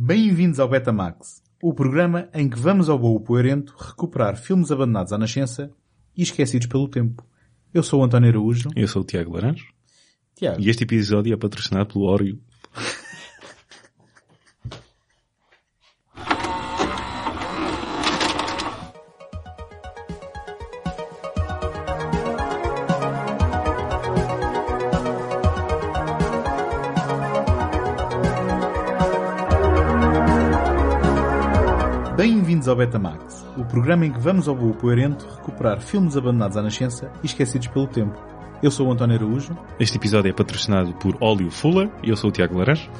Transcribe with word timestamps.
Bem-vindos 0.00 0.60
ao 0.60 0.68
Betamax, 0.68 1.42
o 1.60 1.74
programa 1.74 2.28
em 2.32 2.48
que 2.48 2.56
vamos 2.56 2.88
ao 2.88 2.96
Boa 2.96 3.18
Poerento 3.18 3.74
recuperar 3.76 4.36
filmes 4.36 4.70
abandonados 4.70 5.12
à 5.12 5.18
nascença 5.18 5.72
e 6.16 6.22
esquecidos 6.22 6.68
pelo 6.68 6.86
tempo. 6.86 7.26
Eu 7.74 7.82
sou 7.82 8.00
o 8.00 8.04
António 8.04 8.28
Araújo. 8.28 8.68
Eu 8.76 8.86
sou 8.86 9.02
o 9.02 9.04
Tiago 9.04 9.32
Laranjo. 9.32 9.66
Tiago. 10.36 10.60
E 10.60 10.70
este 10.70 10.84
episódio 10.84 11.34
é 11.34 11.36
patrocinado 11.36 11.92
pelo 11.92 12.04
Oreo. 12.04 12.38
Ao 32.68 32.76
Betamax, 32.76 33.44
o 33.56 33.64
programa 33.64 34.04
em 34.04 34.12
que 34.12 34.20
vamos 34.20 34.46
ao 34.46 34.54
Boa 34.54 34.74
Poerento 34.74 35.26
recuperar 35.26 35.80
filmes 35.80 36.16
abandonados 36.16 36.56
à 36.56 36.62
nascença 36.62 37.10
e 37.22 37.26
esquecidos 37.26 37.68
pelo 37.68 37.86
tempo. 37.86 38.18
Eu 38.62 38.70
sou 38.70 38.88
o 38.88 38.92
António 38.92 39.16
Araújo. 39.16 39.56
Este 39.80 39.96
episódio 39.96 40.28
é 40.28 40.32
patrocinado 40.32 40.92
por 40.94 41.16
Óleo 41.20 41.50
Fuller 41.50 41.90
e 42.02 42.10
eu 42.10 42.16
sou 42.16 42.30
o 42.30 42.32
Tiago 42.32 42.58
Laranjo. 42.58 42.90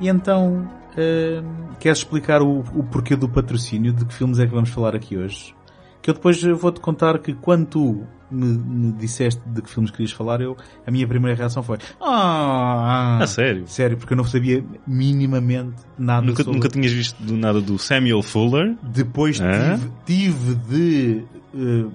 E 0.00 0.08
então, 0.08 0.68
uh, 0.92 1.76
queres 1.78 1.98
explicar 1.98 2.40
o, 2.42 2.60
o 2.60 2.84
porquê 2.84 3.16
do 3.16 3.28
patrocínio? 3.28 3.92
De 3.92 4.04
que 4.04 4.14
filmes 4.14 4.38
é 4.38 4.46
que 4.46 4.52
vamos 4.52 4.70
falar 4.70 4.94
aqui 4.94 5.16
hoje? 5.16 5.54
Que 6.00 6.10
eu 6.10 6.14
depois 6.14 6.42
vou-te 6.42 6.80
contar 6.80 7.18
que 7.18 7.34
quando 7.34 7.66
tu 7.66 8.06
me, 8.30 8.46
me, 8.46 8.92
disseste 8.92 9.40
de 9.46 9.62
que 9.62 9.70
filmes 9.70 9.90
querias 9.90 10.12
falar, 10.12 10.40
eu, 10.40 10.56
a 10.86 10.90
minha 10.90 11.06
primeira 11.06 11.36
reação 11.36 11.62
foi 11.62 11.78
Ah! 12.00 13.18
A 13.20 13.26
sério? 13.26 13.64
Sério, 13.66 13.96
porque 13.96 14.12
eu 14.12 14.16
não 14.16 14.24
sabia 14.24 14.64
minimamente 14.86 15.76
nada 15.98 16.26
nunca, 16.26 16.42
sobre... 16.42 16.58
Nunca 16.58 16.68
tinhas 16.68 16.92
visto 16.92 17.16
nada 17.32 17.60
do 17.60 17.78
Samuel 17.78 18.22
Fuller? 18.22 18.76
Depois 18.82 19.38
tive, 19.38 19.90
tive, 20.06 20.54
de 20.54 21.22
uh, 21.54 21.92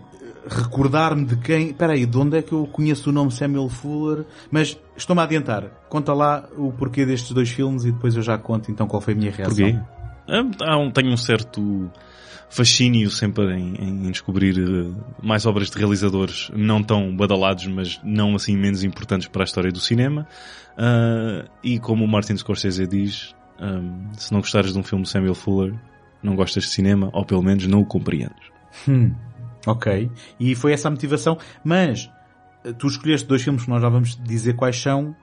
recordar-me 0.47 1.25
de 1.25 1.35
quem... 1.37 1.69
Espera 1.69 1.93
aí, 1.93 2.05
de 2.05 2.17
onde 2.17 2.37
é 2.37 2.41
que 2.41 2.53
eu 2.53 2.67
conheço 2.67 3.09
o 3.09 3.13
nome 3.13 3.31
Samuel 3.31 3.69
Fuller? 3.69 4.25
Mas 4.51 4.77
estou-me 4.95 5.21
a 5.21 5.25
adiantar. 5.25 5.65
Conta 5.89 6.13
lá 6.13 6.45
o 6.57 6.71
porquê 6.71 7.05
destes 7.05 7.31
dois 7.31 7.49
filmes 7.49 7.85
e 7.85 7.91
depois 7.91 8.15
eu 8.15 8.21
já 8.21 8.37
conto 8.37 8.71
então 8.71 8.87
qual 8.87 9.01
foi 9.01 9.13
a 9.13 9.17
minha 9.17 9.31
reação. 9.31 9.55
Porquê? 9.55 9.79
Ah, 10.63 10.77
um, 10.77 10.89
tenho 10.89 11.11
um 11.11 11.17
certo 11.17 11.89
fascínio 12.49 13.09
sempre 13.09 13.53
em, 13.53 13.75
em 13.79 14.11
descobrir 14.11 14.57
uh, 14.57 14.95
mais 15.21 15.45
obras 15.45 15.69
de 15.69 15.77
realizadores 15.77 16.49
não 16.55 16.81
tão 16.83 17.15
badalados, 17.15 17.67
mas 17.67 17.99
não 18.03 18.35
assim 18.35 18.55
menos 18.55 18.83
importantes 18.83 19.27
para 19.27 19.43
a 19.43 19.45
história 19.45 19.71
do 19.71 19.79
cinema. 19.79 20.27
Uh, 20.77 21.49
e 21.63 21.79
como 21.79 22.03
o 22.05 22.07
Martin 22.07 22.35
Scorsese 22.37 22.87
diz, 22.87 23.35
um, 23.59 24.13
se 24.13 24.31
não 24.31 24.39
gostares 24.39 24.73
de 24.73 24.79
um 24.79 24.83
filme 24.83 25.03
de 25.03 25.09
Samuel 25.09 25.35
Fuller, 25.35 25.73
não 26.21 26.35
gostas 26.35 26.63
de 26.63 26.69
cinema, 26.69 27.09
ou 27.13 27.25
pelo 27.25 27.43
menos 27.43 27.67
não 27.67 27.81
o 27.81 27.85
compreendes. 27.85 28.51
Hum, 28.87 29.13
ok. 29.65 30.09
E 30.39 30.55
foi 30.55 30.73
essa 30.73 30.87
a 30.87 30.91
motivação, 30.91 31.37
mas 31.63 32.09
tu 32.77 32.87
escolheste 32.87 33.27
dois 33.27 33.41
filmes 33.41 33.63
que 33.63 33.69
nós 33.69 33.81
já 33.81 33.89
vamos 33.89 34.19
dizer 34.23 34.55
quais 34.55 34.79
são, 34.81 35.15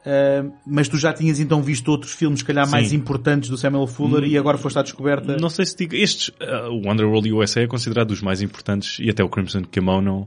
Uh, 0.00 0.50
mas 0.66 0.88
tu 0.88 0.96
já 0.96 1.12
tinhas 1.12 1.38
então 1.38 1.62
visto 1.62 1.88
outros 1.88 2.12
filmes, 2.12 2.40
se 2.40 2.44
calhar 2.44 2.64
Sim. 2.64 2.72
mais 2.72 2.92
importantes 2.92 3.50
do 3.50 3.58
Samuel 3.58 3.86
Fuller 3.86 4.22
hum, 4.22 4.26
e 4.26 4.38
agora 4.38 4.56
foste 4.56 4.78
à 4.78 4.82
descoberta? 4.82 5.36
Não 5.36 5.50
sei 5.50 5.66
se 5.66 5.76
digo, 5.76 5.94
estes, 5.94 6.28
uh, 6.28 6.70
o 6.70 6.90
Underworld 6.90 7.30
USA 7.30 7.60
é 7.60 7.66
considerado 7.66 8.08
dos 8.08 8.22
mais 8.22 8.40
importantes 8.40 8.98
e 8.98 9.10
até 9.10 9.22
o 9.22 9.28
Crimson 9.28 9.62
Kimono. 9.62 10.26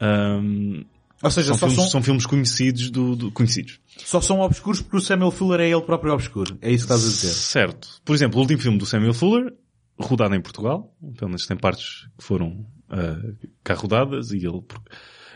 Um, 0.00 0.84
Ou 1.20 1.30
seja, 1.30 1.48
são, 1.48 1.58
filmes, 1.58 1.76
são... 1.76 1.90
são 1.90 2.02
filmes 2.02 2.26
conhecidos 2.26 2.90
do, 2.90 3.16
do, 3.16 3.30
conhecidos. 3.32 3.80
Só 4.04 4.20
são 4.20 4.40
obscuros 4.40 4.80
porque 4.80 4.96
o 4.96 5.00
Samuel 5.00 5.32
Fuller 5.32 5.60
é 5.60 5.68
ele 5.68 5.82
próprio 5.82 6.12
obscuro. 6.12 6.56
É 6.60 6.70
isso 6.70 6.86
que 6.86 6.92
estás 6.92 7.04
a 7.04 7.08
dizer. 7.08 7.32
Certo. 7.32 7.88
Por 8.04 8.14
exemplo, 8.14 8.38
o 8.38 8.40
último 8.40 8.60
filme 8.60 8.78
do 8.78 8.86
Samuel 8.86 9.14
Fuller, 9.14 9.52
rodado 9.98 10.34
em 10.34 10.40
Portugal, 10.40 10.94
pelo 11.18 11.28
menos 11.28 11.44
tem 11.46 11.56
partes 11.56 12.06
que 12.16 12.24
foram 12.24 12.64
uh, 12.88 13.36
cá 13.64 13.74
rodadas 13.74 14.30
e 14.30 14.36
ele 14.36 14.62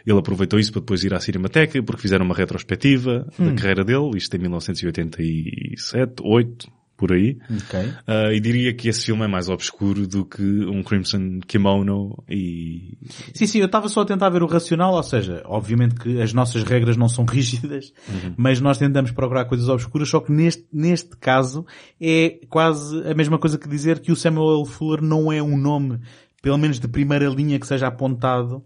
ele 0.06 0.18
aproveitou 0.18 0.58
isso 0.58 0.72
para 0.72 0.80
depois 0.80 1.02
ir 1.04 1.12
à 1.12 1.20
Cinemateca, 1.20 1.82
porque 1.82 2.02
fizeram 2.02 2.24
uma 2.24 2.34
retrospectiva 2.34 3.26
hum. 3.38 3.46
da 3.46 3.54
carreira 3.54 3.84
dele, 3.84 4.16
isto 4.16 4.34
em 4.36 4.38
1987, 4.40 6.22
8, 6.22 6.70
por 6.96 7.12
aí. 7.12 7.38
Okay. 7.64 7.88
Uh, 8.08 8.32
e 8.32 8.40
diria 8.40 8.72
que 8.72 8.88
esse 8.88 9.04
filme 9.04 9.24
é 9.24 9.28
mais 9.28 9.48
obscuro 9.48 10.06
do 10.06 10.24
que 10.24 10.42
um 10.42 10.82
Crimson 10.82 11.40
Kimono 11.46 12.22
e... 12.28 12.96
Sim, 13.34 13.46
sim, 13.46 13.58
eu 13.58 13.66
estava 13.66 13.88
só 13.88 14.00
a 14.00 14.06
tentar 14.06 14.30
ver 14.30 14.42
o 14.42 14.46
racional, 14.46 14.94
ou 14.94 15.02
seja, 15.02 15.42
obviamente 15.44 15.96
que 15.96 16.20
as 16.20 16.32
nossas 16.32 16.62
regras 16.62 16.96
não 16.96 17.08
são 17.08 17.24
rígidas, 17.28 17.92
uhum. 18.08 18.34
mas 18.36 18.60
nós 18.60 18.78
tentamos 18.78 19.10
procurar 19.10 19.44
coisas 19.44 19.68
obscuras, 19.68 20.08
só 20.08 20.20
que 20.20 20.32
neste, 20.32 20.66
neste 20.72 21.16
caso 21.16 21.66
é 22.00 22.40
quase 22.48 23.06
a 23.06 23.14
mesma 23.14 23.38
coisa 23.38 23.58
que 23.58 23.68
dizer 23.68 24.00
que 24.00 24.10
o 24.10 24.16
Samuel 24.16 24.64
Fuller 24.64 25.02
não 25.02 25.30
é 25.30 25.42
um 25.42 25.56
nome, 25.56 26.00
pelo 26.40 26.56
menos 26.58 26.80
de 26.80 26.88
primeira 26.88 27.28
linha 27.28 27.58
que 27.58 27.66
seja 27.66 27.88
apontado 27.88 28.64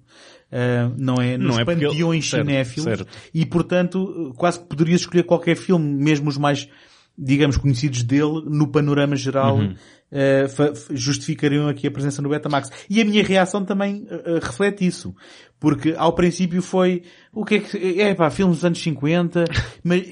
Uh, 0.53 0.93
não 0.99 1.15
é? 1.15 1.39
Nos 1.39 1.55
não 1.55 1.61
é 1.61 1.65
panteões 1.65 2.29
cinéfilos. 2.29 2.85
Certo, 2.85 3.05
certo. 3.05 3.31
E 3.33 3.47
portanto, 3.47 4.35
quase 4.37 4.59
que 4.59 4.67
poderias 4.67 5.03
escolher 5.03 5.23
qualquer 5.23 5.57
filme, 5.57 5.87
mesmo 6.03 6.29
os 6.29 6.37
mais, 6.37 6.69
digamos, 7.17 7.57
conhecidos 7.57 8.03
dele, 8.03 8.43
no 8.47 8.67
panorama 8.67 9.15
geral, 9.15 9.59
uhum. 9.59 9.75
uh, 9.75 10.97
justificariam 10.97 11.69
aqui 11.69 11.87
a 11.87 11.91
presença 11.91 12.21
no 12.21 12.29
Betamax. 12.29 12.71
E 12.91 13.01
a 13.01 13.05
minha 13.05 13.23
reação 13.23 13.65
também 13.65 14.07
uh, 14.11 14.41
reflete 14.43 14.85
isso. 14.85 15.15
Porque 15.61 15.95
ao 15.95 16.15
princípio 16.15 16.63
foi, 16.63 17.03
o 17.35 17.45
que 17.45 17.57
é 17.57 17.61
que, 17.61 18.01
é 18.01 18.15
pá, 18.15 18.31
filmes 18.31 18.57
dos 18.57 18.65
anos 18.65 18.83
50, 18.83 19.45
mas, 19.85 20.03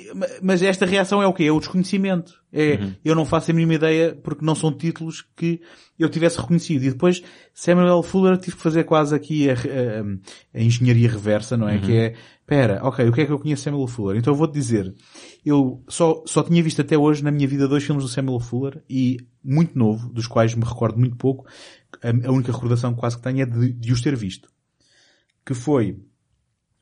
mas 0.43 0.63
esta 0.63 0.85
reação 0.85 1.23
é 1.23 1.27
o 1.27 1.33
quê? 1.33 1.45
É 1.45 1.51
o 1.51 1.59
desconhecimento. 1.59 2.35
É, 2.53 2.75
uhum. 2.75 2.95
eu 3.03 3.15
não 3.15 3.25
faço 3.25 3.51
a 3.51 3.55
mínima 3.55 3.75
ideia 3.75 4.15
porque 4.23 4.45
não 4.45 4.55
são 4.55 4.71
títulos 4.71 5.25
que 5.35 5.61
eu 5.99 6.11
tivesse 6.11 6.39
reconhecido. 6.39 6.85
E 6.85 6.91
depois 6.91 7.23
Samuel 7.55 8.03
Fuller 8.03 8.37
tive 8.37 8.57
que 8.57 8.63
fazer 8.63 8.85
quase 8.85 9.15
aqui 9.15 9.49
a, 9.49 9.55
a, 9.55 10.59
a 10.59 10.63
engenharia 10.63 11.11
reversa, 11.11 11.57
não 11.57 11.67
é? 11.67 11.77
Uhum. 11.77 11.81
Que 11.81 11.97
é, 11.97 12.15
pera, 12.47 12.81
ok, 12.83 13.09
o 13.09 13.13
que 13.13 13.23
é 13.23 13.27
que 13.27 13.33
eu 13.33 13.39
conheço 13.39 13.63
Samuel 13.63 13.87
Fuller? 13.87 14.19
Então 14.19 14.35
eu 14.35 14.37
vou-te 14.37 14.53
dizer, 14.53 14.95
eu 15.47 15.83
só, 15.89 16.23
só 16.27 16.43
tinha 16.43 16.63
visto 16.63 16.83
até 16.83 16.97
hoje 16.97 17.25
na 17.25 17.31
minha 17.31 17.49
vida 17.49 17.67
dois 17.67 17.85
filmes 17.85 18.05
do 18.05 18.11
Samuel 18.11 18.41
Fuller 18.41 18.83
e 18.89 19.17
muito 19.43 19.79
novo, 19.79 20.11
dos 20.13 20.27
quais 20.27 20.55
me 20.55 20.65
recordo 20.65 20.99
muito 20.99 21.17
pouco. 21.17 21.47
A, 22.03 22.29
a 22.29 22.33
única 22.33 22.53
recordação 22.53 22.95
quase 22.95 23.17
que 23.17 23.23
tenho 23.23 23.41
é 23.41 23.47
de, 23.47 23.73
de 23.73 23.93
os 23.93 24.03
ter 24.03 24.15
visto 24.15 24.49
que 25.49 25.55
foi 25.55 25.97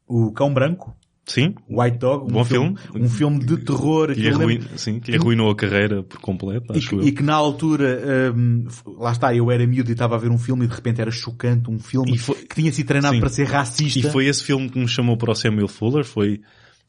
o 0.08 0.32
Cão 0.32 0.52
Branco. 0.52 0.96
Sim. 1.24 1.54
White 1.68 1.98
Dog. 1.98 2.24
Um 2.24 2.34
Bom 2.34 2.44
filme, 2.44 2.76
filme. 2.76 3.06
Um 3.06 3.08
filme 3.08 3.44
de 3.44 3.56
terror. 3.58 4.12
Que, 4.12 4.28
arruin, 4.28 4.60
sim, 4.76 4.98
que 4.98 5.14
arruinou 5.14 5.50
a 5.50 5.56
carreira 5.56 6.02
por 6.02 6.20
completo, 6.20 6.76
e, 6.76 6.80
que, 6.80 6.96
e 6.96 7.12
que, 7.12 7.22
na 7.22 7.34
altura, 7.34 8.32
um, 8.36 8.66
lá 8.98 9.12
está, 9.12 9.32
eu 9.34 9.50
era 9.50 9.64
miúdo 9.66 9.90
e 9.90 9.92
estava 9.92 10.16
a 10.16 10.18
ver 10.18 10.30
um 10.30 10.38
filme 10.38 10.64
e 10.64 10.68
de 10.68 10.74
repente 10.74 11.00
era 11.00 11.10
chocante, 11.12 11.70
um 11.70 11.78
filme 11.78 12.18
foi, 12.18 12.36
que 12.36 12.54
tinha 12.56 12.72
sido 12.72 12.86
treinado 12.86 13.14
sim. 13.14 13.20
para 13.20 13.28
ser 13.28 13.44
racista. 13.44 13.98
E 14.00 14.10
foi 14.10 14.26
esse 14.26 14.42
filme 14.42 14.68
que 14.68 14.78
me 14.78 14.88
chamou 14.88 15.16
para 15.16 15.30
o 15.30 15.34
Samuel 15.34 15.68
Fuller, 15.68 16.04
foi 16.04 16.40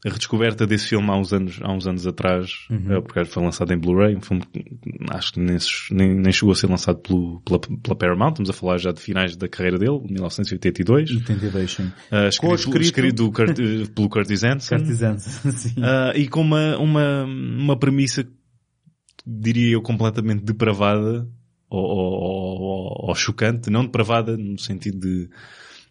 a 0.06 0.10
redescoberta 0.10 0.64
desse 0.64 0.88
filme 0.88 1.10
há 1.10 1.16
uns 1.16 1.32
anos, 1.32 1.58
há 1.60 1.72
uns 1.72 1.86
anos 1.86 2.06
atrás, 2.06 2.66
uhum. 2.70 2.96
É, 2.96 3.00
porque 3.00 3.24
foi 3.24 3.42
lançado 3.42 3.72
em 3.72 3.78
Blu-ray, 3.78 4.14
um 4.14 4.20
filme 4.20 4.44
que 4.52 4.64
acho 5.10 5.32
que 5.32 5.40
nem, 5.40 5.58
nem, 6.14 6.32
chegou 6.32 6.52
a 6.52 6.54
ser 6.54 6.68
lançado 6.68 6.98
pelo, 6.98 7.40
pela, 7.40 7.58
pela, 7.58 7.96
Paramount, 7.96 8.30
estamos 8.30 8.50
a 8.50 8.52
falar 8.52 8.78
já 8.78 8.92
de 8.92 9.00
finais 9.00 9.36
da 9.36 9.48
carreira 9.48 9.76
dele, 9.76 10.00
1982. 10.08 11.10
82, 11.10 11.72
sim. 11.72 11.82
Uh, 11.82 12.28
escrito, 12.28 12.54
escrito... 12.54 12.80
escrito 12.82 13.32
Kurt, 13.32 13.58
uh, 13.58 13.90
pelo 13.92 14.08
Curtis 14.08 14.44
Hanson. 14.44 14.76
Curtis 14.76 15.02
Hanson, 15.02 15.50
sim. 15.50 15.74
Uh, 15.80 16.16
e 16.16 16.28
com 16.28 16.42
uma, 16.42 16.78
uma, 16.78 17.24
uma 17.24 17.76
premissa, 17.76 18.24
diria 19.26 19.72
eu, 19.72 19.82
completamente 19.82 20.44
depravada, 20.44 21.28
ou, 21.68 21.84
ou, 21.84 22.60
ou, 22.60 23.08
ou 23.08 23.14
chocante, 23.16 23.68
não 23.68 23.84
depravada 23.84 24.36
no 24.36 24.58
sentido 24.58 25.00
de 25.00 25.28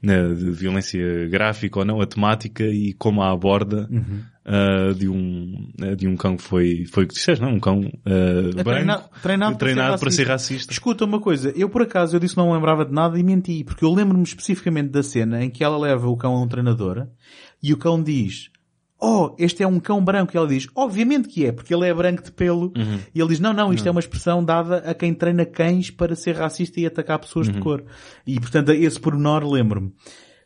né, 0.02 0.34
de 0.34 0.52
violência 0.52 1.28
gráfica 1.28 1.80
ou 1.80 1.85
não, 1.85 2.02
a 2.02 2.06
temática 2.06 2.63
e 2.63 2.94
como 2.94 3.22
a 3.22 3.31
aborda 3.31 3.88
uhum. 3.90 4.22
uh, 4.46 4.94
de 4.94 5.08
um 5.08 5.72
uh, 5.81 5.96
de 5.96 6.08
um 6.08 6.16
cão 6.16 6.38
que 6.38 6.44
foi 6.44 6.85
foi 6.85 7.06
o 7.06 7.08
que 7.08 7.13
disseste, 7.13 7.44
não? 7.44 7.53
Um 7.53 7.59
cão 7.59 7.80
uh, 7.80 8.59
é 8.59 8.63
branco, 8.63 9.09
treinado, 9.22 9.57
treinado, 9.57 9.57
para, 9.57 9.57
ser 9.98 10.00
para, 10.00 10.12
ser 10.12 10.27
racista. 10.27 10.71
Escuta 10.71 11.06
uma 11.06 11.19
coisa, 11.19 11.51
eu 11.56 11.69
por 11.69 11.81
acaso 11.81 12.16
eu 12.16 12.19
disse 12.19 12.38
não 12.38 12.54
lembrava 12.54 12.86
de 12.86 12.94
nada 12.94 13.18
e 13.18 13.24
menti, 13.24 13.63
porque 13.63 13.83
eu 13.83 13.94
lembro-me 13.94 14.24
especificamente 14.24 14.89
da 14.89 15.04
cena 15.04 15.44
em 15.44 15.50
que 15.50 15.63
ela 15.63 15.77
leva 15.77 16.07
o 16.07 16.18
cão 16.18 16.33
a 16.33 16.42
um 16.42 16.48
treinador 16.48 17.07
e 17.62 17.74
o 17.74 17.77
cão 17.77 18.01
diz 18.01 18.50
oh, 18.99 19.35
este 19.38 19.63
é 19.63 19.67
um 19.67 19.79
cão 19.79 20.03
branco. 20.03 20.35
E 20.35 20.38
ela 20.38 20.47
diz, 20.47 20.67
obviamente 20.75 21.27
que 21.27 21.45
é, 21.45 21.51
porque 21.51 21.73
ele 21.73 21.88
é 21.88 21.94
branco 21.94 22.23
de 22.23 22.31
pelo. 22.31 22.73
Uhum. 22.75 22.99
E 23.13 23.19
ele 23.19 23.29
diz, 23.29 23.39
não, 23.39 23.53
não, 23.53 23.73
isto 23.73 23.83
uhum. 23.83 23.89
é 23.89 23.91
uma 23.91 23.99
expressão 23.99 24.44
dada 24.44 24.77
a 24.77 24.94
quem 24.94 25.13
treina 25.13 25.45
cães 25.45 25.89
para 25.89 26.15
ser 26.15 26.35
racista 26.35 26.79
e 26.79 26.85
atacar 26.85 27.19
pessoas 27.19 27.47
uhum. 27.47 27.53
de 27.53 27.59
cor. 27.59 27.83
E 28.25 28.39
portanto, 28.39 28.71
esse 28.71 28.99
pormenor 28.99 29.45
lembro-me. 29.45 29.94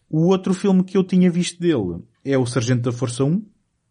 O 0.09 0.27
outro 0.27 0.53
filme 0.53 0.83
que 0.83 0.97
eu 0.97 1.03
tinha 1.03 1.31
visto 1.31 1.59
dele 1.59 2.03
é 2.23 2.37
o 2.37 2.45
Sargento 2.45 2.81
da 2.81 2.91
Força 2.91 3.23
1, 3.23 3.41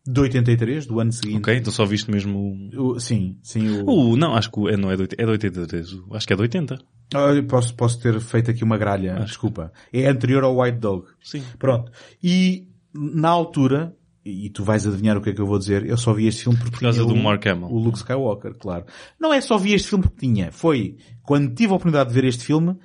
de 0.06 0.20
83, 0.20 0.86
do 0.86 1.00
ano 1.00 1.12
seguinte. 1.12 1.38
Ok, 1.38 1.56
então 1.56 1.72
só 1.72 1.84
viste 1.84 2.10
mesmo 2.10 2.70
o... 2.74 2.94
o 2.94 3.00
sim, 3.00 3.38
sim. 3.42 3.68
O... 3.82 4.12
o 4.12 4.16
não, 4.16 4.34
acho 4.34 4.50
que 4.50 4.68
é, 4.68 4.76
não 4.76 4.90
é 4.90 4.96
de, 4.96 5.08
é 5.16 5.24
de 5.24 5.30
83, 5.30 5.98
acho 6.12 6.26
que 6.26 6.32
é 6.32 6.36
de 6.36 6.42
80. 6.42 6.78
Ah, 7.14 7.42
posso, 7.48 7.74
posso 7.74 8.00
ter 8.00 8.18
feito 8.20 8.50
aqui 8.50 8.64
uma 8.64 8.78
gralha, 8.78 9.14
acho. 9.16 9.26
desculpa. 9.26 9.72
É 9.92 10.06
anterior 10.06 10.44
ao 10.44 10.60
White 10.60 10.78
Dog. 10.78 11.06
Sim. 11.22 11.42
Pronto. 11.58 11.90
E 12.22 12.68
na 12.94 13.28
altura, 13.28 13.94
e 14.24 14.50
tu 14.50 14.62
vais 14.64 14.86
adivinhar 14.86 15.16
o 15.16 15.20
que 15.20 15.30
é 15.30 15.32
que 15.32 15.40
eu 15.40 15.46
vou 15.46 15.58
dizer, 15.58 15.86
eu 15.86 15.96
só 15.96 16.12
vi 16.12 16.26
este 16.26 16.44
filme 16.44 16.58
porque 16.58 16.72
Por 16.72 16.80
causa 16.80 17.02
tinha 17.02 17.14
do 17.14 17.18
o, 17.18 17.22
Mark 17.22 17.46
Hamill. 17.46 17.68
o 17.68 17.78
Luke 17.78 17.98
Skywalker, 17.98 18.54
claro. 18.54 18.84
Não 19.18 19.32
é 19.32 19.40
só 19.40 19.56
vi 19.56 19.72
este 19.72 19.88
filme 19.88 20.04
porque 20.04 20.26
tinha, 20.26 20.52
foi 20.52 20.96
quando 21.22 21.54
tive 21.54 21.72
a 21.72 21.76
oportunidade 21.76 22.10
de 22.10 22.14
ver 22.14 22.24
este 22.26 22.44
filme, 22.44 22.76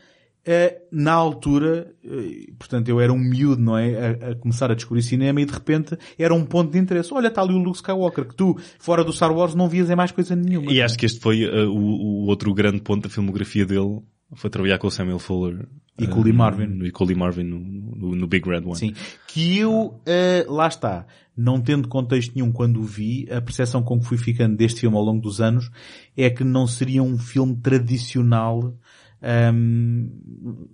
eh, 0.48 0.82
na 0.92 1.14
altura, 1.14 1.92
eh, 2.04 2.52
portanto 2.60 2.88
eu 2.88 3.02
era 3.02 3.12
um 3.12 3.18
miúdo, 3.18 3.62
não 3.62 3.76
é? 3.78 3.96
A, 3.98 4.32
a 4.32 4.36
começar 4.36 4.70
a 4.72 4.76
descobrir 4.76 5.02
cinema 5.02 5.42
e 5.42 5.46
de 5.46 5.52
repente 5.52 5.98
era 6.20 6.34
um 6.34 6.46
ponto 6.46 6.72
de 6.72 6.78
interesse. 6.78 7.12
Olha, 7.14 7.30
está 7.30 7.42
ali 7.42 7.54
o 7.54 7.58
Luke 7.58 7.78
Skywalker, 7.78 8.28
que 8.28 8.36
tu, 8.36 8.56
fora 8.80 9.04
do 9.04 9.12
Star 9.12 9.36
Wars, 9.36 9.56
não 9.56 9.68
vias 9.68 9.90
em 9.90 9.96
mais 9.96 10.12
coisa 10.12 10.36
nenhuma. 10.36 10.72
E 10.72 10.82
acho 10.82 10.98
que 10.98 11.06
este 11.06 11.20
foi 11.20 11.46
uh, 11.46 11.68
o, 11.68 12.24
o 12.24 12.28
outro 12.28 12.54
grande 12.54 12.82
ponto 12.82 13.04
da 13.04 13.10
filmografia 13.10 13.66
dele. 13.66 14.02
Foi 14.36 14.50
trabalhar 14.50 14.78
com 14.78 14.88
o 14.88 14.92
Samuel 14.92 15.20
Fuller. 15.20 15.66
E 15.98 16.08
com 16.08 16.20
o 16.20 16.24
Lee 16.24 16.34
uh, 16.34 16.36
Marvin. 16.36 16.66
no- 16.68 16.86
E 16.86 16.92
com 16.92 17.04
o 17.04 17.08
Lee 17.08 17.16
Marvin 17.16 17.44
no, 17.44 17.58
no, 17.60 18.16
no 18.16 18.28
Big 18.28 18.48
Red 18.50 18.64
One. 18.66 18.76
Sim. 18.76 18.94
Que 19.28 19.58
eu, 19.60 20.00
eh, 20.06 20.46
lá 20.50 20.68
está, 20.68 21.06
não 21.38 21.62
tendo 21.62 21.88
contexto 21.88 22.34
nenhum 22.36 22.52
quando 22.52 22.82
o 22.82 22.84
vi, 22.84 23.26
a 23.32 23.40
percepção 23.42 23.82
com 23.82 23.98
que 24.00 24.06
fui 24.06 24.18
ficando 24.18 24.58
deste 24.58 24.82
filme 24.82 24.98
ao 24.98 25.04
longo 25.04 25.22
dos 25.22 25.40
anos 25.40 25.70
é 26.18 26.30
que 26.30 26.44
não 26.44 26.68
seria 26.68 27.02
um 27.02 27.18
filme 27.18 27.56
tradicional 27.56 28.76
ahm, 29.22 30.08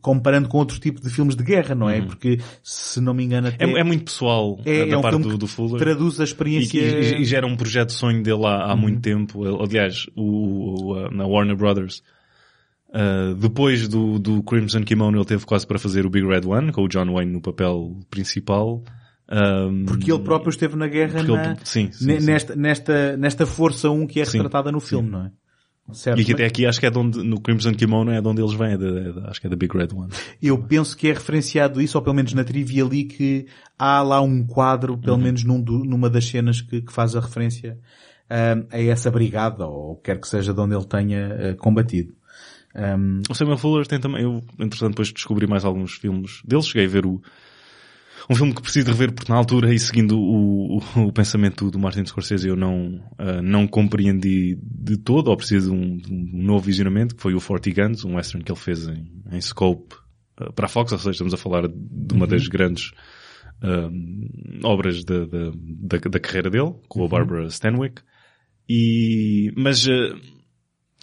comparando 0.02 0.50
com 0.50 0.58
outro 0.58 0.80
tipo 0.80 1.00
de 1.02 1.10
filmes 1.10 1.36
de 1.36 1.44
guerra, 1.44 1.76
não 1.76 1.90
é? 1.90 2.02
Porque, 2.02 2.40
se 2.64 3.00
não 3.00 3.14
me 3.14 3.24
engano, 3.24 3.48
até 3.48 3.66
Uhum. 3.66 3.78
É, 3.78 3.82
é 3.82 3.84
muito 3.84 4.06
pessoal 4.06 4.60
é- 4.66 4.84
uh, 4.84 4.88
da 4.90 4.94
é 4.94 4.98
um 4.98 5.02
parte 5.02 5.20
do, 5.22 5.38
do 5.38 5.48
Fuller. 5.48 5.78
traduz 5.80 6.20
a 6.20 6.24
E, 6.24 6.26
experiência... 6.26 6.80
e, 6.80 7.22
e 7.22 7.26
já 7.26 7.38
era 7.38 7.48
um 7.48 7.56
projeto 7.56 7.90
de 7.90 7.94
sonho 7.96 8.22
dele 8.24 8.44
há, 8.46 8.66
Uhum. 8.66 8.72
há 8.72 8.76
muito 8.76 9.02
tempo. 9.02 9.62
Aliás, 9.64 10.08
o, 10.16 10.24
o, 10.24 10.98
uh, 10.98 11.12
na 11.12 11.26
Warner 11.26 11.56
Brothers, 11.56 12.02
uh, 12.94 13.36
depois 13.36 13.88
do, 13.88 14.20
do 14.20 14.44
Crimson 14.44 14.84
Kimono, 14.84 15.18
ele 15.18 15.26
teve 15.26 15.46
quase 15.46 15.66
para 15.66 15.80
fazer 15.80 16.06
o 16.06 16.10
Big 16.10 16.26
Red 16.28 16.46
One, 16.46 16.72
com 16.72 16.84
o 16.84 16.88
John 16.88 17.12
Wayne 17.14 17.32
no 17.32 17.42
papel 17.42 18.00
principal. 18.10 18.84
Um, 19.34 19.86
Porque 19.86 20.12
ele 20.12 20.22
próprio 20.24 20.50
esteve 20.50 20.76
na 20.76 20.88
guerra 20.88 21.24
na- 21.24 21.46
ele- 21.52 21.58
sim, 21.64 21.90
sim, 21.92 22.06
ne- 22.06 22.20
sim. 22.20 22.26
Nesta, 22.28 22.56
nesta, 22.56 23.18
nesta 23.18 23.46
força 23.46 23.90
1 23.90 24.06
que 24.06 24.20
é 24.20 24.24
retratada 24.26 24.72
no 24.72 24.80
filme, 24.82 25.10
não 25.10 25.26
é? 25.26 25.32
Certo. 25.94 26.20
E 26.22 26.26
que 26.26 26.34
até 26.34 26.46
aqui 26.46 26.66
acho 26.66 26.80
que 26.80 26.86
é 26.86 26.90
de 26.90 26.98
onde, 26.98 27.22
no 27.24 27.40
Crimson 27.42 27.74
Kimono 27.74 28.12
é 28.12 28.22
de 28.22 28.28
onde 28.28 28.42
eles 28.42 28.54
vêm, 28.54 28.74
é 28.74 28.78
de- 28.78 28.86
é 29.00 29.12
de- 29.12 29.20
acho 29.28 29.42
que 29.42 29.48
é 29.48 29.50
da 29.50 29.56
Big 29.56 29.76
Red 29.76 29.88
One. 29.94 30.10
Eu 30.42 30.58
penso 30.58 30.96
que 30.96 31.08
é 31.10 31.14
referenciado 31.14 31.82
isso, 31.82 31.98
ou 31.98 32.04
pelo 32.04 32.16
menos 32.16 32.34
na 32.34 32.44
trivia 32.44 32.84
ali, 32.84 33.04
que 33.06 33.46
há 33.80 34.02
lá 34.02 34.22
um 34.22 34.46
quadro, 34.46 34.98
pelo 34.98 35.16
Uhum. 35.18 35.24
menos 35.24 35.44
num 35.44 35.58
numa 35.60 36.10
das 36.10 36.26
cenas 36.28 36.62
que, 36.62 36.82
que 36.82 36.94
faz 36.94 37.16
a 37.16 37.20
referência 37.20 37.78
ahm, 38.30 38.64
a 38.72 38.80
essa 38.82 39.10
brigada, 39.12 39.66
ou 39.66 39.96
quer 39.98 40.20
que 40.20 40.28
seja 40.28 40.54
de 40.54 40.60
onde 40.62 40.76
ele 40.76 40.86
tenha 40.86 41.52
ah, 41.52 41.56
combatido. 41.56 42.14
Ahm, 42.76 43.22
O 43.30 43.36
Samuel 43.36 43.58
Fuller 43.58 43.86
tem 43.86 44.00
também, 44.00 44.24
eu, 44.24 44.44
entretanto, 44.60 44.92
depois 44.92 45.12
descobri 45.12 45.48
mais 45.48 45.66
alguns 45.66 45.94
filmes 45.94 46.42
dele, 46.46 46.62
cheguei 46.64 46.86
a 46.86 46.90
ver 46.90 47.06
o, 47.06 47.22
um 48.30 48.36
filme 48.36 48.54
que 48.54 48.62
preciso 48.62 48.86
de 48.86 48.92
rever 48.92 49.12
porque 49.12 49.32
na 49.32 49.38
altura 49.38 49.74
e 49.74 49.80
seguindo 49.80 50.18
o, 50.18 50.78
o, 50.78 51.08
o 51.08 51.12
pensamento 51.12 51.70
do 51.70 51.80
Martin 51.80 52.06
Scorsese 52.06 52.48
eu 52.48 52.56
não, 52.56 53.02
ah, 53.18 53.42
não 53.42 53.68
compreendi 53.68 54.58
de 54.62 54.98
todo, 54.98 55.30
ou 55.30 55.38
preciso 55.38 55.72
de 55.72 55.76
um, 55.76 55.98
de 55.98 56.14
um 56.14 56.44
novo 56.44 56.66
visionamento, 56.66 57.16
que 57.16 57.22
foi 57.22 57.34
o 57.34 57.40
Forty 57.40 57.72
Guns, 57.72 58.06
um 58.06 58.16
western 58.16 58.44
que 58.44 58.52
ele 58.52 58.60
fez 58.60 58.88
em, 58.88 59.06
em 59.32 59.42
scope 59.42 59.96
ah, 60.38 60.52
para 60.54 60.66
a 60.66 60.70
Fox, 60.70 60.92
ou 60.92 60.98
seja, 60.98 61.12
estamos 61.12 61.34
a 61.34 61.38
falar 61.38 61.68
de 61.68 62.14
uma 62.14 62.28
das 62.28 62.48
grandes 62.48 62.92
ah, 63.62 63.90
obras 64.64 65.04
da, 65.04 65.26
da, 65.26 65.52
da, 65.54 65.98
da 65.98 66.20
carreira 66.20 66.50
dele, 66.50 66.74
com 66.88 67.04
a 67.04 67.08
Barbara 67.08 67.48
Stanwyck. 67.48 68.02
E, 68.70 69.52
mas, 69.58 69.88
ah, 69.88 70.16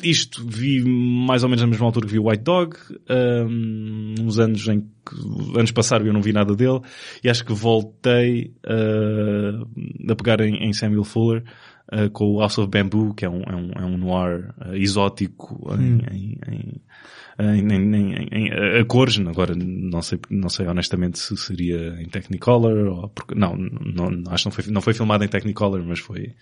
isto 0.03 0.45
vi 0.47 0.83
mais 0.85 1.43
ou 1.43 1.49
menos 1.49 1.63
na 1.63 1.69
mesma 1.69 1.87
altura 1.87 2.07
que 2.07 2.13
vi 2.13 2.19
o 2.19 2.29
White 2.29 2.45
Dog, 2.45 2.77
um, 3.11 4.15
uns 4.21 4.39
anos 4.39 4.67
em 4.69 4.81
que, 4.81 5.59
anos 5.59 5.73
passaram 5.73 6.05
e 6.05 6.09
eu 6.09 6.13
não 6.13 6.23
vi 6.23 6.33
nada 6.33 6.55
dele, 6.55 6.81
e 7.23 7.29
acho 7.29 7.45
que 7.45 7.53
voltei 7.53 8.55
uh, 8.65 10.11
a 10.11 10.15
pegar 10.15 10.41
em, 10.41 10.69
em 10.69 10.73
Samuel 10.73 11.05
Fuller 11.05 11.43
uh, 11.93 12.11
com 12.11 12.35
o 12.35 12.41
House 12.41 12.59
of 12.59 12.69
Bamboo, 12.71 13.15
que 13.15 13.25
é 13.25 13.31
um, 13.31 13.43
é 13.43 13.57
um, 13.57 13.71
é 13.73 13.85
um 13.85 13.99
noir 13.99 14.55
uh, 14.65 14.75
exótico 14.75 15.69
em, 15.75 16.01
em, 16.15 16.39
em 16.49 16.83
em, 17.41 17.73
em, 17.73 18.29
em, 18.33 18.81
a 18.81 18.85
cores, 18.85 19.17
agora 19.21 19.55
não 19.55 20.03
sei, 20.03 20.19
não 20.29 20.49
sei 20.49 20.67
honestamente 20.67 21.21
se 21.21 21.37
seria 21.37 21.95
em 22.03 22.09
Technicolor 22.09 22.89
ou 22.89 23.09
porque, 23.11 23.33
não, 23.37 23.55
não, 23.57 24.25
acho 24.33 24.43
que 24.43 24.49
não 24.49 24.53
foi, 24.53 24.73
não 24.73 24.81
foi 24.81 24.93
filmado 24.93 25.23
em 25.23 25.29
Technicolor, 25.29 25.85
mas 25.85 26.01
foi, 26.01 26.35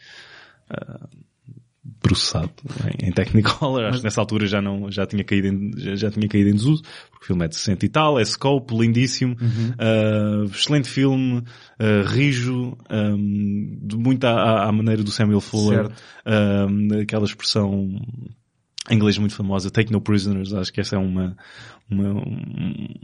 processado 2.07 2.51
em, 3.03 3.09
em 3.09 3.13
Technicolor. 3.13 3.85
Acho 3.87 3.99
que 3.99 4.05
nessa 4.05 4.21
altura 4.21 4.47
já 4.47 4.61
não, 4.63 4.91
já 4.91 5.07
tinha 5.07 5.25
caído 5.25 5.49
em, 5.49 5.71
já, 5.77 5.97
já 5.97 6.11
tinha 6.11 6.29
caído 6.29 6.51
em 6.51 6.55
desuso, 6.55 6.83
porque 7.11 7.25
o 7.25 7.27
filme 7.27 7.45
é 7.45 7.49
de 7.49 7.57
60 7.57 7.85
e 7.85 7.89
tal, 7.89 8.19
é 8.19 8.25
scope, 8.25 8.75
lindíssimo, 8.77 9.35
uh, 9.35 10.45
excelente 10.45 10.89
filme, 10.89 11.39
uh, 11.39 12.07
rijo, 12.07 12.77
um, 12.91 13.79
de 13.83 13.97
muito 13.97 14.25
à, 14.25 14.31
à- 14.33 14.69
à 14.69 14.73
maneira 14.73 15.03
do 15.03 15.11
Samuel 15.11 15.41
Fuller, 15.41 15.89
um, 16.27 17.01
aquela 17.01 17.25
expressão 17.25 17.89
em 18.89 18.95
inglês 18.95 19.19
muito 19.19 19.35
famosa, 19.35 19.69
take 19.71 19.91
no 19.93 20.01
prisoners, 20.01 20.53
acho 20.53 20.73
que 20.73 20.81
essa 20.81 20.95
é 20.95 20.99
uma, 20.99 21.37
uma, 21.91 22.23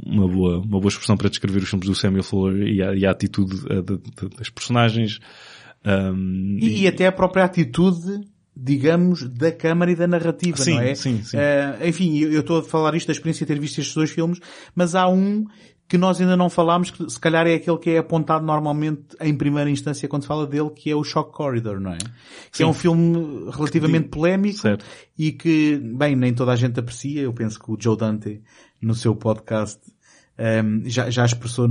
uma 0.06 0.28
boa, 0.28 0.58
uma 0.58 0.78
boa 0.78 0.88
expressão 0.88 1.16
para 1.16 1.28
descrever 1.28 1.58
os 1.60 1.68
filmes 1.68 1.88
do 1.88 1.94
Samuel 1.96 2.22
Fuller 2.22 2.68
e 2.68 2.80
a, 2.82 2.94
e 2.94 3.04
a 3.04 3.10
atitude 3.10 3.56
uh, 3.66 3.82
de- 3.82 3.96
de- 3.98 4.36
das 4.36 4.48
personagens. 4.48 5.18
Um, 5.84 6.58
E, 6.60 6.82
e 6.82 6.86
até 6.86 7.08
a 7.08 7.12
própria 7.12 7.42
atitude, 7.44 8.20
digamos, 8.54 9.28
da 9.28 9.50
câmara 9.50 9.90
e 9.90 9.96
da 9.96 10.06
narrativa, 10.06 10.58
Sim, 10.58 10.74
não 10.74 10.80
é? 10.80 10.94
sim, 10.94 11.22
sim. 11.22 11.36
Eh, 11.36 11.88
enfim, 11.88 12.18
eu 12.18 12.40
estou 12.40 12.58
a 12.58 12.62
falar 12.62 12.94
isto 12.94 13.06
da 13.06 13.12
experiência 13.12 13.46
de 13.46 13.52
ter 13.52 13.58
visto 13.60 13.78
estes 13.78 13.94
dois 13.94 14.10
filmes, 14.10 14.40
mas 14.74 14.94
há 14.94 15.08
um 15.08 15.46
que 15.88 15.98
nós 15.98 16.18
ainda 16.20 16.36
não 16.38 16.48
falámos, 16.48 16.90
que 16.90 17.10
se 17.10 17.20
calhar 17.20 17.46
é 17.46 17.54
aquele 17.54 17.76
que 17.76 17.90
é 17.90 17.98
apontado 17.98 18.46
normalmente 18.46 19.14
em 19.20 19.34
primeira 19.34 19.68
instância 19.68 20.08
quando 20.08 20.22
se 20.22 20.28
fala 20.28 20.46
dele, 20.46 20.70
que 20.70 20.90
é 20.90 20.96
o 20.96 21.04
Shock 21.04 21.32
Corridor, 21.32 21.78
não 21.80 21.92
é? 21.92 21.98
Que 22.50 22.58
Sim. 22.58 22.62
é 22.62 22.66
um 22.66 22.72
filme 22.72 23.50
relativamente 23.50 24.08
polémico 24.08 24.58
Certo. 24.58 24.84
e 25.18 25.32
que, 25.32 25.76
bem, 25.76 26.16
nem 26.16 26.32
toda 26.32 26.52
a 26.52 26.56
gente 26.56 26.80
aprecia. 26.80 27.20
Eu 27.20 27.32
penso 27.34 27.58
que 27.58 27.70
o 27.70 27.76
Joe 27.78 27.94
Dante, 27.94 28.40
no 28.80 28.94
seu 28.94 29.14
podcast, 29.14 29.80
ehm, 30.38 30.82
já, 30.86 31.10
já 31.10 31.24
expressou, 31.24 31.68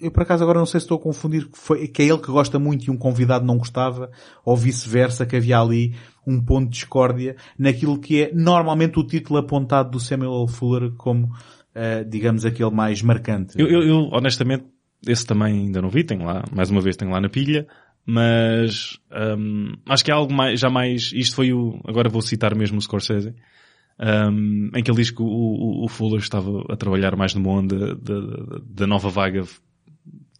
eu 0.00 0.10
por 0.10 0.22
acaso 0.22 0.42
agora 0.42 0.58
não 0.58 0.66
sei 0.66 0.80
se 0.80 0.84
estou 0.84 0.98
a 0.98 1.00
confundir, 1.00 1.46
que, 1.48 1.58
foi, 1.58 1.88
que 1.88 2.02
é 2.02 2.06
ele 2.06 2.18
que 2.18 2.30
gosta 2.30 2.58
muito 2.58 2.86
e 2.86 2.90
um 2.90 2.96
convidado 2.96 3.44
não 3.44 3.58
gostava, 3.58 4.10
ou 4.44 4.56
vice-versa, 4.56 5.26
que 5.26 5.36
havia 5.36 5.58
ali 5.58 5.94
um 6.26 6.40
ponto 6.40 6.64
de 6.64 6.72
discórdia 6.72 7.36
naquilo 7.58 7.98
que 7.98 8.22
é 8.22 8.34
normalmente 8.34 8.98
o 8.98 9.06
título 9.06 9.38
apontado 9.38 9.90
do 9.90 10.00
Samuel. 10.00 10.46
Fuller 10.48 10.92
como, 10.96 11.30
eh, 11.74 12.04
digamos, 12.04 12.44
aquele 12.44 12.70
mais 12.70 13.00
marcante. 13.02 13.58
Eu, 13.58 13.68
eu, 13.68 13.82
eu, 13.82 14.08
honestamente, 14.12 14.64
esse 15.06 15.26
também 15.26 15.66
ainda 15.66 15.80
não 15.80 15.88
vi, 15.88 16.04
tenho 16.04 16.24
lá, 16.24 16.44
mais 16.52 16.70
uma 16.70 16.80
vez 16.80 16.96
tenho 16.96 17.10
lá 17.10 17.20
na 17.20 17.28
pilha, 17.28 17.66
mas 18.04 18.98
hum, 19.38 19.74
acho 19.88 20.04
que 20.04 20.10
é 20.10 20.14
algo 20.14 20.32
mais, 20.32 20.60
já 20.60 20.70
mais, 20.70 21.12
isto 21.12 21.36
foi 21.36 21.52
o, 21.52 21.80
agora 21.84 22.08
vou 22.08 22.22
citar 22.22 22.54
mesmo 22.54 22.78
o 22.78 22.80
Scorsese, 22.80 23.34
hum, 24.00 24.70
em 24.74 24.82
que 24.82 24.90
ele 24.90 24.98
diz 24.98 25.10
que 25.10 25.22
o, 25.22 25.26
o, 25.26 25.84
o 25.84 25.88
Fuller 25.88 26.20
estava 26.20 26.64
a 26.68 26.76
trabalhar 26.76 27.16
mais 27.16 27.34
numa 27.34 27.50
onda 27.50 27.94
da, 27.94 28.86
nova 28.86 29.08
vaga 29.10 29.44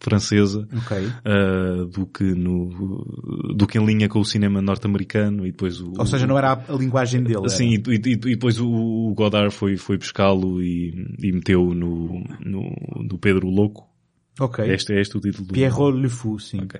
francesa, 0.00 0.68
Ok. 0.76 0.96
uh, 1.06 1.86
do 1.86 2.06
que 2.06 2.22
no, 2.22 3.54
do 3.56 3.66
que 3.66 3.78
em 3.78 3.84
linha 3.84 4.08
com 4.08 4.20
o 4.20 4.24
cinema 4.24 4.60
norte-americano 4.60 5.46
e 5.46 5.50
depois 5.50 5.80
o, 5.80 5.92
Ou 5.98 6.06
seja, 6.06 6.26
não 6.26 6.36
era 6.36 6.52
a, 6.52 6.72
linguagem 6.72 7.22
dele. 7.22 7.48
Sim, 7.48 7.70
e, 7.70 7.90
e- 7.90 7.94
e 7.94 8.16
depois 8.16 8.60
o, 8.60 9.12
Godard 9.16 9.52
foi, 9.52 9.76
foi 9.76 9.96
buscá-lo 9.96 10.62
e, 10.62 10.90
e 11.18 11.32
meteu 11.32 11.74
no, 11.74 12.22
no, 12.40 13.18
Pedro 13.18 13.48
Louco. 13.48 13.88
Ok. 14.38 14.64
Este 14.70 14.92
é 14.92 15.00
este 15.00 15.16
o 15.16 15.20
título 15.20 15.46
do... 15.48 15.54
Pierrot 15.54 15.96
Le 15.96 16.08
Fou, 16.08 16.38
sim. 16.38 16.60
Ok. 16.60 16.78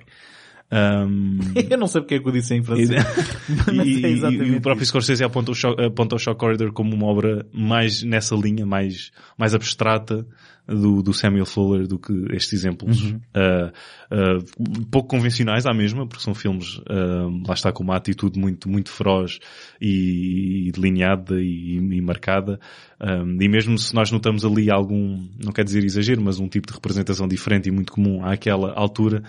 Um, 0.71 1.39
eu 1.69 1.77
não 1.77 1.87
sei 1.87 2.01
porque 2.01 2.15
é 2.15 2.19
que 2.19 2.27
eu 2.27 2.31
disse 2.31 2.53
em 2.53 2.63
francês. 2.63 2.89
e, 3.71 4.05
é 4.05 4.29
e 4.29 4.55
o 4.57 4.61
próprio 4.61 4.83
isso. 4.83 4.91
Scorsese 4.91 5.23
aponta 5.23 5.51
o, 5.51 5.55
Shock, 5.55 5.81
aponta 5.81 6.15
o 6.15 6.19
Shock 6.19 6.39
Corridor 6.39 6.73
como 6.73 6.93
uma 6.93 7.07
obra 7.07 7.45
mais 7.53 8.03
nessa 8.03 8.35
linha, 8.35 8.65
mais, 8.65 9.11
mais 9.37 9.55
abstrata 9.55 10.25
do, 10.67 11.01
do 11.01 11.13
Samuel 11.13 11.45
Fuller 11.45 11.87
do 11.87 11.97
que 11.97 12.13
estes 12.31 12.53
exemplos 12.53 12.97
Uhum. 12.97 13.19
uh, 13.35 14.39
uh, 14.39 14.85
pouco 14.91 15.09
convencionais 15.09 15.65
à 15.65 15.73
mesma, 15.73 16.07
porque 16.07 16.23
são 16.23 16.33
filmes, 16.33 16.77
uh, 16.79 17.47
lá 17.47 17.53
está, 17.53 17.71
com 17.71 17.83
uma 17.83 17.95
atitude 17.95 18.39
muito, 18.39 18.69
muito 18.69 18.89
feroz 18.89 19.39
e, 19.79 20.67
e 20.67 20.71
delineada 20.71 21.41
e, 21.41 21.77
e 21.77 22.01
marcada. 22.01 22.59
Um, 22.99 23.41
e 23.41 23.47
mesmo 23.47 23.77
se 23.77 23.93
nós 23.93 24.11
notamos 24.11 24.43
ali 24.43 24.69
algum, 24.69 25.27
não 25.43 25.51
quer 25.51 25.63
dizer 25.63 25.83
exagero, 25.83 26.21
mas 26.21 26.39
um 26.39 26.47
tipo 26.47 26.67
de 26.67 26.73
representação 26.73 27.27
diferente 27.27 27.69
e 27.69 27.71
muito 27.71 27.91
comum 27.91 28.25
àquela 28.25 28.73
altura, 28.73 29.23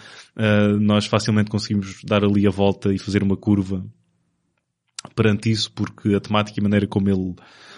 nós 0.81 1.07
facilmente 1.07 1.51
conseguimos 1.51 2.03
dar 2.05 2.25
ali 2.25 2.47
a 2.47 2.51
volta 2.51 2.93
e 2.93 2.99
fazer 2.99 3.23
uma 3.23 3.37
curva 3.37 3.85
perante 5.15 5.51
isso, 5.51 5.71
porque 5.73 6.15
a 6.15 6.21
temática 6.21 6.59
e 6.59 6.61
a 6.61 6.65
maneira 6.65 6.87
como 6.87 7.09
ele 7.09 7.35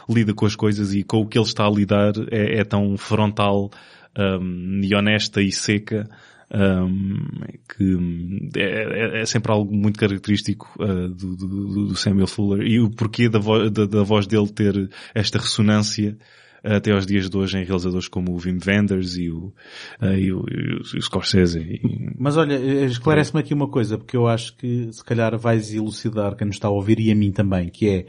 lida 0.09 0.35
com 0.35 0.47
as 0.47 0.57
coisas 0.57 0.95
e 0.95 1.03
com 1.03 1.19
o 1.21 1.27
que 1.27 1.39
ele 1.39 1.47
está 1.47 1.67
a 1.67 1.71
lidar 1.71 2.13
é, 2.31 2.61
é 2.61 2.65
tão 2.65 2.97
frontal 2.97 3.71
um, 4.19 4.81
e 4.83 4.95
honesta 4.95 5.41
e 5.41 5.53
seca 5.53 6.09
um, 6.53 7.29
que 7.77 8.51
é, 8.59 9.19
é- 9.19 9.23
é 9.23 9.27
sempre 9.27 9.53
algo 9.53 9.73
muito 9.75 9.99
característico 9.99 10.69
uh, 10.83 11.09
do, 11.09 11.37
do- 11.37 11.87
do 11.89 11.97
Samuel 11.97 12.27
Fuller. 12.27 12.67
E 12.67 12.81
o 12.81 12.91
porquê 12.91 13.29
da, 13.29 13.39
vo- 13.39 13.71
da- 13.71 13.87
da 13.87 14.03
voz 14.03 14.27
dele 14.27 14.49
ter 14.49 14.91
esta 15.15 15.39
ressonância 15.39 16.19
até 16.63 16.93
aos 16.93 17.07
dias 17.07 17.29
de 17.29 17.37
hoje 17.37 17.59
em 17.59 17.65
realizadores 17.65 18.09
como 18.09 18.33
o 18.33 18.37
Wim 18.37 18.59
Wenders 18.67 19.17
e 19.17 19.31
o, 19.31 19.53
uh, 20.01 20.15
e 20.15 20.33
o, 20.33 20.45
e 20.49 20.75
o, 20.75 20.83
e 20.95 20.99
o 20.99 21.03
Scorsese. 21.03 21.61
E... 21.61 21.81
Mas 22.19 22.37
olha, 22.37 22.55
esclarece-me 22.87 23.41
aqui 23.41 23.55
uma 23.55 23.69
coisa, 23.69 23.97
porque 23.99 24.17
eu 24.17 24.27
acho 24.27 24.57
que 24.57 24.93
se 24.93 25.05
calhar 25.05 25.37
vais 25.39 25.73
elucidar 25.73 26.37
quem 26.37 26.47
nos 26.47 26.57
está 26.57 26.69
a 26.69 26.71
ouvir 26.73 27.01
e 27.01 27.11
a 27.11 27.15
mim 27.15 27.33
também, 27.33 27.69
que 27.69 27.89
é 27.89 28.07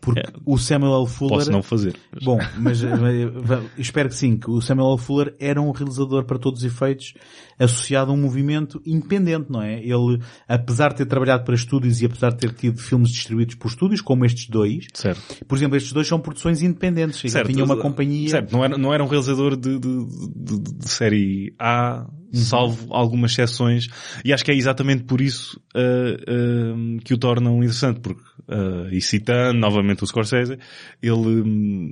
porque 0.00 0.20
é, 0.20 0.32
o 0.46 0.56
Samuel 0.56 1.00
L. 1.00 1.06
Fuller... 1.06 1.38
Posso 1.38 1.50
não 1.50 1.62
fazer. 1.62 1.96
Mas... 2.12 2.24
Bom, 2.24 2.38
mas, 2.58 2.82
mas 2.82 3.64
espero 3.76 4.08
que 4.08 4.14
sim, 4.14 4.36
que 4.36 4.50
o 4.50 4.60
Samuel 4.60 4.92
L. 4.92 4.98
Fuller 4.98 5.34
era 5.40 5.60
um 5.60 5.70
realizador 5.70 6.24
para 6.24 6.38
todos 6.38 6.60
os 6.60 6.64
efeitos 6.64 7.14
associado 7.58 8.10
a 8.10 8.14
um 8.14 8.16
movimento 8.16 8.80
independente, 8.86 9.50
não 9.50 9.60
é? 9.60 9.80
Ele, 9.80 10.20
apesar 10.46 10.90
de 10.90 10.98
ter 10.98 11.06
trabalhado 11.06 11.44
para 11.44 11.54
estúdios 11.54 12.00
e 12.00 12.06
apesar 12.06 12.30
de 12.30 12.38
ter 12.38 12.52
tido 12.52 12.78
filmes 12.80 13.10
distribuídos 13.10 13.56
por 13.56 13.68
estúdios, 13.68 14.00
como 14.00 14.24
estes 14.24 14.48
dois, 14.48 14.86
certo. 14.94 15.44
por 15.44 15.58
exemplo, 15.58 15.76
estes 15.76 15.92
dois 15.92 16.06
são 16.06 16.20
produções 16.20 16.62
independentes. 16.62 17.30
Certo. 17.30 17.50
Tinha 17.50 17.64
uma 17.64 17.76
companhia... 17.76 18.28
Certo, 18.28 18.52
não 18.52 18.64
era, 18.64 18.78
não 18.78 18.94
era 18.94 19.02
um 19.02 19.08
realizador 19.08 19.56
de, 19.56 19.78
de, 19.78 20.06
de, 20.36 20.60
de 20.60 20.88
série 20.88 21.54
A, 21.58 22.06
Uhum. 22.30 22.40
salvo 22.40 22.94
algumas 22.94 23.32
exceções, 23.32 23.88
e 24.22 24.34
acho 24.34 24.44
que 24.44 24.50
é 24.50 24.54
exatamente 24.54 25.04
por 25.04 25.18
isso 25.18 25.58
uh, 25.74 26.96
uh, 26.96 27.00
que 27.02 27.14
o 27.14 27.18
tornam 27.18 27.56
interessante, 27.56 28.00
porque, 28.00 28.22
uh, 28.48 28.92
e 28.92 29.00
citando 29.00 29.58
novamente 29.58 30.02
o 30.02 30.06
Scorsese, 30.06 30.58
ele, 31.02 31.12
um, 31.12 31.90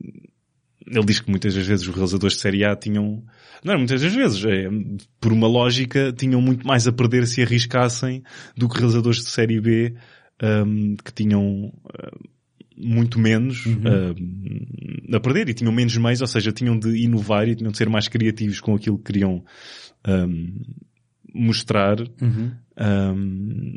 ele 0.86 1.04
diz 1.04 1.20
que 1.20 1.30
muitas 1.30 1.54
das 1.54 1.66
vezes 1.66 1.86
os 1.86 1.94
realizadores 1.94 2.36
de 2.36 2.42
série 2.42 2.64
A 2.64 2.74
tinham, 2.74 3.22
não 3.64 3.74
é 3.74 3.76
muitas 3.76 4.00
das 4.00 4.14
vezes, 4.14 4.44
é, 4.44 4.68
por 5.20 5.32
uma 5.32 5.46
lógica, 5.46 6.12
tinham 6.12 6.40
muito 6.40 6.66
mais 6.66 6.86
a 6.86 6.92
perder 6.92 7.26
se 7.26 7.42
arriscassem 7.42 8.22
do 8.56 8.68
que 8.68 8.78
realizadores 8.78 9.18
de 9.18 9.30
série 9.30 9.60
B, 9.60 9.94
um, 10.42 10.96
que 10.96 11.12
tinham, 11.12 11.72
muito 12.76 13.18
menos 13.18 13.64
uhum. 13.64 13.80
uh, 13.84 15.16
a 15.16 15.20
perder 15.20 15.48
e 15.48 15.54
tinham 15.54 15.72
menos 15.72 15.96
meios, 15.96 16.20
ou 16.20 16.26
seja, 16.26 16.52
tinham 16.52 16.78
de 16.78 16.94
inovar 17.02 17.48
e 17.48 17.54
tinham 17.54 17.72
de 17.72 17.78
ser 17.78 17.88
mais 17.88 18.06
criativos 18.06 18.60
com 18.60 18.74
aquilo 18.74 18.98
que 18.98 19.04
queriam 19.04 19.42
um, 20.06 20.62
mostrar. 21.32 21.98
Uhum. 22.20 22.52
Um, 22.78 23.74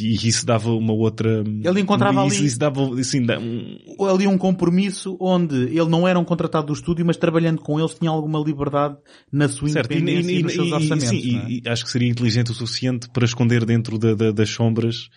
e 0.00 0.14
isso 0.14 0.44
dava 0.44 0.70
uma 0.70 0.92
outra... 0.92 1.44
Ele 1.62 1.80
encontrava 1.80 2.26
isso, 2.26 2.38
ali... 2.38 2.46
Isso 2.46 2.58
dava, 2.58 3.00
assim, 3.00 3.20
um... 3.20 4.04
ali 4.04 4.26
um 4.26 4.36
compromisso 4.36 5.16
onde 5.20 5.54
ele 5.54 5.88
não 5.88 6.06
era 6.06 6.18
um 6.18 6.24
contratado 6.24 6.66
do 6.66 6.72
estúdio, 6.72 7.04
mas 7.06 7.16
trabalhando 7.16 7.60
com 7.60 7.78
eles 7.78 7.94
tinha 7.94 8.10
alguma 8.10 8.38
liberdade 8.40 8.96
na 9.30 9.48
sua 9.48 9.68
certo. 9.68 9.92
independência 9.92 10.30
e, 10.30 10.34
e, 10.34 10.40
e 10.40 10.42
nos 10.42 10.52
seus 10.52 10.72
orçamentos. 10.72 11.08
Sim, 11.08 11.38
é? 11.38 11.48
e, 11.48 11.62
acho 11.66 11.84
que 11.84 11.90
seria 11.90 12.08
inteligente 12.08 12.50
o 12.50 12.54
suficiente 12.54 13.08
para 13.10 13.24
esconder 13.24 13.64
dentro 13.64 13.98
da, 13.98 14.14
da, 14.14 14.32
das 14.32 14.50
sombras, 14.50 15.08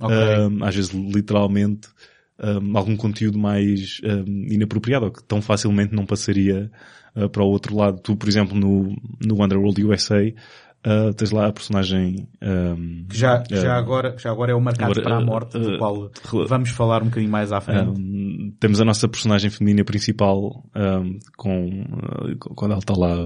okay. 0.00 0.16
um, 0.16 0.64
às 0.64 0.74
vezes 0.74 0.90
literalmente, 0.92 1.88
um, 2.38 2.76
algum 2.76 2.96
conteúdo 2.96 3.38
mais 3.38 4.00
um, 4.04 4.46
inapropriado, 4.52 5.10
que 5.10 5.22
tão 5.24 5.42
facilmente 5.42 5.94
não 5.94 6.06
passaria 6.06 6.70
uh, 7.16 7.28
para 7.28 7.42
o 7.42 7.48
outro 7.48 7.76
lado. 7.76 8.00
Tu, 8.00 8.16
por 8.16 8.28
exemplo, 8.28 8.56
no, 8.56 8.94
no 9.24 9.42
Underworld 9.42 9.84
USA, 9.84 10.22
Uh, 10.86 11.12
tens 11.12 11.32
lá 11.32 11.48
a 11.48 11.52
personagem 11.52 12.28
um, 12.40 13.04
que 13.08 13.18
já, 13.18 13.42
já, 13.50 13.74
uh, 13.74 13.78
agora, 13.78 14.14
já 14.16 14.30
agora 14.30 14.52
é 14.52 14.54
o 14.54 14.60
marcado 14.60 14.92
agora, 14.92 15.02
para 15.02 15.16
a 15.16 15.20
morte, 15.20 15.58
do 15.58 15.76
qual 15.76 16.08
vamos 16.46 16.70
falar 16.70 17.02
um 17.02 17.06
bocadinho 17.06 17.32
mais 17.32 17.50
à 17.50 17.60
frente. 17.60 18.54
Temos 18.60 18.80
a 18.80 18.84
nossa 18.84 19.08
personagem 19.08 19.50
feminina 19.50 19.84
principal 19.84 20.64
um, 20.76 21.18
com 21.36 21.84
quando 22.54 22.70
ela 22.70 22.78
está 22.78 22.94
lá 22.96 23.16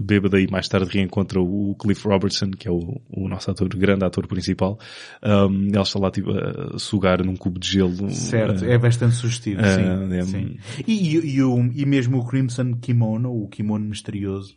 bêbada 0.00 0.40
e 0.40 0.50
mais 0.50 0.66
tarde 0.68 0.90
reencontra 0.90 1.38
o 1.38 1.76
Cliff 1.78 2.08
Robertson, 2.08 2.50
que 2.50 2.66
é 2.66 2.70
o, 2.70 2.98
o 3.10 3.28
nosso 3.28 3.50
ator, 3.50 3.68
grande 3.68 4.06
ator 4.06 4.26
principal. 4.26 4.78
Um, 5.22 5.68
ela 5.70 5.82
está 5.82 5.98
lá 5.98 6.10
tipo, 6.10 6.30
a 6.30 6.78
sugar 6.78 7.22
num 7.22 7.36
cubo 7.36 7.60
de 7.60 7.68
gelo. 7.68 8.10
Certo, 8.10 8.64
é 8.64 8.78
bastante 8.78 9.16
sugestivo, 9.16 9.60
sim. 9.60 10.14
É, 10.16 10.22
sim. 10.22 10.56
E, 10.86 11.16
e, 11.16 11.36
e, 11.36 11.42
o, 11.42 11.70
e 11.74 11.84
mesmo 11.84 12.18
o 12.18 12.26
Crimson 12.26 12.72
Kimono, 12.80 13.30
o 13.30 13.48
kimono 13.48 13.84
misterioso, 13.84 14.56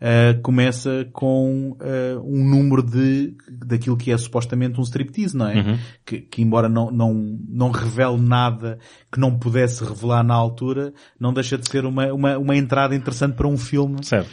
uh, 0.00 0.40
começa 0.42 1.08
com 1.12 1.76
uh, 1.80 2.20
um 2.24 2.44
número 2.44 2.82
de 2.82 3.34
daquilo 3.48 3.96
que 3.96 4.10
é 4.10 4.18
supostamente 4.18 4.78
um 4.78 4.82
striptease, 4.82 5.36
não 5.36 5.48
é? 5.48 5.54
Uhum. 5.56 5.78
Que, 6.04 6.20
que, 6.20 6.42
embora 6.42 6.68
não, 6.68 6.90
não, 6.90 7.14
não 7.48 7.70
revele 7.70 8.20
nada 8.20 8.78
que 9.10 9.18
não 9.18 9.36
pudesse 9.36 9.84
revelar 9.84 10.22
na 10.22 10.34
altura, 10.34 10.92
não 11.18 11.32
deixa 11.32 11.56
de 11.56 11.68
ser 11.68 11.84
uma, 11.84 12.12
uma, 12.12 12.38
uma 12.38 12.56
entrada 12.56 12.94
interessante 12.94 13.34
para 13.34 13.48
um 13.48 13.56
filme 13.56 14.04
certo. 14.04 14.30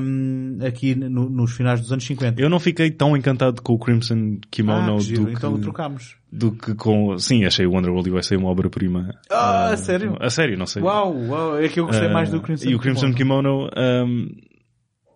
Um, 0.00 0.58
aqui 0.66 0.94
no, 0.94 1.28
nos 1.28 1.52
finais 1.52 1.80
dos 1.80 1.92
anos 1.92 2.04
50. 2.04 2.40
Eu 2.40 2.50
não 2.50 2.60
fiquei 2.60 2.90
tão 2.90 3.16
encantado 3.16 3.62
com 3.62 3.74
o 3.74 3.78
Crimson 3.78 4.38
Kimono 4.50 4.96
ah, 4.96 4.98
do 4.98 5.30
então 5.30 5.54
que... 5.54 5.62
trocámos 5.62 6.16
do 6.30 6.52
que 6.52 6.74
com... 6.74 7.18
Sim, 7.18 7.44
achei 7.46 7.66
o 7.66 7.72
Wonderworld 7.72 8.10
USA 8.10 8.36
uma 8.36 8.50
obra-prima. 8.50 9.14
Ah, 9.30 9.68
uh, 9.70 9.72
a 9.72 9.76
sério? 9.76 10.16
A 10.20 10.30
sério, 10.30 10.58
não 10.58 10.66
sei. 10.66 10.82
Uau, 10.82 11.16
uau, 11.26 11.58
é 11.58 11.68
que 11.68 11.80
eu 11.80 11.86
gostei 11.86 12.08
uh, 12.08 12.12
mais 12.12 12.30
do 12.30 12.40
Crimson 12.40 12.68
E 12.68 12.74
o 12.74 12.78
Crimson 12.78 13.12
Kimono, 13.14 13.70
Kimono 13.70 14.06
um, 14.06 14.28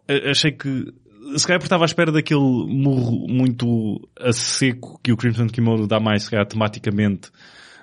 achei 0.09 0.53
que 0.53 0.93
se 1.37 1.47
calhar 1.47 1.59
porque 1.59 1.67
estava 1.67 1.85
à 1.85 1.87
espera 1.87 2.11
daquele 2.11 2.41
murro 2.41 3.27
muito 3.29 4.09
a 4.19 4.33
seco 4.33 4.99
que 5.03 5.13
o 5.13 5.17
Crimson 5.17 5.47
Kimono 5.47 5.87
dá 5.87 6.01
mais, 6.01 6.25
se 6.25 6.31
calhar, 6.31 6.47
tematicamente 6.47 7.31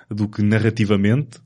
do 0.08 0.28
que 0.28 0.42
narrativamente, 0.42 1.38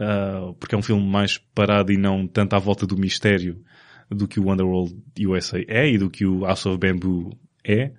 uh, 0.00 0.54
porque 0.54 0.74
é 0.74 0.78
um 0.78 0.82
filme 0.82 1.04
mais 1.04 1.38
parado 1.54 1.92
e 1.92 1.96
não 1.96 2.26
tanto 2.26 2.54
à 2.54 2.58
volta 2.58 2.86
do 2.86 2.96
mistério 2.96 3.62
do 4.10 4.26
que 4.26 4.40
o 4.40 4.50
Underworld 4.50 4.96
USA 5.20 5.60
é 5.68 5.88
e 5.88 5.98
do 5.98 6.10
que 6.10 6.26
o 6.26 6.44
House 6.44 6.66
of 6.66 6.78
Bamboo 6.78 7.30
é. 7.64 7.92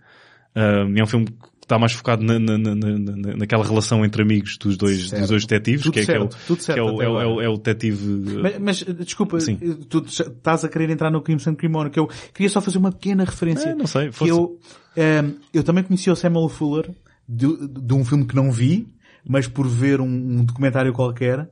Uh, 0.56 0.98
é 0.98 1.04
um 1.04 1.08
filme 1.08 1.28
está 1.72 1.80
mais 1.80 1.94
focado 1.94 2.24
na, 2.24 2.38
na, 2.38 2.58
na, 2.58 3.38
naquela 3.38 3.64
relação 3.64 4.04
entre 4.04 4.22
amigos 4.22 4.58
dos 4.58 4.76
dois, 4.76 5.10
dos 5.10 5.30
dois 5.30 5.46
detetives, 5.46 5.84
tudo 5.84 5.94
que, 5.94 6.00
é, 6.02 6.06
certo, 6.06 6.38
que 6.38 6.80
é 6.80 6.82
o, 6.84 6.98
que 6.98 7.04
é 7.04 7.08
o, 7.08 7.22
é, 7.22 7.26
o, 7.26 7.42
é, 7.42 7.50
o, 7.50 7.56
detetive... 7.56 8.42
Mas, 8.42 8.60
mas 8.60 8.84
desculpa, 9.06 9.40
Sim. 9.40 9.56
tu 9.90 10.04
estás 10.06 10.66
a 10.66 10.70
querer 10.70 10.90
entrar 10.90 11.10
no 11.10 11.22
Crimson 11.22 11.56
Kimono, 11.56 11.90
que 11.90 12.00
eu 12.00 12.10
queria 12.34 12.50
só 12.50 12.60
fazer 12.60 12.78
uma 12.78 12.92
pequena 12.92 13.24
referência. 13.24 13.70
É, 13.70 13.76
não 13.76 13.88
sei, 13.88 14.10
que 14.10 14.28
eu, 14.28 14.60
um, 14.98 15.02
ehm, 15.02 15.32
eu 15.54 15.64
também 15.64 15.84
conheci 15.84 16.10
o 16.12 16.16
Samuel 16.16 16.50
Fuller 16.50 16.92
de, 17.28 17.48
de 17.68 17.94
um 17.94 18.04
filme 18.04 18.26
que 18.26 18.36
não 18.36 18.52
vi, 18.52 18.88
mas 19.28 19.48
por 19.48 19.68
ver 19.68 20.02
um, 20.02 20.06
um 20.06 20.44
documentário 20.44 20.92
qualquer, 20.92 21.50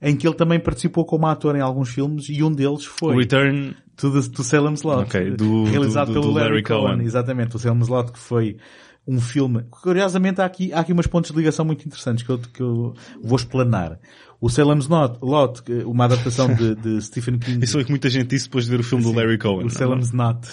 em 0.00 0.16
que 0.16 0.26
ele 0.26 0.34
também 0.34 0.58
participou 0.58 1.06
como 1.06 1.26
ator 1.26 1.54
em 1.54 1.60
alguns 1.60 1.90
filmes 1.90 2.28
e 2.28 2.42
um 2.42 2.50
deles 2.50 2.84
foi 2.84 3.14
Return 3.14 3.76
to, 3.96 4.10
the, 4.10 4.28
to 4.28 4.42
Salem's 4.42 4.82
Lot, 4.82 5.04
okay, 5.04 5.30
do, 5.30 5.64
realizado 5.64 6.08
do, 6.08 6.14
do, 6.14 6.20
pelo 6.20 6.32
do 6.32 6.38
Larry, 6.38 6.50
Larry 6.50 6.62
Cohen. 6.64 6.96
Cohen. 6.96 7.04
Exatamente, 7.04 7.54
o 7.54 7.58
Salem's 7.58 7.88
Lot 7.88 8.10
que 8.10 8.18
foi 8.18 8.56
um 9.06 9.20
filme. 9.20 9.64
Curiosamente 9.70 10.40
há 10.40 10.44
aqui, 10.44 10.72
há 10.72 10.80
aqui 10.80 10.92
umas 10.92 11.06
pontos 11.06 11.30
de 11.30 11.36
ligação 11.36 11.64
muito 11.64 11.86
interessantes 11.86 12.24
que 12.24 12.30
eu, 12.30 12.38
que 12.38 12.62
eu 12.62 12.94
vou 13.22 13.36
explanar. 13.36 13.98
O 14.40 14.48
Salem's 14.48 14.88
Lot, 14.88 15.18
Lot 15.22 15.62
uma 15.84 16.04
adaptação 16.04 16.52
de, 16.54 16.74
de 16.74 17.00
Stephen 17.02 17.38
King. 17.38 17.64
Isso 17.64 17.74
foi 17.74 17.84
que 17.84 17.90
muita 17.90 18.08
gente 18.08 18.28
disse 18.28 18.46
depois 18.46 18.64
de 18.64 18.70
ver 18.70 18.80
o 18.80 18.84
filme 18.84 19.04
Sim, 19.04 19.12
do 19.12 19.16
Larry 19.16 19.38
Cohen. 19.38 19.66
O 19.66 19.70
Salem's 19.70 20.12
Not. 20.12 20.48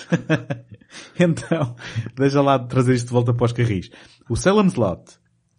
então, 1.20 1.76
deixa 2.16 2.42
lá 2.42 2.58
de 2.58 2.68
trazer 2.68 2.96
isto 2.96 3.08
de 3.08 3.12
volta 3.12 3.34
para 3.34 3.46
os 3.46 3.52
carris. 3.52 3.90
O 4.30 4.36
Salem's 4.36 4.76
Lot, 4.76 5.04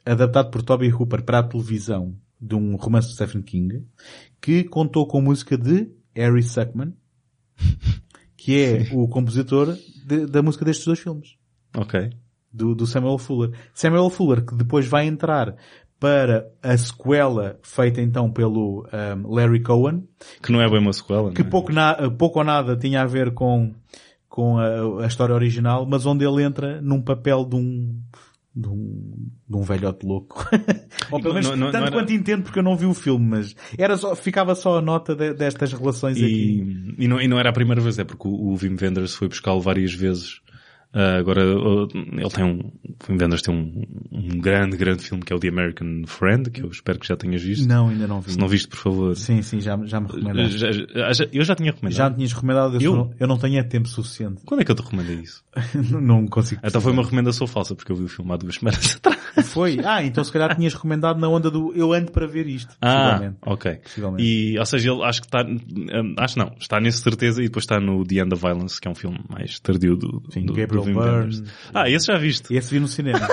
adaptado 0.04 0.50
por 0.50 0.62
Toby 0.62 0.92
Hooper 0.92 1.22
para 1.22 1.40
a 1.40 1.42
televisão 1.42 2.16
de 2.40 2.54
um 2.54 2.76
romance 2.76 3.08
de 3.08 3.14
Stephen 3.14 3.42
King, 3.42 3.84
que 4.40 4.64
contou 4.64 5.06
com 5.06 5.20
música 5.20 5.58
de 5.58 5.90
Harry 6.14 6.42
Suckman, 6.42 6.94
que 8.36 8.60
é 8.60 8.88
o 8.92 9.06
compositor 9.08 9.76
de, 10.06 10.26
da 10.26 10.42
música 10.42 10.64
destes 10.64 10.86
dois 10.86 10.98
filmes. 10.98 11.36
Ok 11.76 12.10
do, 12.52 12.74
do 12.74 12.86
Samuel 12.86 13.18
Fuller. 13.18 13.50
Samuel 13.72 14.10
Fuller 14.10 14.44
que 14.44 14.54
depois 14.54 14.86
vai 14.86 15.06
entrar 15.06 15.54
para 16.00 16.50
a 16.62 16.76
sequela 16.76 17.60
feita 17.62 18.00
então 18.00 18.32
pelo 18.32 18.88
um, 18.92 19.34
Larry 19.34 19.60
Cohen. 19.60 20.08
Que 20.42 20.50
não 20.50 20.62
é 20.62 20.68
bem 20.68 20.78
uma 20.78 20.94
sequela, 20.94 21.30
Que 21.30 21.42
é? 21.42 21.44
pouco, 21.44 21.70
na, 21.70 22.10
pouco 22.10 22.38
ou 22.38 22.44
nada 22.44 22.74
tinha 22.74 23.02
a 23.02 23.06
ver 23.06 23.32
com, 23.34 23.74
com 24.26 24.58
a, 24.58 25.04
a, 25.04 25.06
história 25.06 25.34
original, 25.34 25.86
mas 25.86 26.06
onde 26.06 26.24
ele 26.24 26.42
entra 26.42 26.80
num 26.80 27.02
papel 27.02 27.44
de 27.44 27.54
um, 27.54 28.00
de 28.56 28.66
um, 28.66 29.28
de 29.46 29.56
um 29.56 29.60
velhote 29.60 30.06
louco. 30.06 30.48
ou 31.12 31.20
pelo 31.20 31.34
menos 31.34 31.50
não, 31.50 31.56
não, 31.56 31.66
tanto 31.66 31.80
não 31.80 31.86
era... 31.88 31.96
quanto 31.96 32.12
entendo 32.14 32.44
porque 32.44 32.58
eu 32.60 32.64
não 32.64 32.78
vi 32.78 32.86
o 32.86 32.94
filme, 32.94 33.26
mas 33.26 33.54
era 33.76 33.94
só, 33.98 34.16
ficava 34.16 34.54
só 34.54 34.78
a 34.78 34.82
nota 34.82 35.14
de, 35.14 35.34
destas 35.34 35.70
relações 35.70 36.16
e, 36.16 36.24
aqui. 36.24 36.94
E 36.98 37.06
não, 37.06 37.20
e 37.20 37.28
não 37.28 37.38
era 37.38 37.50
a 37.50 37.52
primeira 37.52 37.82
vez, 37.82 37.98
é 37.98 38.04
porque 38.04 38.26
o, 38.26 38.32
o 38.32 38.54
Wim 38.54 38.76
Wenders 38.80 39.14
foi 39.14 39.28
buscá-lo 39.28 39.60
várias 39.60 39.92
vezes 39.92 40.40
Uh, 40.92 41.18
agora, 41.18 41.44
uh, 41.46 41.88
ele 41.94 42.30
tem 42.30 42.44
um, 42.44 42.72
em 43.08 43.16
vendas 43.16 43.42
tem 43.42 43.54
um, 43.54 43.84
um 44.10 44.40
grande, 44.40 44.76
grande 44.76 45.04
filme 45.04 45.22
que 45.22 45.32
é 45.32 45.36
o 45.36 45.38
The 45.38 45.48
American 45.48 46.02
Friend, 46.06 46.50
que 46.50 46.62
eu 46.62 46.68
espero 46.68 46.98
que 46.98 47.06
já 47.06 47.16
tenhas 47.16 47.42
visto. 47.42 47.68
Não, 47.68 47.88
ainda 47.88 48.08
não 48.08 48.20
vi. 48.20 48.32
Se 48.32 48.38
não 48.38 48.48
viste, 48.48 48.68
por 48.68 48.76
favor. 48.76 49.16
Sim, 49.16 49.40
sim, 49.42 49.60
já, 49.60 49.78
já 49.84 50.00
me 50.00 50.08
recomendaste. 50.08 50.58
Já, 50.58 50.72
já, 51.12 51.26
eu 51.32 51.44
já 51.44 51.54
tinha 51.54 51.70
recomendado. 51.70 51.96
Já 51.96 52.10
me 52.10 52.16
tinhas 52.16 52.32
recomendado, 52.32 52.74
eu, 52.76 52.94
eu? 52.94 53.14
eu 53.20 53.28
não 53.28 53.38
tenho 53.38 53.62
tempo 53.68 53.88
suficiente. 53.88 54.42
Quando 54.44 54.62
é 54.62 54.64
que 54.64 54.70
eu 54.70 54.74
te 54.74 54.82
recomendei 54.82 55.16
isso? 55.16 55.44
não 55.74 56.26
consigo. 56.26 56.60
Então 56.64 56.80
foi 56.80 56.92
uma 56.92 57.02
recomendação 57.02 57.46
falsa, 57.46 57.74
porque 57.74 57.92
eu 57.92 57.96
vi 57.96 58.04
o 58.04 58.08
filme 58.08 58.32
há 58.32 58.36
duas 58.36 58.56
semanas 58.56 58.96
atrás. 58.96 59.20
Foi? 59.48 59.78
Ah, 59.84 60.02
então 60.04 60.24
se 60.24 60.32
calhar 60.32 60.56
tinhas 60.56 60.74
recomendado 60.74 61.20
na 61.20 61.28
onda 61.28 61.50
do 61.50 61.72
eu 61.74 61.92
ando 61.92 62.10
para 62.10 62.26
ver 62.26 62.46
isto. 62.46 62.74
Ah, 62.82 63.32
ok. 63.46 63.80
E, 64.18 64.58
ou 64.58 64.66
seja, 64.66 64.90
ele 64.90 65.02
acho 65.04 65.20
que 65.20 65.26
está, 65.28 65.44
hum, 65.44 66.14
acho 66.18 66.38
não, 66.38 66.52
está 66.58 66.80
nesse 66.80 66.98
certeza 66.98 67.40
e 67.40 67.46
depois 67.46 67.64
está 67.64 67.78
no 67.78 68.04
The 68.04 68.16
End 68.16 68.34
of 68.34 68.42
Violence, 68.42 68.80
que 68.80 68.88
é 68.88 68.90
um 68.90 68.94
filme 68.94 69.20
mais 69.28 69.60
tardio 69.60 69.96
do, 69.96 70.22
Sim, 70.30 70.46
do, 70.46 70.52
Gabriel 70.84 71.26
Byrne. 71.28 71.44
Ah, 71.74 71.88
esse 71.90 72.06
já 72.06 72.18
viste? 72.18 72.54
Esse 72.54 72.72
vi 72.72 72.80
no 72.80 72.88
cinema. 72.88 73.20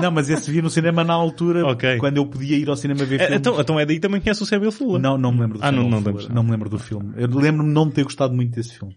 Não, 0.00 0.10
mas 0.10 0.30
esse 0.30 0.50
vi 0.50 0.62
no 0.62 0.70
cinema 0.70 1.02
na 1.04 1.12
altura, 1.12 1.66
Ok. 1.66 1.98
quando 1.98 2.16
eu 2.16 2.24
podia 2.26 2.56
ir 2.56 2.68
ao 2.70 2.76
cinema 2.76 3.04
ver 3.04 3.16
É, 3.20 3.24
filmes. 3.26 3.38
então, 3.40 3.60
então 3.60 3.80
é 3.80 3.84
daí 3.84 3.98
também 4.00 4.20
conhece 4.20 4.42
o 4.42 4.46
Samuel 4.46 4.72
Fuller. 4.72 5.00
Não, 5.02 5.18
não 5.18 5.32
me 5.32 5.40
lembro 5.40 5.58
do 5.58 5.64
Ah, 5.64 5.70
não- 5.72 5.88
não 5.90 5.98
lembro. 5.98 6.32
não 6.32 6.42
me 6.42 6.50
lembro 6.52 6.70
do 6.70 6.78
filme. 6.78 7.12
Eu 7.16 7.26
lembro-me 7.28 7.68
de 7.68 7.74
não 7.74 7.90
ter 7.90 8.04
gostado 8.04 8.32
muito 8.32 8.54
desse 8.54 8.78
filme. 8.78 8.94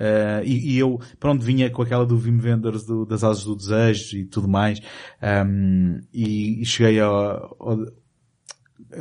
Uh, 0.00 0.42
e, 0.44 0.72
e 0.74 0.78
eu, 0.78 1.00
pronto, 1.20 1.44
vinha 1.44 1.70
com 1.70 1.80
aquela 1.82 2.04
do 2.04 2.18
Wim 2.18 2.40
Wenders 2.42 2.84
do- 2.84 3.06
das 3.06 3.22
Asas 3.24 3.44
do 3.44 3.54
Desejo 3.56 4.16
e 4.16 4.24
tudo 4.24 4.48
mais. 4.48 4.80
Um, 5.22 6.00
e, 6.12 6.60
e 6.62 6.64
cheguei 6.66 6.98
ao, 7.00 7.56
ao 7.60 7.78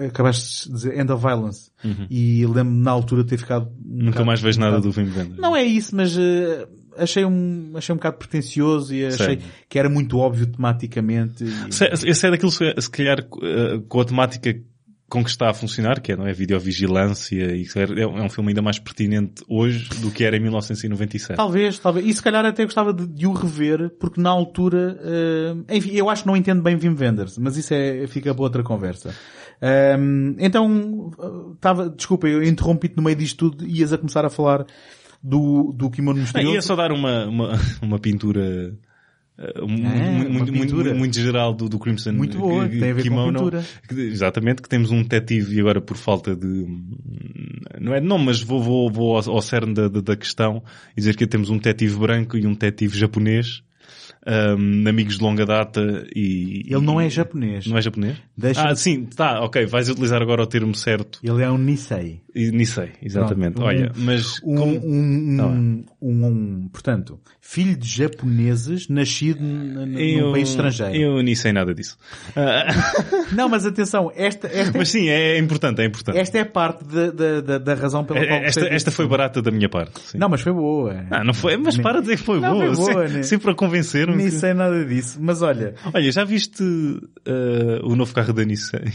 acabaste 0.08 0.68
de 0.70 0.74
dizer 0.76 1.00
End 1.00 1.12
of 1.12 1.22
Violence. 1.26 1.72
E 2.10 2.46
lembro-me 2.46 2.82
na 2.84 2.92
altura 2.92 3.24
de 3.24 3.30
ter 3.30 3.38
ficado 3.38 3.68
um 3.86 3.96
Uhum. 4.00 4.06
Nunca 4.06 4.24
mais 4.26 4.42
vejo 4.42 4.60
nada 4.60 4.80
do 4.82 4.90
Wim 4.90 5.12
Wenders. 5.12 5.38
Não 5.38 5.56
é 5.56 5.64
isso, 5.64 5.96
mas 5.96 6.16
uh, 6.18 6.68
achei 6.98 7.24
um, 7.26 7.72
achei 7.76 7.94
um 7.94 7.98
bocado 7.98 8.18
pretencioso 8.18 8.94
e 8.94 9.06
achei 9.06 9.26
Certo. 9.38 9.44
que 9.70 9.80
era 9.80 9.90
muito 9.90 10.18
óbvio 10.18 10.46
tematicamente. 10.48 11.44
e- 11.44 11.74
Se- 11.74 11.90
Esse 12.08 12.28
é 12.28 12.32
daquilo, 12.32 12.52
se 12.52 12.90
calhar, 12.92 13.20
eh, 13.20 13.82
com 13.88 14.00
a 14.02 14.06
temática 14.06 14.56
com 15.08 15.24
que 15.24 15.30
está 15.30 15.52
a 15.52 15.54
funcionar, 15.54 16.02
que 16.02 16.12
é, 16.12 16.16
não 16.16 16.26
é? 16.26 16.34
Videovigilância, 16.34 17.56
e 17.56 17.64
é 17.76 18.02
é 18.02 18.08
um 18.08 18.28
filme 18.30 18.50
ainda 18.50 18.62
mais 18.64 18.80
pertinente 18.80 19.44
hoje 19.48 19.88
do 20.02 20.10
que 20.10 20.24
era 20.24 20.36
em 20.36 20.40
1997. 20.40 21.38
Talvez, 21.38 21.78
talvez. 21.78 22.06
E 22.08 22.12
se 22.14 22.24
calhar 22.24 22.44
até 22.44 22.64
gostava 22.66 22.92
de, 22.92 23.06
de 23.06 23.28
o 23.28 23.32
rever, 23.32 23.92
porque 24.00 24.20
na 24.20 24.32
altura, 24.32 25.00
eh, 25.70 25.76
enfim, 25.78 25.92
eu 25.94 26.10
acho 26.10 26.24
que 26.24 26.28
não 26.28 26.36
entendo 26.36 26.64
bem 26.64 26.76
Wim 26.76 26.96
Wenders, 27.00 27.38
mas 27.38 27.56
isso 27.56 27.72
é, 27.74 28.08
fica 28.08 28.34
para 28.34 28.44
outra 28.44 28.64
conversa. 28.64 29.14
Ahm, 29.62 30.36
então, 30.40 31.12
estava, 31.56 31.90
desculpa, 31.90 32.28
eu 32.28 32.44
interrompi-te 32.44 32.98
no 32.98 33.04
meio 33.04 33.16
disto 33.16 33.50
tudo 33.52 33.66
e 33.66 33.80
ias 33.80 33.94
a 33.94 33.98
começar 33.98 34.26
a 34.26 34.30
falar 34.30 34.66
do, 35.26 35.74
do 35.76 35.90
Kimono 35.90 36.20
Misterioso. 36.20 36.54
ia 36.56 36.62
só 36.62 36.76
dar 36.76 36.92
uma, 36.92 37.26
uma, 37.26 37.60
uma 37.82 38.00
pintura 38.00 38.74
mu- 39.60 39.88
Ah, 39.88 40.30
muito, 40.30 40.54
muito, 40.54 40.96
muito, 40.96 41.16
geral 41.20 41.54
do, 41.54 41.68
do 41.68 41.78
Crimson 41.80 42.14
Muito 42.14 42.38
boa, 42.38 42.66
eh, 42.66 42.70
tem 42.70 42.92
a 42.92 42.94
ver 42.94 42.96
com 42.96 43.02
Kimono. 43.10 43.34
pintura. 43.34 43.64
Que- 43.90 44.00
Exatamente, 44.02 44.62
que 44.62 44.70
temos 44.70 44.92
um 44.92 45.02
detetive 45.02 45.56
e 45.56 45.60
agora 45.60 45.82
por 45.82 45.98
falta 45.98 46.36
de... 46.36 46.66
Não 47.82 47.94
é 47.94 48.00
não, 48.00 48.18
mas 48.18 48.42
vou, 48.42 48.62
vou, 48.62 48.90
vou 48.90 49.18
ao, 49.18 49.30
ao 49.30 49.42
cerne 49.42 49.74
da, 49.74 49.88
da, 49.90 50.00
da 50.02 50.16
questão 50.16 50.64
e 50.96 51.02
dizer 51.02 51.16
que 51.18 51.28
temos 51.28 51.50
um 51.50 51.58
detetive 51.58 51.98
branco 51.98 52.38
e 52.38 52.46
um 52.48 52.54
detetive 52.54 52.98
japonês, 52.98 53.62
ahm, 54.26 54.88
amigos 54.88 55.18
de 55.18 55.24
longa 55.24 55.46
data 55.46 56.06
e... 56.16 56.64
Ele 56.68 56.82
não 56.86 57.00
é 57.00 57.10
japonês. 57.10 57.66
Não 57.68 57.78
é 57.78 57.82
japonês? 57.82 58.18
Deixa- 58.38 58.68
Ah, 58.68 58.76
sim, 58.76 59.06
tá, 59.06 59.42
ok, 59.42 59.66
vais 59.66 59.90
utilizar 59.90 60.22
agora 60.22 60.42
o 60.42 60.48
termo 60.48 60.74
certo. 60.76 61.20
Ele 61.24 61.44
é 61.44 61.50
um 61.52 61.58
Nisei. 61.58 62.22
Nisei, 62.36 62.90
exatamente. 63.02 63.54
Pronto, 63.54 63.64
um- 63.66 63.68
Olha, 63.68 63.92
mas 63.96 64.40
Um, 64.44 64.56
como- 64.56 64.82
um, 64.84 65.38
Tá 65.38 65.46
um, 65.48 65.86
um, 66.02 66.26
um- 66.26 66.70
portanto, 66.72 67.18
filho 67.40 67.78
de 67.78 67.88
japoneses, 67.88 68.90
nascido 68.90 69.42
num 69.42 70.32
país 70.34 70.50
estrangeiro. 70.50 70.96
Eu 70.96 71.24
nem 71.24 71.34
sei 71.36 71.54
nada 71.54 71.74
disso. 71.74 71.98
Não, 73.32 73.48
mas 73.50 73.66
atenção, 73.66 74.12
esta, 74.16 74.48
esta, 74.48 74.78
mas 74.78 74.90
sim, 74.90 75.08
é, 75.08 75.36
é 75.36 75.40
importante, 75.40 75.82
é 75.82 75.86
importante. 75.86 76.18
esta 76.18 76.38
é 76.38 76.44
parte 76.44 76.84
da, 76.86 77.12
da, 77.12 77.42
da, 77.42 77.58
da 77.58 77.74
razão 77.74 78.04
pela 78.04 78.26
qual 78.26 78.40
esta, 78.44 78.66
esta 78.68 78.92
foi 78.92 79.08
barata 79.08 79.42
da 79.42 79.52
minha 79.52 79.70
parte. 79.70 80.00
sim. 80.02 80.18
Não, 80.18 80.28
mas 80.30 80.42
foi 80.42 80.52
boa. 80.54 81.06
Ah, 81.12 81.24
não 81.24 81.34
foi, 81.34 81.58
mas 81.58 81.78
para 81.78 82.00
de 82.00 82.04
dizer 82.04 82.18
que 82.18 82.24
foi 82.24 82.40
Não, 82.40 82.54
boa. 82.54 82.76
foi 82.76 82.94
boa, 82.94 83.08
Se- 83.08 83.14
né? 83.14 83.24
Sempre 83.24 83.52
a 83.52 83.56
convencer-me. 83.56 84.15
Nem 84.16 84.26
que- 84.30 84.32
sei 84.38 84.54
nada 84.54 84.84
disso. 84.86 85.18
Mas 85.22 85.42
olha, 85.42 85.76
Olha, 85.94 86.12
já 86.12 86.24
viste 86.24 86.64
ah, 87.28 87.82
o 87.86 87.96
novo 87.96 88.14
carro 88.14 88.34
da 88.34 88.44
Nissan? 88.44 88.80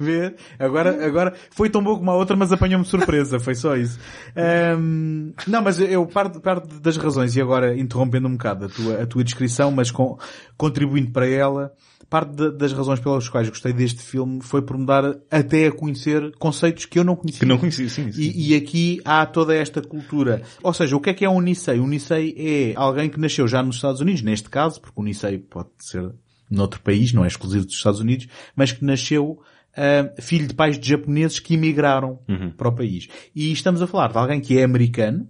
vê, 0.00 0.34
agora, 0.58 1.06
agora 1.06 1.34
foi 1.50 1.68
tão 1.70 1.82
bom 1.82 1.96
como 1.96 2.10
a 2.10 2.16
outra, 2.16 2.36
mas 2.36 2.52
apanhou-me 2.52 2.84
surpresa. 2.84 3.38
Foi 3.38 3.54
só 3.54 3.76
isso. 3.76 3.98
Ahm, 4.36 5.32
não, 5.46 5.62
mas 5.62 5.78
eu 5.78 6.06
parte, 6.06 6.40
parte 6.40 6.66
das 6.80 6.96
razões, 6.96 7.36
e 7.36 7.40
agora 7.40 7.76
interrompendo 7.76 8.26
um 8.28 8.32
bocado 8.32 8.66
a 8.66 8.68
tua, 8.68 9.02
a 9.02 9.06
tua 9.06 9.22
descrição, 9.24 9.70
mas 9.70 9.90
com, 9.90 10.18
contribuindo 10.56 11.10
para 11.12 11.28
ela, 11.28 11.72
parte 12.14 12.30
da- 12.36 12.50
das 12.50 12.72
razões 12.72 13.00
pelas 13.00 13.28
quais 13.28 13.48
gostei 13.48 13.72
deste 13.72 14.00
filme 14.00 14.40
foi 14.40 14.62
por 14.62 14.78
me 14.78 14.86
dar 14.86 15.16
até 15.28 15.66
a 15.66 15.72
conhecer 15.72 16.30
conceitos 16.38 16.86
que 16.86 16.96
eu 16.96 17.02
não 17.02 17.16
conhecia. 17.16 17.40
Que 17.40 17.46
não 17.46 17.58
conheci, 17.58 17.90
sim. 17.90 18.12
sim. 18.12 18.20
E, 18.20 18.52
e 18.52 18.54
aqui 18.54 19.00
há 19.04 19.26
toda 19.26 19.52
esta 19.52 19.82
cultura. 19.82 20.42
Ou 20.62 20.72
seja, 20.72 20.94
o 20.96 21.00
que 21.00 21.10
é 21.10 21.14
que 21.14 21.24
é 21.24 21.28
um 21.28 21.40
Nisei? 21.40 21.80
Um 21.80 21.88
Nisei 21.88 22.32
é 22.38 22.72
alguém 22.76 23.08
que 23.10 23.18
nasceu 23.18 23.48
já 23.48 23.64
nos 23.64 23.74
Estados 23.76 24.00
Unidos, 24.00 24.22
neste 24.22 24.48
caso, 24.48 24.80
porque 24.80 25.00
o 25.00 25.02
Nisei 25.02 25.38
pode 25.38 25.70
ser 25.80 26.08
noutro 26.48 26.80
país, 26.82 27.12
não 27.12 27.24
é 27.24 27.26
exclusivo 27.26 27.64
dos 27.66 27.74
Estados 27.74 27.98
Unidos, 27.98 28.28
mas 28.54 28.70
que 28.70 28.84
nasceu 28.84 29.40
ah, 29.76 30.08
filho 30.22 30.46
de 30.46 30.54
pais 30.54 30.78
de 30.78 30.88
japoneses 30.88 31.40
que 31.40 31.54
emigraram 31.54 32.20
para 32.56 32.68
o 32.68 32.72
país. 32.76 33.08
E 33.34 33.50
estamos 33.50 33.82
a 33.82 33.88
falar 33.88 34.12
de 34.12 34.18
alguém 34.18 34.40
que 34.40 34.56
é 34.56 34.62
americano, 34.62 35.26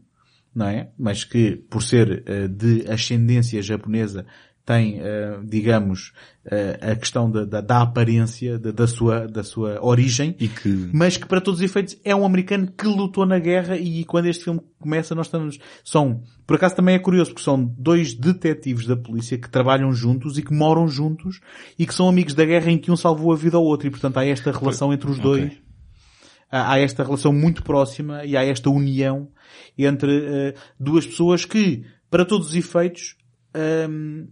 não 0.54 0.66
é? 0.68 0.90
Mas 0.98 1.24
que, 1.24 1.56
por 1.70 1.82
ser 1.82 2.22
ah, 2.28 2.46
de 2.46 2.84
ascendência 2.90 3.62
japonesa, 3.62 4.26
tem, 4.64 5.00
ah, 5.00 5.40
digamos, 5.44 6.12
ah, 6.50 6.92
a 6.92 6.96
questão 6.96 7.30
da, 7.30 7.44
da, 7.44 7.60
da 7.60 7.82
aparência, 7.82 8.58
da, 8.58 8.70
da 8.70 8.86
sua, 8.86 9.26
da 9.28 9.42
sua 9.44 9.78
origem, 9.84 10.32
que... 10.32 10.90
mas 10.92 11.16
que 11.16 11.26
para 11.26 11.40
todos 11.40 11.60
os 11.60 11.64
efeitos 11.64 11.98
é 12.02 12.16
um 12.16 12.24
americano 12.24 12.72
que 12.76 12.86
lutou 12.86 13.26
na 13.26 13.38
guerra 13.38 13.76
e 13.76 14.04
quando 14.04 14.26
este 14.26 14.44
filme 14.44 14.60
começa 14.80 15.14
nós 15.14 15.26
estamos, 15.26 15.58
são, 15.84 16.22
por 16.46 16.56
acaso 16.56 16.76
também 16.76 16.94
é 16.94 16.98
curioso 16.98 17.30
porque 17.32 17.44
são 17.44 17.64
dois 17.78 18.14
detetives 18.14 18.86
da 18.86 18.96
polícia 18.96 19.36
que 19.36 19.50
trabalham 19.50 19.92
juntos 19.92 20.38
e 20.38 20.42
que 20.42 20.54
moram 20.54 20.88
juntos 20.88 21.40
e 21.78 21.86
que 21.86 21.94
são 21.94 22.08
amigos 22.08 22.34
da 22.34 22.44
guerra 22.44 22.70
em 22.70 22.78
que 22.78 22.90
um 22.90 22.96
salvou 22.96 23.32
a 23.32 23.36
vida 23.36 23.56
ao 23.56 23.64
outro 23.64 23.86
e 23.86 23.90
portanto 23.90 24.16
há 24.16 24.24
esta 24.24 24.50
relação 24.50 24.92
entre 24.92 25.10
os 25.10 25.18
dois. 25.18 25.52
Há 26.50 26.78
esta 26.78 27.02
relação 27.02 27.32
muito 27.32 27.64
próxima 27.64 28.24
e 28.24 28.36
há 28.36 28.44
esta 28.44 28.70
união 28.70 29.28
entre 29.76 30.24
eh, 30.24 30.54
duas 30.78 31.04
pessoas 31.04 31.44
que, 31.44 31.84
para 32.08 32.24
todos 32.24 32.48
os 32.50 32.54
efeitos, 32.54 33.16
ehm, 33.52 34.26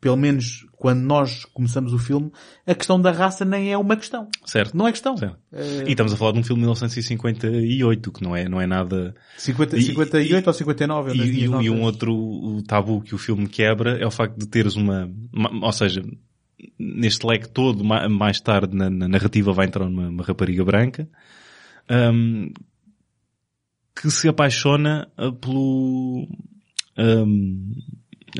pelo 0.00 0.16
menos 0.16 0.66
quando 0.76 1.00
nós 1.00 1.44
começamos 1.44 1.92
o 1.92 1.98
filme, 1.98 2.32
a 2.66 2.74
questão 2.74 2.98
da 3.00 3.10
raça 3.10 3.44
nem 3.44 3.70
é 3.70 3.76
uma 3.76 3.96
questão. 3.96 4.28
Certo. 4.46 4.74
Não 4.76 4.88
é 4.88 4.92
questão. 4.92 5.14
Eh, 5.52 5.84
E 5.86 5.90
estamos 5.90 6.12
a 6.12 6.16
falar 6.16 6.32
de 6.32 6.38
um 6.38 6.42
filme 6.42 6.60
de 6.60 6.66
1958, 6.66 8.10
que 8.12 8.22
não 8.22 8.34
é, 8.34 8.48
não 8.48 8.58
é 8.60 8.66
nada... 8.66 9.14
50, 9.36 9.76
E- 9.76 9.82
58 9.82 10.46
ou 10.46 10.52
59? 10.54 11.10
eu 11.10 11.14
E, 11.14 11.20
e- 11.40 11.44
e 11.44 11.70
um 11.70 11.82
outro 11.82 12.62
tabu 12.66 13.02
que 13.02 13.14
o 13.14 13.18
filme 13.18 13.46
quebra 13.46 13.98
é 13.98 14.06
o 14.06 14.10
facto 14.10 14.38
de 14.38 14.46
teres 14.46 14.74
uma, 14.74 15.10
uma- 15.32 15.66
ou 15.66 15.72
seja, 15.72 16.02
neste 16.78 17.26
leque 17.26 17.48
todo, 17.50 17.84
ma- 17.84 18.08
mais 18.08 18.40
tarde 18.40 18.74
na, 18.74 18.88
na 18.88 19.06
narrativa 19.06 19.52
vai 19.52 19.66
entrar 19.66 19.84
uma, 19.86 20.08
uma 20.08 20.24
rapariga 20.24 20.64
branca, 20.64 21.06
hum, 21.90 22.50
que 24.00 24.10
se 24.10 24.28
apaixona 24.28 25.10
ah, 25.16 25.30
pelo, 25.32 26.26
hum, 26.96 27.72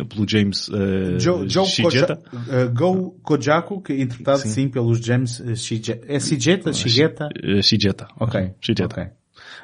pelo 0.09 0.29
James 0.29 0.69
uh, 0.69 1.19
Joe, 1.19 1.49
Joe 1.49 1.67
Shigeta. 1.67 2.17
Koja- 2.17 2.67
uh, 2.67 2.71
Go 2.75 3.11
Kojako, 3.23 3.83
que 3.83 3.93
é 3.93 4.01
interpretado 4.03 4.39
Sim. 4.41 4.49
sim, 4.49 4.69
pelos 4.69 4.99
James 5.05 5.41
uh, 5.41 5.57
Shige- 5.57 6.01
É 6.07 6.19
Shigeta? 6.21 6.73
Shigeta? 6.73 7.29
Shigeta. 7.63 8.09
Ok. 8.19 8.53
Shigeta. 8.61 8.85
ok. 9.01 9.11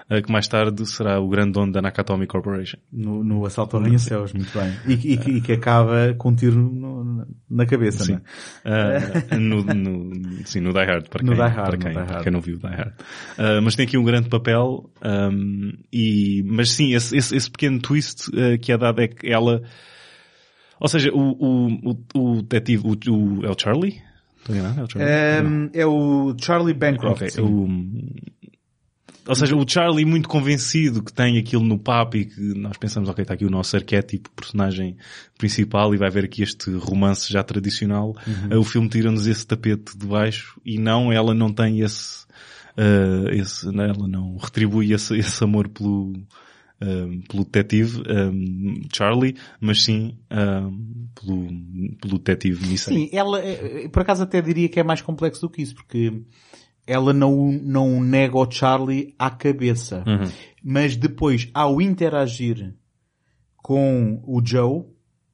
Uh, 0.09 0.23
que 0.23 0.31
mais 0.31 0.47
tarde 0.47 0.87
será 0.87 1.19
o 1.21 1.29
grande 1.29 1.51
dono 1.53 1.73
da 1.73 1.83
Nakatomi 1.83 2.29
Corporation. 2.29 2.79
No, 2.93 3.25
no 3.25 3.45
Assalto 3.45 3.77
ao 3.77 3.83
Arranha-Céus, 3.83 4.33
muito 4.33 4.57
bem. 4.57 4.73
E, 4.87 4.97
que- 4.97 5.09
e 5.09 5.37
e 5.39 5.41
que 5.41 5.53
acaba 5.53 6.15
com 6.17 6.29
um 6.31 6.35
tiro 6.37 6.55
no- 6.57 7.27
na 7.51 7.67
cabeça, 7.67 8.05
Sim. 8.05 8.13
não? 8.13 8.21
Uh, 8.65 9.41
no, 9.41 9.65
no, 9.65 10.47
sim, 10.47 10.61
no 10.61 10.73
Die 10.73 10.85
Hard, 10.85 11.09
para 11.09 11.25
quem, 11.25 11.35
Hard, 11.35 11.55
para 11.55 11.77
quem, 11.77 11.93
para 11.93 12.23
quem 12.23 12.33
não 12.33 12.41
viu 12.41 12.57
Die 12.57 12.67
Hard. 12.69 12.93
Mas 13.65 13.75
tem 13.75 13.85
aqui 13.85 13.99
um 13.99 14.05
grande 14.05 14.29
papel, 14.29 14.89
um, 15.05 15.73
e, 15.93 16.43
mas 16.47 16.71
sim, 16.71 16.95
esse, 16.95 17.17
esse, 17.17 17.35
esse 17.37 17.51
pequeno 17.51 17.81
twist 17.81 18.31
que 18.63 18.71
é 18.73 18.79
dado 18.79 19.01
é 19.03 19.09
que 19.09 19.27
ela, 19.29 19.61
ou 20.81 20.89
seja, 20.89 21.11
o, 21.13 21.21
o, 21.21 21.97
o, 22.15 22.21
o 22.39 22.43
detetive, 22.43 22.85
o, 22.87 22.93
o, 23.13 23.47
é 23.47 23.51
o 23.51 23.57
Charlie? 23.59 24.01
Estou 24.39 24.55
enganado? 24.55 24.81
É 24.81 24.85
o 24.85 24.91
Charlie? 24.91 25.49
Um, 25.49 25.71
é 25.73 25.87
o 25.87 26.37
Charlie 26.41 26.75
Bancroft. 26.75 27.17
Ok, 27.23 27.31
sim. 27.31 27.41
o- 27.43 28.27
ou 29.29 29.35
seja, 29.35 29.57
o 29.57 29.69
Charlie 29.69 30.05
muito 30.05 30.29
convencido 30.29 31.03
que 31.03 31.13
tem 31.13 31.37
aquilo 31.37 31.65
no 31.65 31.77
papo 31.77 32.17
e 32.17 32.27
que 32.27 32.41
nós 32.41 32.77
pensamos, 32.77 33.09
ok, 33.09 33.23
está 33.23 33.35
aqui 33.35 33.45
o 33.45 33.51
nosso 33.51 33.75
arquétipo, 33.75 34.31
personagem 34.31 34.97
principal 35.37 35.93
e 35.93 35.99
vai 35.99 36.09
ver 36.11 36.25
aqui 36.27 36.45
este 36.45 36.71
romance 36.77 37.33
já 37.33 37.43
tradicional. 37.43 38.15
Uhum. 38.25 38.57
Uh, 38.57 38.61
O 38.61 38.65
filme 38.65 38.89
tira-nos 38.89 39.27
esse 39.27 39.45
tapete 39.45 39.99
de 39.99 40.07
baixo 40.07 40.61
e 40.65 40.79
não, 40.79 41.13
ela 41.13 41.35
não 41.35 41.53
tem 41.53 41.81
esse, 41.81 42.25
uh, 42.79 43.29
esse 43.33 43.67
ela 43.67 44.07
não 44.07 44.37
retribui 44.37 44.93
esse, 44.93 45.17
esse 45.17 45.43
amor 45.43 45.69
pelo, 45.71 46.13
um, 46.81 47.21
pelo 47.23 47.45
detetive 47.45 48.03
um, 48.11 48.83
Charlie, 48.93 49.37
mas 49.61 49.83
sim 49.83 50.19
um, 50.31 51.09
pelo, 51.15 51.47
pelo 52.01 52.19
detetive 52.19 52.67
Missy. 52.67 52.95
Sim, 52.95 53.09
ela, 53.13 53.41
eh, 53.41 53.89
por 53.89 54.03
acaso 54.03 54.23
até 54.23 54.41
diria 54.43 54.69
que 54.69 54.81
é 54.81 54.83
mais 54.83 55.01
complexo 55.01 55.41
do 55.43 55.51
que 55.51 55.63
isso, 55.63 55.75
porque 55.75 56.23
ela 56.87 57.13
não, 57.13 57.51
não 57.51 58.01
nega 58.01 58.37
o 58.37 58.51
Charlie 58.51 59.15
à 59.19 59.31
cabeça. 59.31 60.05
Uhum. 60.07 60.31
Mas 60.63 60.97
depois, 60.97 61.49
ao 61.53 61.81
interagir 61.81 62.75
com 63.57 64.23
o 64.25 64.41
Joe, 64.45 64.85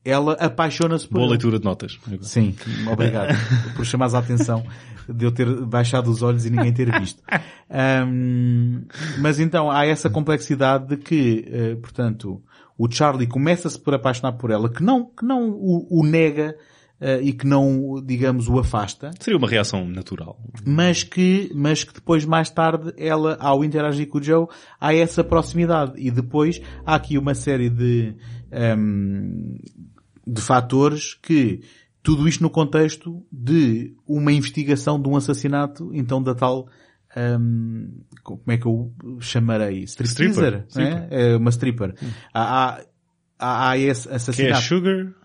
ela 0.04 0.32
apaixona-se 0.34 1.06
por 1.06 1.14
Boa 1.14 1.24
ele. 1.24 1.30
leitura 1.32 1.58
de 1.58 1.64
notas. 1.64 1.98
Sim, 2.22 2.54
obrigado 2.90 3.34
por 3.76 3.84
chamares 3.84 4.14
a 4.14 4.18
atenção 4.18 4.64
de 5.08 5.24
eu 5.24 5.32
ter 5.32 5.46
baixado 5.64 6.10
os 6.10 6.22
olhos 6.22 6.44
e 6.44 6.50
ninguém 6.50 6.72
ter 6.72 6.90
visto. 6.98 7.22
Ahm, 7.70 8.84
mas 9.18 9.38
então 9.38 9.70
há 9.70 9.86
essa 9.86 10.10
complexidade 10.10 10.88
de 10.88 10.96
que, 10.96 11.44
eh, 11.48 11.74
portanto, 11.76 12.42
o 12.76 12.90
Charlie 12.90 13.26
começa-se 13.26 13.78
por 13.78 13.94
apaixonar 13.94 14.32
por 14.32 14.50
ela, 14.50 14.68
que 14.68 14.82
não, 14.82 15.04
que 15.04 15.24
não 15.24 15.50
o, 15.50 16.00
o 16.00 16.04
nega 16.04 16.56
uh, 17.00 17.20
e 17.22 17.32
que 17.32 17.46
não, 17.46 18.02
digamos, 18.04 18.48
o 18.48 18.58
afasta. 18.58 19.10
Seria 19.20 19.38
uma 19.38 19.48
reação 19.48 19.84
natural. 19.86 20.38
Mas 20.64 21.02
que, 21.02 21.50
mas 21.54 21.84
que 21.84 21.94
depois, 21.94 22.24
mais 22.24 22.48
tarde, 22.48 22.92
ela, 22.96 23.36
ao 23.40 23.64
interagir 23.64 24.08
com 24.08 24.18
o 24.18 24.22
Joe, 24.22 24.46
há 24.80 24.94
essa 24.94 25.22
proximidade. 25.22 25.92
E 25.96 26.10
depois, 26.10 26.60
há 26.86 26.94
aqui 26.94 27.18
uma 27.18 27.34
série 27.34 27.68
de, 27.68 28.14
um, 28.78 29.56
de 30.26 30.40
fatores 30.40 31.14
que, 31.14 31.60
tudo 32.02 32.28
isto 32.28 32.42
no 32.42 32.50
contexto 32.50 33.24
de 33.30 33.94
uma 34.06 34.32
investigação 34.32 35.00
de 35.00 35.08
um 35.08 35.16
assassinato, 35.16 35.90
então 35.94 36.22
da 36.22 36.34
tal, 36.34 36.68
um, 37.16 38.00
como 38.22 38.42
é 38.48 38.56
que 38.56 38.66
eu 38.66 38.92
chamarei? 39.20 39.82
Stripteaser? 39.84 40.64
Stripper. 40.68 41.08
É? 41.10 41.32
é 41.32 41.36
uma 41.36 41.50
stripper. 41.50 41.94
Há, 42.32 42.42
há, 42.42 42.84
há, 43.38 43.70
há 43.70 43.78
esse 43.78 44.08
assassinato. 44.08 44.52
Que 44.52 44.58
é 44.58 44.68
Sugar? 44.68 45.21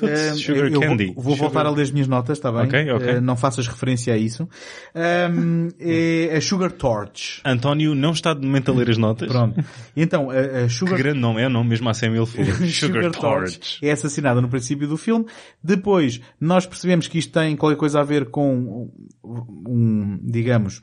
Toots, 0.00 0.32
Um, 0.32 0.34
sugar 0.38 0.72
eu 0.72 0.80
Candy. 0.80 1.06
Vou, 1.06 1.14
vou 1.14 1.34
Sugar- 1.34 1.50
voltar 1.50 1.66
a 1.66 1.70
ler 1.70 1.82
as 1.82 1.90
minhas 1.90 2.08
notas, 2.08 2.38
está 2.38 2.50
bem? 2.50 2.62
Ok, 2.62 2.90
ok. 2.92 3.14
Uh, 3.16 3.20
não 3.20 3.36
faças 3.36 3.66
referência 3.68 4.14
a 4.14 4.16
isso. 4.16 4.48
Um, 4.94 5.68
é 5.78 6.36
a 6.36 6.40
Sugar 6.40 6.72
Torch. 6.72 7.40
António 7.44 7.94
não 7.94 8.12
está 8.12 8.34
de 8.34 8.44
momento 8.46 8.70
a 8.70 8.74
ler 8.74 8.90
as 8.90 8.96
notas. 8.98 9.28
Pronto. 9.28 9.62
Então, 9.96 10.30
a, 10.30 10.38
a 10.38 10.62
Que 10.64 10.68
Sugar 10.70 10.98
grande 10.98 11.20
nome 11.20 11.42
é 11.42 11.46
o 11.46 11.50
nome 11.50 11.70
mesmo 11.70 11.88
a 11.88 11.94
Samuel 11.94 12.26
Fuller. 12.26 12.54
Sugar, 12.72 13.10
Torch. 13.12 13.78
é 13.82 13.90
assassinada 13.92 14.40
no 14.40 14.48
princípio 14.48 14.88
do 14.88 14.96
filme. 14.96 15.26
Depois, 15.62 16.20
nós 16.40 16.66
percebemos 16.66 17.06
que 17.06 17.18
isto 17.18 17.32
tem 17.32 17.56
qualquer 17.56 17.76
coisa 17.78 18.00
a 18.00 18.04
ver 18.04 18.30
com 18.30 18.90
um, 19.24 20.18
digamos, 20.22 20.80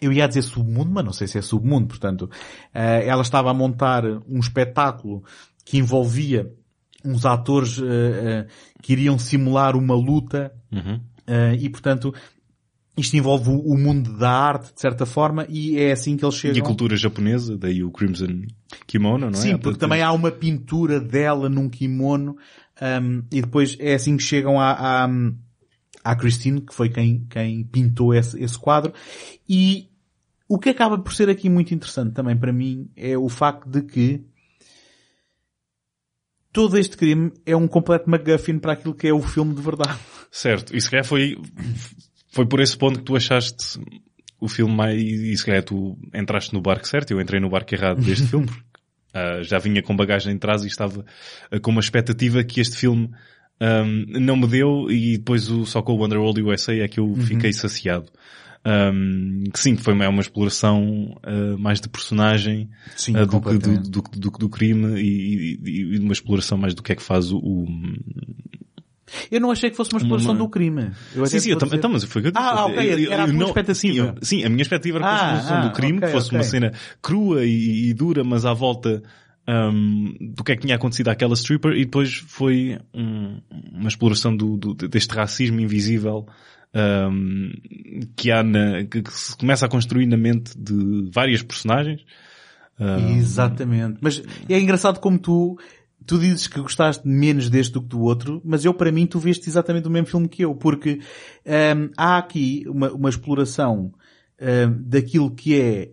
eu 0.00 0.12
ia 0.12 0.26
dizer 0.26 0.42
submundo, 0.42 0.90
mas 0.90 1.04
não 1.04 1.12
sei 1.12 1.26
se 1.26 1.38
é 1.38 1.42
submundo, 1.42 1.86
portanto, 1.88 2.30
eh, 2.72 3.06
ela 3.06 3.22
estava 3.22 3.50
a 3.50 3.54
montar 3.54 4.04
um 4.04 4.38
espetáculo 4.38 5.22
que 5.64 5.78
envolvia 5.78 6.50
uns 7.04 7.24
atores 7.24 7.78
eh, 7.78 7.84
eh, 7.84 8.46
que 8.82 8.92
iriam 8.92 9.18
simular 9.18 9.76
uma 9.76 9.94
luta 9.94 10.52
Uhum. 10.72 11.00
eh, 11.26 11.56
e, 11.60 11.68
portanto, 11.68 12.14
isto 12.96 13.16
envolve 13.16 13.50
o, 13.50 13.58
o 13.58 13.78
mundo 13.78 14.16
da 14.16 14.30
arte, 14.30 14.74
de 14.74 14.80
certa 14.80 15.06
forma, 15.06 15.46
e 15.48 15.78
é 15.78 15.92
assim 15.92 16.16
que 16.16 16.24
eles 16.24 16.34
chegam. 16.34 16.58
E 16.58 16.60
a 16.60 16.64
cultura 16.64 16.96
japonesa, 16.96 17.56
daí 17.56 17.82
o 17.82 17.90
Crimson 17.90 18.42
Kimono, 18.86 19.30
não 19.30 19.38
é? 19.38 19.42
Sim, 19.42 19.58
porque 19.58 19.78
também 19.78 20.02
há 20.02 20.12
uma 20.12 20.30
pintura 20.30 21.00
dela 21.00 21.48
num 21.48 21.68
kimono 21.68 22.36
um, 22.80 23.22
e 23.32 23.40
depois 23.40 23.76
é 23.80 23.94
assim 23.94 24.16
que 24.16 24.22
chegam 24.22 24.60
à, 24.60 25.04
à, 25.04 25.10
à 26.04 26.16
Christine, 26.16 26.60
que 26.60 26.74
foi 26.74 26.88
quem, 26.88 27.26
quem 27.28 27.64
pintou 27.64 28.14
esse, 28.14 28.42
esse 28.42 28.58
quadro. 28.58 28.92
E 29.48 29.88
o 30.48 30.58
que 30.58 30.68
acaba 30.70 30.98
por 30.98 31.12
ser 31.14 31.28
aqui 31.28 31.48
muito 31.48 31.72
interessante 31.72 32.12
também 32.12 32.36
para 32.36 32.52
mim 32.52 32.90
é 32.96 33.16
o 33.16 33.28
facto 33.28 33.68
de 33.68 33.82
que 33.82 34.24
todo 36.52 36.78
este 36.78 36.96
crime 36.96 37.32
é 37.46 37.56
um 37.56 37.68
completo 37.68 38.08
MacGuffin 38.08 38.58
para 38.58 38.72
aquilo 38.72 38.94
que 38.94 39.08
é 39.08 39.12
o 39.12 39.22
filme 39.22 39.54
de 39.54 39.62
verdade. 39.62 39.98
Certo. 40.30 40.76
E 40.76 40.80
se 40.80 40.90
calhar 40.90 41.04
foi, 41.04 41.36
foi 42.32 42.46
por 42.46 42.60
esse 42.60 42.76
ponto 42.76 42.98
que 42.98 43.04
tu 43.04 43.16
achaste 43.16 43.80
o 44.40 44.48
filme 44.48 44.74
mais, 44.74 45.00
e 45.00 45.36
se 45.36 45.44
calhar 45.44 45.62
tu 45.62 45.98
entraste 46.14 46.54
no 46.54 46.62
barco 46.62 46.88
certo, 46.88 47.10
eu 47.10 47.20
entrei 47.20 47.40
no 47.40 47.50
barco 47.50 47.74
errado 47.74 48.00
deste 48.00 48.26
filme, 48.26 48.46
porque 48.48 48.80
ah, 49.12 49.42
já 49.42 49.58
vinha 49.58 49.82
com 49.82 49.94
bagagem 49.94 50.32
de 50.32 50.38
trás 50.38 50.64
e 50.64 50.66
estava 50.66 51.04
ah, 51.50 51.60
com 51.60 51.70
uma 51.70 51.80
expectativa 51.80 52.42
que 52.42 52.60
este 52.60 52.76
filme 52.76 53.10
ahm, 53.60 54.06
não 54.08 54.36
me 54.36 54.46
deu 54.46 54.90
e 54.90 55.18
depois 55.18 55.50
o, 55.50 55.66
só 55.66 55.82
com 55.82 55.92
o 55.92 55.98
Wonderworld 55.98 56.42
USA 56.42 56.74
é 56.74 56.88
que 56.88 57.00
eu 57.00 57.14
fiquei 57.16 57.52
saciado. 57.52 58.10
Ahm, 58.62 59.44
que 59.52 59.58
sim, 59.58 59.74
que 59.74 59.82
foi 59.82 59.94
uma, 59.94 60.06
uma 60.08 60.20
exploração 60.20 61.18
ah, 61.22 61.56
mais 61.58 61.80
de 61.80 61.88
personagem 61.88 62.68
Sim, 62.94 63.16
ah, 63.16 63.24
do, 63.24 63.40
que 63.40 63.56
do, 63.58 63.78
do, 63.78 64.02
do, 64.02 64.30
do 64.30 64.48
crime 64.50 65.00
e, 65.00 65.58
e, 65.64 65.98
uma 65.98 66.12
exploração 66.12 66.58
mais 66.58 66.74
do 66.74 66.82
que 66.82 66.92
é 66.92 66.94
que 66.96 67.02
faz 67.02 67.32
o, 67.32 67.38
o, 67.38 67.66
Eu 69.30 69.40
não 69.40 69.50
achei 69.50 69.70
que 69.70 69.76
fosse 69.76 69.92
uma 69.92 69.98
exploração 70.00 70.32
Uma- 70.32 70.38
do 70.38 70.48
crime. 70.48 70.90
Eu 71.14 71.26
Sim, 71.26 71.40
sim, 71.40 71.50
eu 71.50 71.56
dizer- 71.58 71.76
então, 71.76 71.90
mas 71.90 72.04
foi 72.04 72.22
que. 72.22 72.30
Ah, 72.34 72.66
ok, 72.66 73.06
era 73.06 73.24
a 73.24 73.26
tua 73.26 73.34
não- 73.34 73.46
expectativa. 73.48 73.74
Sim, 73.74 73.92
eu- 73.98 74.14
sim, 74.22 74.44
a 74.44 74.48
minha 74.48 74.62
expectativa 74.62 74.98
era 74.98 75.04
que 75.06 75.10
fosse 75.10 75.24
Ah, 75.24 75.28
uma 75.30 75.38
exploração 75.38 75.56
ah, 75.56 75.68
do 75.68 75.74
crime, 75.74 75.98
ok, 75.98 76.06
que 76.08 76.12
fosse 76.14 76.26
ok. 76.28 76.38
uma 76.38 76.44
cena 76.44 76.72
crua 77.02 77.44
e, 77.44 77.88
e 77.88 77.94
dura, 77.94 78.22
mas 78.22 78.44
à 78.44 78.52
volta 78.52 79.02
hum, 79.48 80.14
do 80.20 80.44
que 80.44 80.52
é 80.52 80.54
que 80.56 80.62
tinha 80.62 80.76
acontecido 80.76 81.08
àquela 81.08 81.34
stripper 81.34 81.72
e 81.72 81.84
depois 81.86 82.14
foi 82.14 82.78
um- 82.94 83.40
uma 83.72 83.88
exploração 83.88 84.36
do, 84.36 84.56
do- 84.56 84.74
deste 84.74 85.12
racismo 85.14 85.58
invisível 85.60 86.26
hum, 86.74 87.52
que 88.16 88.30
há 88.30 88.42
na, 88.42 88.84
que, 88.84 89.02
que 89.02 89.12
se 89.12 89.36
começa 89.36 89.66
a 89.66 89.68
construir 89.68 90.06
na 90.06 90.16
mente 90.16 90.56
de 90.56 91.10
várias 91.12 91.42
personagens. 91.42 92.04
Hum, 92.78 93.18
Exatamente. 93.18 93.98
Mas 94.00 94.22
é 94.48 94.58
engraçado 94.58 95.00
como 95.00 95.18
tu, 95.18 95.58
tu 96.06 96.18
dizes 96.18 96.46
que 96.46 96.60
gostaste 96.60 97.06
menos 97.06 97.50
deste 97.50 97.72
do 97.72 97.82
que 97.82 97.88
do 97.88 98.00
outro, 98.00 98.40
mas 98.44 98.64
eu 98.64 98.72
para 98.72 98.92
mim 98.92 99.06
tu 99.06 99.18
veste 99.18 99.48
exatamente 99.48 99.86
o 99.86 99.90
mesmo 99.90 100.06
filme 100.06 100.28
que 100.28 100.44
eu, 100.44 100.54
porque 100.54 101.00
hum, 101.46 101.90
há 101.96 102.18
aqui 102.18 102.64
uma, 102.66 102.90
uma 102.92 103.08
exploração 103.08 103.92
daquilo 104.86 105.30
que 105.30 105.60
é 105.60 105.90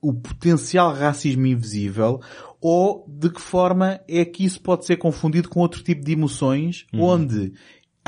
o 0.00 0.14
potencial 0.14 0.94
racismo 0.94 1.46
invisível 1.46 2.20
ou 2.60 3.04
de 3.08 3.30
que 3.30 3.40
forma 3.40 4.00
é 4.08 4.24
que 4.24 4.44
isso 4.44 4.60
pode 4.60 4.84
ser 4.84 4.96
confundido 4.96 5.48
com 5.48 5.60
outro 5.60 5.82
tipo 5.82 6.04
de 6.04 6.12
emoções 6.12 6.86
onde 6.92 7.52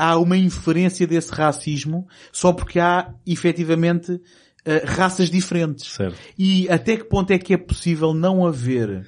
há 0.01 0.17
uma 0.17 0.35
inferência 0.37 1.05
desse 1.05 1.31
racismo 1.31 2.07
só 2.31 2.51
porque 2.51 2.79
há 2.79 3.13
efetivamente 3.27 4.19
eh, 4.65 4.83
raças 4.85 5.29
diferentes. 5.29 5.91
Certo. 5.93 6.17
E 6.37 6.67
até 6.69 6.97
que 6.97 7.03
ponto 7.03 7.29
é 7.31 7.37
que 7.37 7.53
é 7.53 7.57
possível 7.57 8.13
não 8.13 8.45
haver 8.47 9.05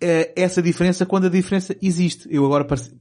eh, 0.00 0.32
essa 0.36 0.62
diferença 0.62 1.04
quando 1.04 1.26
a 1.26 1.30
diferença 1.30 1.76
existe? 1.82 2.26
Eu 2.30 2.46
agora 2.46 2.64
parece, 2.64 2.94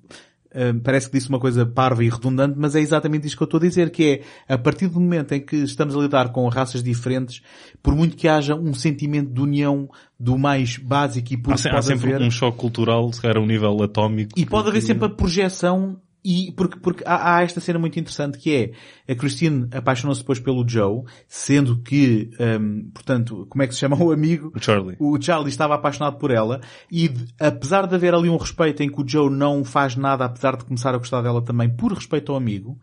eh, 0.52 0.74
parece 0.84 1.10
que 1.10 1.18
disse 1.18 1.30
uma 1.30 1.40
coisa 1.40 1.66
parva 1.66 2.04
e 2.04 2.10
redundante, 2.10 2.56
mas 2.58 2.76
é 2.76 2.82
exatamente 2.82 3.28
isto 3.28 3.38
que 3.38 3.44
eu 3.44 3.46
estou 3.46 3.60
a 3.60 3.64
dizer, 3.64 3.92
que 3.92 4.24
é, 4.48 4.54
a 4.54 4.58
partir 4.58 4.88
do 4.88 5.00
momento 5.00 5.34
em 5.34 5.40
que 5.40 5.56
estamos 5.58 5.96
a 5.96 6.00
lidar 6.00 6.32
com 6.34 6.48
raças 6.50 6.84
diferentes, 6.84 7.42
por 7.82 7.96
muito 7.96 8.18
que 8.18 8.28
haja 8.28 8.56
um 8.56 8.74
sentimento 8.74 9.32
de 9.32 9.40
união 9.42 9.90
do 10.20 10.38
mais 10.38 10.78
básico 10.78 11.34
e 11.34 11.38
puro 11.38 11.56
Há, 11.56 11.58
se- 11.58 11.70
há 11.70 11.82
sempre 11.82 12.14
haver, 12.14 12.26
um 12.28 12.32
choque 12.32 12.58
cultural, 12.58 13.12
se 13.14 13.22
calhar 13.22 13.38
a 13.38 13.42
um 13.42 13.46
nível 13.48 13.82
atómico. 13.84 14.32
e 14.38 14.46
pode 14.46 14.68
haver 14.70 14.82
sempre 14.82 15.06
a 15.06 15.10
projeção 15.10 15.98
e 16.24 16.52
porque, 16.52 16.80
porque 16.80 17.04
há, 17.06 17.38
há 17.38 17.44
esta 17.44 17.62
cena 17.62 17.80
muito 17.80 17.98
interessante 18.00 18.38
que 18.38 18.74
é 19.08 19.12
a 19.12 19.16
Christine 19.16 19.68
apaixonou-se 19.72 20.22
depois 20.22 20.40
pelo 20.40 20.68
Joe, 20.68 21.04
sendo 21.28 21.82
que, 21.82 22.30
hum, 22.40 22.90
portanto, 22.94 23.48
como 23.50 23.64
é 23.64 23.68
que 23.68 23.74
se 23.74 23.80
chama 23.80 23.96
o 24.02 24.12
amigo? 24.12 24.52
O 24.56 24.60
Charlie. 24.62 24.98
O 25.00 25.22
Charlie 25.22 25.50
estava 25.50 25.76
apaixonado 25.76 26.18
por 26.18 26.32
ela 26.32 26.60
e 26.92 27.08
de- 27.08 27.28
apesar 27.40 27.88
de 27.88 27.96
haver 27.96 28.14
ali 28.14 28.30
um 28.30 28.38
respeito 28.38 28.84
em 28.84 28.90
que 28.90 29.02
o 29.02 29.08
Joe 29.08 29.30
não 29.30 29.64
faz 29.64 29.96
nada 29.96 30.26
apesar 30.26 30.58
de 30.58 30.66
começar 30.66 30.94
a 30.94 30.98
gostar 30.98 31.22
dela 31.22 31.42
também 31.42 31.70
por 31.70 31.94
respeito 31.94 32.32
ao 32.32 32.38
amigo, 32.38 32.78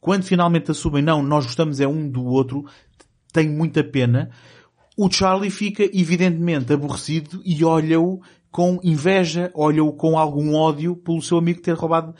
quando 0.00 0.24
finalmente 0.24 0.70
assumem 0.70 1.02
não, 1.02 1.22
nós 1.22 1.46
gostamos 1.46 1.80
é 1.80 1.86
um 1.88 2.08
do 2.08 2.24
outro, 2.24 2.64
tem 3.32 3.48
muita 3.48 3.82
pena, 3.82 4.30
o 4.96 5.10
Charlie 5.10 5.50
fica 5.50 5.84
evidentemente 5.84 6.72
aborrecido 6.72 7.40
e 7.44 7.64
olha-o 7.64 8.20
com 8.50 8.78
inveja, 8.84 9.50
olha-o 9.54 9.90
com 9.94 10.18
algum 10.18 10.54
ódio 10.54 10.94
pelo 10.94 11.22
seu 11.22 11.38
amigo 11.38 11.62
ter 11.62 11.72
roubado 11.72 12.14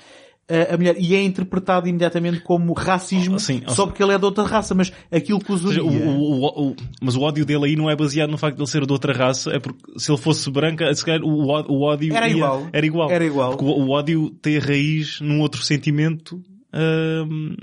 a, 0.70 0.74
a 0.74 0.76
mulher. 0.76 0.96
E 0.98 1.14
é 1.14 1.22
interpretado 1.22 1.88
imediatamente 1.88 2.40
como 2.40 2.72
racismo 2.72 3.38
Sim, 3.40 3.62
ou 3.66 3.74
só 3.74 3.86
porque 3.86 4.02
ele 4.02 4.12
é 4.12 4.18
de 4.18 4.24
outra 4.24 4.44
raça, 4.44 4.74
mas 4.74 4.92
aquilo 5.10 5.40
que 5.40 5.52
os 5.52 5.62
seja, 5.62 5.82
o- 5.82 5.88
o- 5.88 6.70
o- 6.70 6.76
mas 7.00 7.16
o 7.16 7.22
ódio 7.22 7.44
dele 7.44 7.64
aí 7.66 7.76
não 7.76 7.88
é 7.90 7.96
baseado 7.96 8.30
no 8.30 8.38
facto 8.38 8.56
de 8.56 8.62
ele 8.62 8.70
ser 8.70 8.86
de 8.86 8.92
outra 8.92 9.12
raça, 9.12 9.50
é 9.50 9.58
porque 9.58 9.80
se 9.98 10.10
ele 10.10 10.18
fosse 10.18 10.50
branca, 10.50 10.94
se 10.94 11.04
calhar 11.04 11.22
o, 11.22 11.48
ódio 11.82 12.14
Era 12.14 12.28
ia- 12.28 12.34
igual. 12.36 12.66
Era 12.72 12.86
igual. 12.86 13.10
Era 13.10 13.24
igual. 13.24 13.50
Porque 13.56 13.64
o, 13.64 13.68
o 13.86 13.90
ódio 13.90 14.30
tem 14.42 14.56
a 14.56 14.60
raiz 14.60 15.20
num 15.20 15.40
outro 15.40 15.62
sentimento 15.62 16.42
hum, 16.74 17.54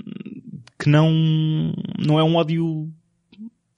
que 0.78 0.88
não, 0.88 1.10
não 1.98 2.18
é 2.18 2.24
um 2.24 2.36
ódio 2.36 2.88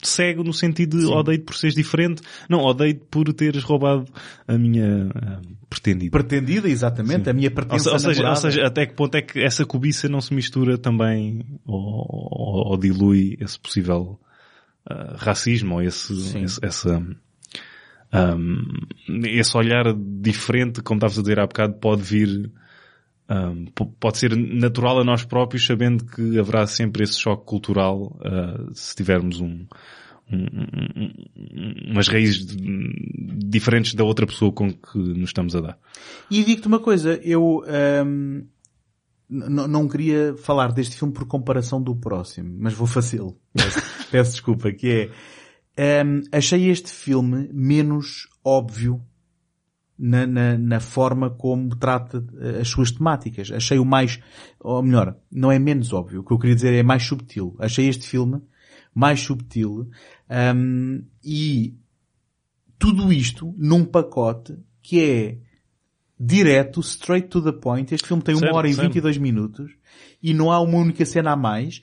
cego 0.02 0.42
no 0.42 0.52
sentido 0.52 0.98
de 0.98 1.06
odeio 1.06 1.40
por 1.42 1.54
seres 1.54 1.74
diferente. 1.76 2.22
Não, 2.48 2.60
odeio 2.60 2.96
por 3.10 3.32
teres 3.32 3.62
roubado 3.62 4.04
a 4.48 4.58
minha 4.58 5.06
hum, 5.06 5.54
pretendida. 5.70 6.10
Pretendida, 6.10 6.68
exatamente, 6.68 7.30
a 7.30 7.32
minha 7.32 7.48
Ou, 7.48 7.54
pertença 7.54 7.84
se- 7.84 7.90
ou 7.90 7.98
seja, 7.98 8.28
ou 8.28 8.36
seja, 8.36 8.66
até 8.66 8.84
que 8.86 8.94
ponto 8.94 9.14
é 9.14 9.22
que 9.22 9.40
essa 9.40 9.64
cobiça 9.64 10.08
não 10.08 10.20
se 10.20 10.34
mistura 10.34 10.76
também 10.76 11.44
ou, 11.64 11.78
ou- 11.78 12.70
ou 12.72 12.76
dilui 12.76 13.36
esse 13.40 13.58
possível 13.58 14.18
ah, 14.84 15.14
racismo 15.16 15.74
ou 15.76 15.82
esse, 15.82 16.14
Sim. 16.20 16.42
esse, 16.44 16.58
essa, 16.64 17.06
ahm, 18.12 18.64
esse 19.24 19.56
olhar 19.56 19.94
diferente, 19.94 20.82
como 20.82 20.98
estavas 20.98 21.18
a 21.18 21.22
dizer 21.22 21.38
há 21.40 21.46
bocado, 21.46 21.74
pode 21.74 22.02
vir, 22.02 22.50
pode 24.00 24.18
ser 24.18 24.36
natural 24.36 25.00
a 25.00 25.04
nós 25.04 25.24
próprios, 25.24 25.64
sabendo 25.66 26.04
que 26.04 26.38
haverá 26.38 26.66
sempre 26.66 27.04
esse 27.04 27.18
choque 27.18 27.44
cultural 27.46 28.18
ah, 28.24 28.70
se 28.74 28.94
tivermos 28.94 29.40
um, 29.40 29.66
um- 30.30 30.36
um- 30.36 31.12
um- 31.36 31.92
umas 31.92 32.08
raízes 32.08 32.46
diferentes 32.46 33.94
da 33.94 34.04
outra 34.04 34.26
pessoa 34.26 34.52
com 34.52 34.72
que 34.72 34.98
nos 34.98 35.30
estamos 35.30 35.54
a 35.54 35.60
dar. 35.60 35.78
E 36.30 36.42
digo-te 36.44 36.68
uma 36.68 36.78
coisa, 36.80 37.20
eu 37.22 37.62
não 39.28 39.88
queria 39.88 40.34
falar 40.36 40.72
deste 40.72 40.96
filme 40.96 41.12
por 41.12 41.26
comparação 41.26 41.82
do 41.82 41.96
próximo, 41.96 42.54
mas 42.58 42.74
vou 42.74 42.86
fazê-lo. 42.86 43.36
Peço, 43.54 43.80
peço 44.10 44.30
desculpa, 44.32 44.72
que 44.72 45.10
é 45.76 46.02
achei 46.30 46.68
este 46.68 46.90
filme 46.90 47.48
menos 47.52 48.28
óbvio 48.44 49.00
na, 49.98 50.26
na, 50.26 50.58
na, 50.58 50.80
forma 50.80 51.30
como 51.30 51.76
trata 51.76 52.24
eh, 52.40 52.60
as 52.60 52.68
suas 52.68 52.90
temáticas. 52.90 53.50
Achei 53.52 53.78
o 53.78 53.84
mais, 53.84 54.18
ou 54.58 54.82
melhor, 54.82 55.16
não 55.30 55.52
é 55.52 55.58
menos 55.58 55.92
óbvio, 55.92 56.20
o 56.20 56.24
que 56.24 56.32
eu 56.32 56.38
queria 56.38 56.54
dizer 56.54 56.74
é 56.74 56.82
mais 56.82 57.04
subtil. 57.04 57.54
Achei 57.58 57.88
este 57.88 58.06
filme 58.06 58.42
mais 58.94 59.20
subtil 59.20 59.88
um, 60.54 61.02
e 61.24 61.74
tudo 62.78 63.12
isto 63.12 63.54
num 63.56 63.84
pacote 63.84 64.58
que 64.82 65.00
é 65.00 65.38
direto, 66.18 66.80
straight 66.80 67.28
to 67.28 67.42
the 67.42 67.52
point. 67.52 67.94
Este 67.94 68.08
filme 68.08 68.22
tem 68.22 68.34
uma 68.34 68.54
hora 68.54 68.68
e 68.68 68.72
vinte 68.72 68.96
e 68.96 69.00
dois 69.00 69.16
minutos 69.16 69.72
e 70.22 70.34
não 70.34 70.50
há 70.50 70.60
uma 70.60 70.78
única 70.78 71.04
cena 71.04 71.32
a 71.32 71.36
mais. 71.36 71.82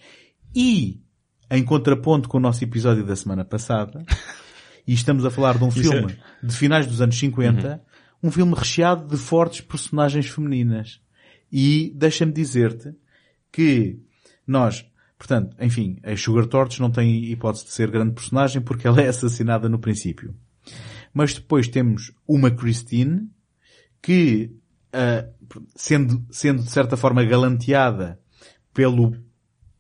E, 0.56 1.02
em 1.50 1.64
contraponto 1.64 2.28
com 2.28 2.38
o 2.38 2.42
nosso 2.42 2.64
episódio 2.64 3.06
da 3.06 3.16
semana 3.16 3.46
passada, 3.46 4.04
e 4.88 4.94
estamos 4.94 5.26
a 5.26 5.32
falar 5.32 5.58
de 5.58 5.64
um 5.64 5.72
filme 5.72 6.18
é... 6.44 6.46
de 6.46 6.56
finais 6.56 6.88
dos 6.88 7.02
anos 7.02 7.18
50, 7.18 7.68
uhum 7.68 7.89
um 8.22 8.32
filme 8.32 8.54
recheado 8.54 9.08
de 9.08 9.18
fortes 9.18 9.62
personagens 9.62 10.28
femininas. 10.28 11.02
E 11.52 11.92
deixa-me 11.96 12.32
dizer-te 12.32 12.94
que 13.52 14.00
nós, 14.46 14.86
portanto, 15.18 15.56
enfim, 15.60 16.00
a 16.04 16.16
Sugar 16.16 16.46
Torch 16.46 16.80
não 16.80 16.92
tem 16.92 17.26
hipótese 17.26 17.66
de 17.66 17.72
ser 17.72 17.90
grande 17.90 18.14
personagem 18.14 18.62
porque 18.62 18.88
ela 18.88 19.02
é 19.02 19.08
assassinada 19.08 19.68
no 19.68 19.80
princípio. 19.80 20.36
Mas 21.14 21.34
depois 21.34 21.68
temos 21.68 22.12
uma 22.28 22.52
Christine 22.52 23.30
que, 24.02 24.52
uh, 24.94 25.58
sendo, 25.76 26.26
sendo 26.30 26.64
de 26.64 26.72
certa 26.72 26.96
forma 26.96 27.24
galanteada 27.24 28.20
pelo 28.74 29.16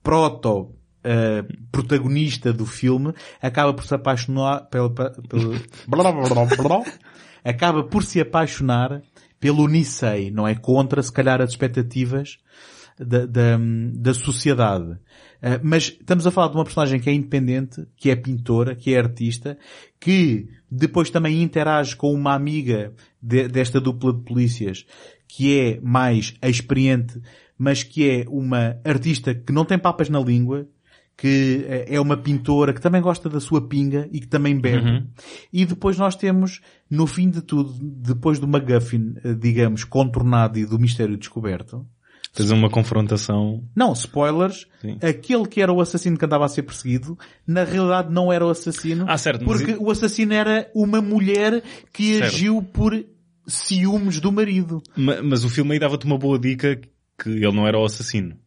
proto 0.02 0.62
uh, 0.62 1.68
protagonista 1.72 2.52
do 2.52 2.66
filme, 2.66 3.14
acaba 3.42 3.74
por 3.74 3.86
se 3.86 3.94
apaixonar 3.94 4.70
pelo, 4.70 4.92
pelo, 4.92 5.54
acaba 7.44 7.84
por 7.84 8.04
se 8.04 8.20
apaixonar 8.20 9.02
pelo 9.40 9.68
Nisei, 9.68 10.32
não 10.32 10.48
é? 10.48 10.56
Contra, 10.56 11.02
se 11.02 11.12
calhar, 11.12 11.42
as 11.42 11.52
expectativas 11.52 12.38
da, 13.00 13.26
da, 13.26 13.58
da 13.94 14.14
sociedade. 14.14 14.92
Uh, 14.92 15.60
mas 15.64 15.84
estamos 15.84 16.28
a 16.28 16.32
falar 16.32 16.50
de 16.50 16.56
uma 16.56 16.66
personagem 16.66 17.00
que 17.00 17.10
é 17.10 17.14
independente, 17.14 17.88
que 17.96 18.10
é 18.10 18.16
pintora, 18.16 18.76
que 18.76 18.94
é 18.94 19.00
artista, 19.00 19.58
que 20.00 20.50
depois 20.70 21.10
também 21.10 21.42
interage 21.42 21.96
com 21.96 22.14
uma 22.14 22.34
amiga 22.34 22.94
de, 23.22 23.48
desta 23.48 23.80
dupla 23.80 24.14
de 24.14 24.22
polícias, 24.24 24.86
que 25.28 25.58
é 25.58 25.80
mais 25.82 26.34
experiente, 26.44 27.22
mas 27.58 27.84
que 27.84 28.10
é 28.10 28.26
uma 28.28 28.78
artista 28.84 29.34
que 29.34 29.54
não 29.54 29.64
tem 29.64 29.80
papas 29.80 30.10
na 30.10 30.20
língua, 30.20 30.68
que 31.20 31.66
eh, 31.68 31.96
é 31.96 32.00
uma 32.00 32.16
pintora 32.16 32.74
que 32.74 32.80
também 32.80 33.02
gosta 33.02 33.28
da 33.28 33.42
sua 33.42 33.68
pinga 33.68 34.08
e 34.10 34.22
que 34.22 34.28
também 34.28 34.58
bebe. 34.58 34.90
Uhum. 34.90 35.08
E 35.52 35.66
depois 35.66 35.98
nós 35.98 36.16
temos, 36.16 36.62
no 36.90 37.06
fim 37.06 37.30
de 37.30 37.42
tudo, 37.42 37.74
depois 37.82 38.40
do 38.40 38.48
McGuffin, 38.48 39.16
eh, 39.24 39.34
digamos, 39.34 39.84
contornado 39.84 40.58
e 40.58 40.66
do 40.66 40.80
mistério 40.80 41.18
descoberto, 41.18 41.86
Tens 42.32 42.52
uma 42.52 42.70
confrontação. 42.70 43.64
Não, 43.76 43.92
spoilers. 43.92 44.68
Sim. 44.80 45.00
Aquele 45.02 45.48
que 45.48 45.62
era 45.62 45.74
o 45.74 45.82
assassino 45.82 46.16
que 46.16 46.24
andava 46.24 46.46
a 46.46 46.48
ser 46.48 46.62
perseguido, 46.62 47.18
na 47.46 47.64
realidade 47.64 48.14
não 48.14 48.32
era 48.32 48.46
o 48.46 48.50
assassino. 48.50 49.04
Ah, 49.10 49.18
certo. 49.18 49.44
Porque 49.44 49.72
mas... 49.72 49.80
o 49.80 49.90
assassino 49.90 50.34
era 50.34 50.70
uma 50.76 51.02
mulher 51.02 51.64
que 51.92 52.20
certo. 52.20 52.36
agiu 52.36 52.62
por 52.62 53.04
ciúmes 53.48 54.20
do 54.22 54.32
marido. 54.32 54.80
Mas, 54.96 55.26
mas 55.26 55.44
o 55.44 55.50
filme 55.50 55.74
aí 55.74 55.80
dava-te 55.80 56.06
uma 56.06 56.20
boa 56.20 56.38
dica 56.38 56.80
que 57.22 57.30
ele 57.30 57.52
não 57.52 57.68
era 57.68 57.80
o 57.80 57.84
assassino. 57.84 58.38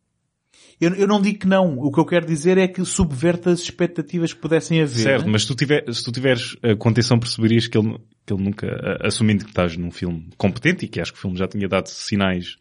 Eu, 0.82 0.96
eu, 0.96 1.06
não 1.06 1.22
digo 1.22 1.38
que 1.38 1.46
não. 1.46 1.78
O 1.78 1.92
que 1.92 2.00
eu 2.00 2.04
quero 2.04 2.26
dizer 2.26 2.58
é 2.58 2.66
que 2.66 2.84
subverte 2.84 3.48
as 3.48 3.60
expectativas 3.60 4.32
que 4.32 4.40
pudessem 4.40 4.82
haver. 4.82 5.02
Certo, 5.02 5.28
mas 5.28 5.42
se 5.42 5.46
tu, 5.46 5.54
tiver, 5.54 5.84
se 5.94 6.02
tu 6.02 6.10
tiveres 6.10 6.56
a 6.60 6.74
contenção 6.74 7.20
perceberias 7.20 7.68
que 7.68 7.78
ele, 7.78 8.00
que 8.26 8.34
ele 8.34 8.42
nunca, 8.42 8.98
assumindo 9.00 9.44
que 9.44 9.50
estás 9.50 9.76
num 9.76 9.92
filme 9.92 10.28
competente 10.36 10.84
e 10.84 10.88
que 10.88 11.00
acho 11.00 11.12
que 11.12 11.18
o 11.20 11.22
filme 11.22 11.36
já 11.38 11.46
tinha 11.46 11.68
dado 11.68 11.86
sinais 11.86 12.56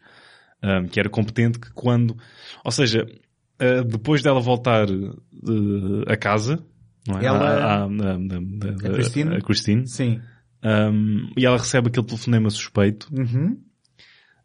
um, 0.62 0.86
que 0.86 1.00
era 1.00 1.08
competente, 1.10 1.58
que 1.58 1.72
quando, 1.72 2.16
ou 2.64 2.70
seja, 2.70 3.04
uh, 3.60 3.84
depois 3.84 4.22
dela 4.22 4.38
voltar 4.38 4.88
uh, 4.88 6.04
a 6.06 6.16
casa, 6.16 6.64
não 7.08 7.18
é? 7.18 7.24
Ela, 7.24 7.38
a, 7.38 7.74
a, 7.74 7.84
a, 7.84 7.86
a 7.86 8.92
Christine? 8.92 9.42
Christine. 9.42 9.88
Sim. 9.88 10.20
Um, 10.62 11.28
e 11.36 11.44
ela 11.44 11.58
recebe 11.58 11.88
aquele 11.88 12.06
telefonema 12.06 12.48
suspeito. 12.50 13.08
Uhum. 13.12 13.58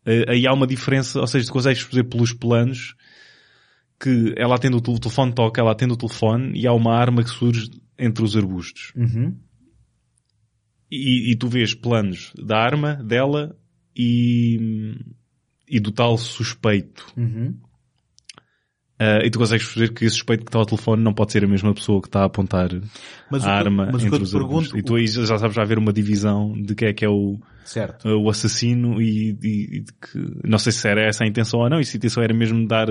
Uh, 0.03 0.31
aí 0.31 0.47
há 0.47 0.51
uma 0.51 0.65
diferença, 0.65 1.19
ou 1.19 1.27
seja, 1.27 1.45
tu 1.45 1.53
consegues 1.53 1.83
perceber 1.83 2.09
pelos 2.09 2.33
planos 2.33 2.95
que 3.99 4.33
ela 4.37 4.55
atende 4.55 4.75
o, 4.75 4.79
o 4.79 4.99
telefone, 4.99 5.33
toca, 5.33 5.61
ela 5.61 5.71
atende 5.71 5.93
o 5.93 5.97
telefone 5.97 6.59
e 6.59 6.67
há 6.67 6.73
uma 6.73 6.93
arma 6.93 7.23
que 7.23 7.29
surge 7.29 7.69
entre 7.97 8.23
os 8.23 8.35
arbustos. 8.35 8.93
Uhum. 8.95 9.35
E, 10.89 11.31
e, 11.31 11.35
tu 11.35 11.47
vês 11.47 11.73
planos 11.73 12.31
da 12.37 12.57
arma, 12.57 12.95
dela 12.95 13.57
e, 13.95 14.95
e 15.67 15.79
do 15.79 15.91
tal 15.91 16.17
suspeito. 16.17 17.11
Uhum. 17.17 17.57
Uh, 18.99 19.21
e 19.23 19.29
tu 19.29 19.37
consegues 19.37 19.63
perceber 19.63 19.93
que 19.93 20.05
esse 20.05 20.15
suspeito 20.15 20.43
que 20.43 20.49
está 20.49 20.57
ao 20.57 20.65
telefone 20.65 21.03
não 21.03 21.13
pode 21.13 21.31
ser 21.31 21.43
a 21.43 21.47
mesma 21.47 21.71
pessoa 21.71 22.01
que 22.01 22.07
está 22.07 22.21
a 22.21 22.25
apontar 22.25 22.69
mas 23.29 23.45
a 23.45 23.51
arma 23.51 23.89
mas 23.91 24.03
entre 24.03 24.23
os 24.23 24.33
arbustos. 24.33 24.79
E 24.79 24.81
tu 24.81 24.95
aí 24.95 25.05
já 25.05 25.37
sabes 25.37 25.55
já 25.55 25.61
haver 25.61 25.77
uma 25.77 25.93
divisão 25.93 26.53
de 26.53 26.73
quem 26.73 26.87
é 26.87 26.93
que 26.93 27.05
é 27.05 27.09
o, 27.09 27.39
certo. 27.63 28.09
Uh, 28.09 28.19
o 28.19 28.27
assassino 28.27 28.99
e, 28.99 29.37
e, 29.43 29.77
e 29.77 29.83
que 29.83 30.39
não 30.43 30.57
sei 30.57 30.71
se 30.71 30.87
era 30.87 31.05
essa 31.07 31.23
a 31.23 31.27
intenção 31.27 31.59
ou 31.59 31.69
não, 31.69 31.79
e 31.79 31.85
se 31.85 31.95
a 31.95 31.99
intenção 31.99 32.23
era 32.23 32.33
mesmo 32.33 32.67
dar 32.67 32.87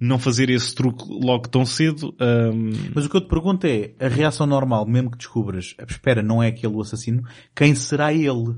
não 0.00 0.18
fazer 0.18 0.48
esse 0.48 0.74
truque 0.74 1.04
logo 1.06 1.46
tão 1.48 1.66
cedo. 1.66 2.14
Um... 2.18 2.70
Mas 2.94 3.04
o 3.04 3.10
que 3.10 3.16
eu 3.16 3.20
te 3.20 3.28
pergunto 3.28 3.66
é, 3.66 3.92
a 4.00 4.08
reação 4.08 4.46
normal, 4.46 4.86
mesmo 4.86 5.10
que 5.10 5.18
descubras, 5.18 5.74
espera, 5.86 6.22
não 6.22 6.42
é 6.42 6.48
aquele 6.48 6.74
o 6.74 6.80
assassino, 6.80 7.22
quem 7.54 7.74
será 7.74 8.12
ele? 8.12 8.56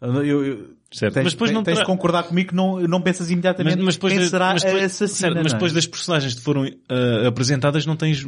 Eu, 0.00 0.44
eu, 0.44 0.76
certo. 0.92 1.14
Tens, 1.14 1.24
mas 1.24 1.32
depois 1.32 1.50
não 1.50 1.62
tens 1.62 1.78
de 1.78 1.84
concordar 1.84 2.24
comigo 2.24 2.50
que 2.50 2.54
não, 2.54 2.80
não 2.80 3.00
pensas 3.00 3.30
imediatamente 3.30 3.82
mas, 3.82 3.98
mas 3.98 4.12
quem 4.12 4.20
de, 4.20 4.28
será 4.28 4.52
mas 4.52 4.62
depois, 4.62 4.84
assassina. 4.84 5.28
Certo, 5.28 5.42
mas 5.42 5.52
é? 5.52 5.54
depois 5.56 5.72
das 5.72 5.86
personagens 5.86 6.34
que 6.34 6.40
foram 6.40 6.64
uh, 6.64 7.26
apresentadas 7.26 7.84
não 7.84 7.96
tens 7.96 8.22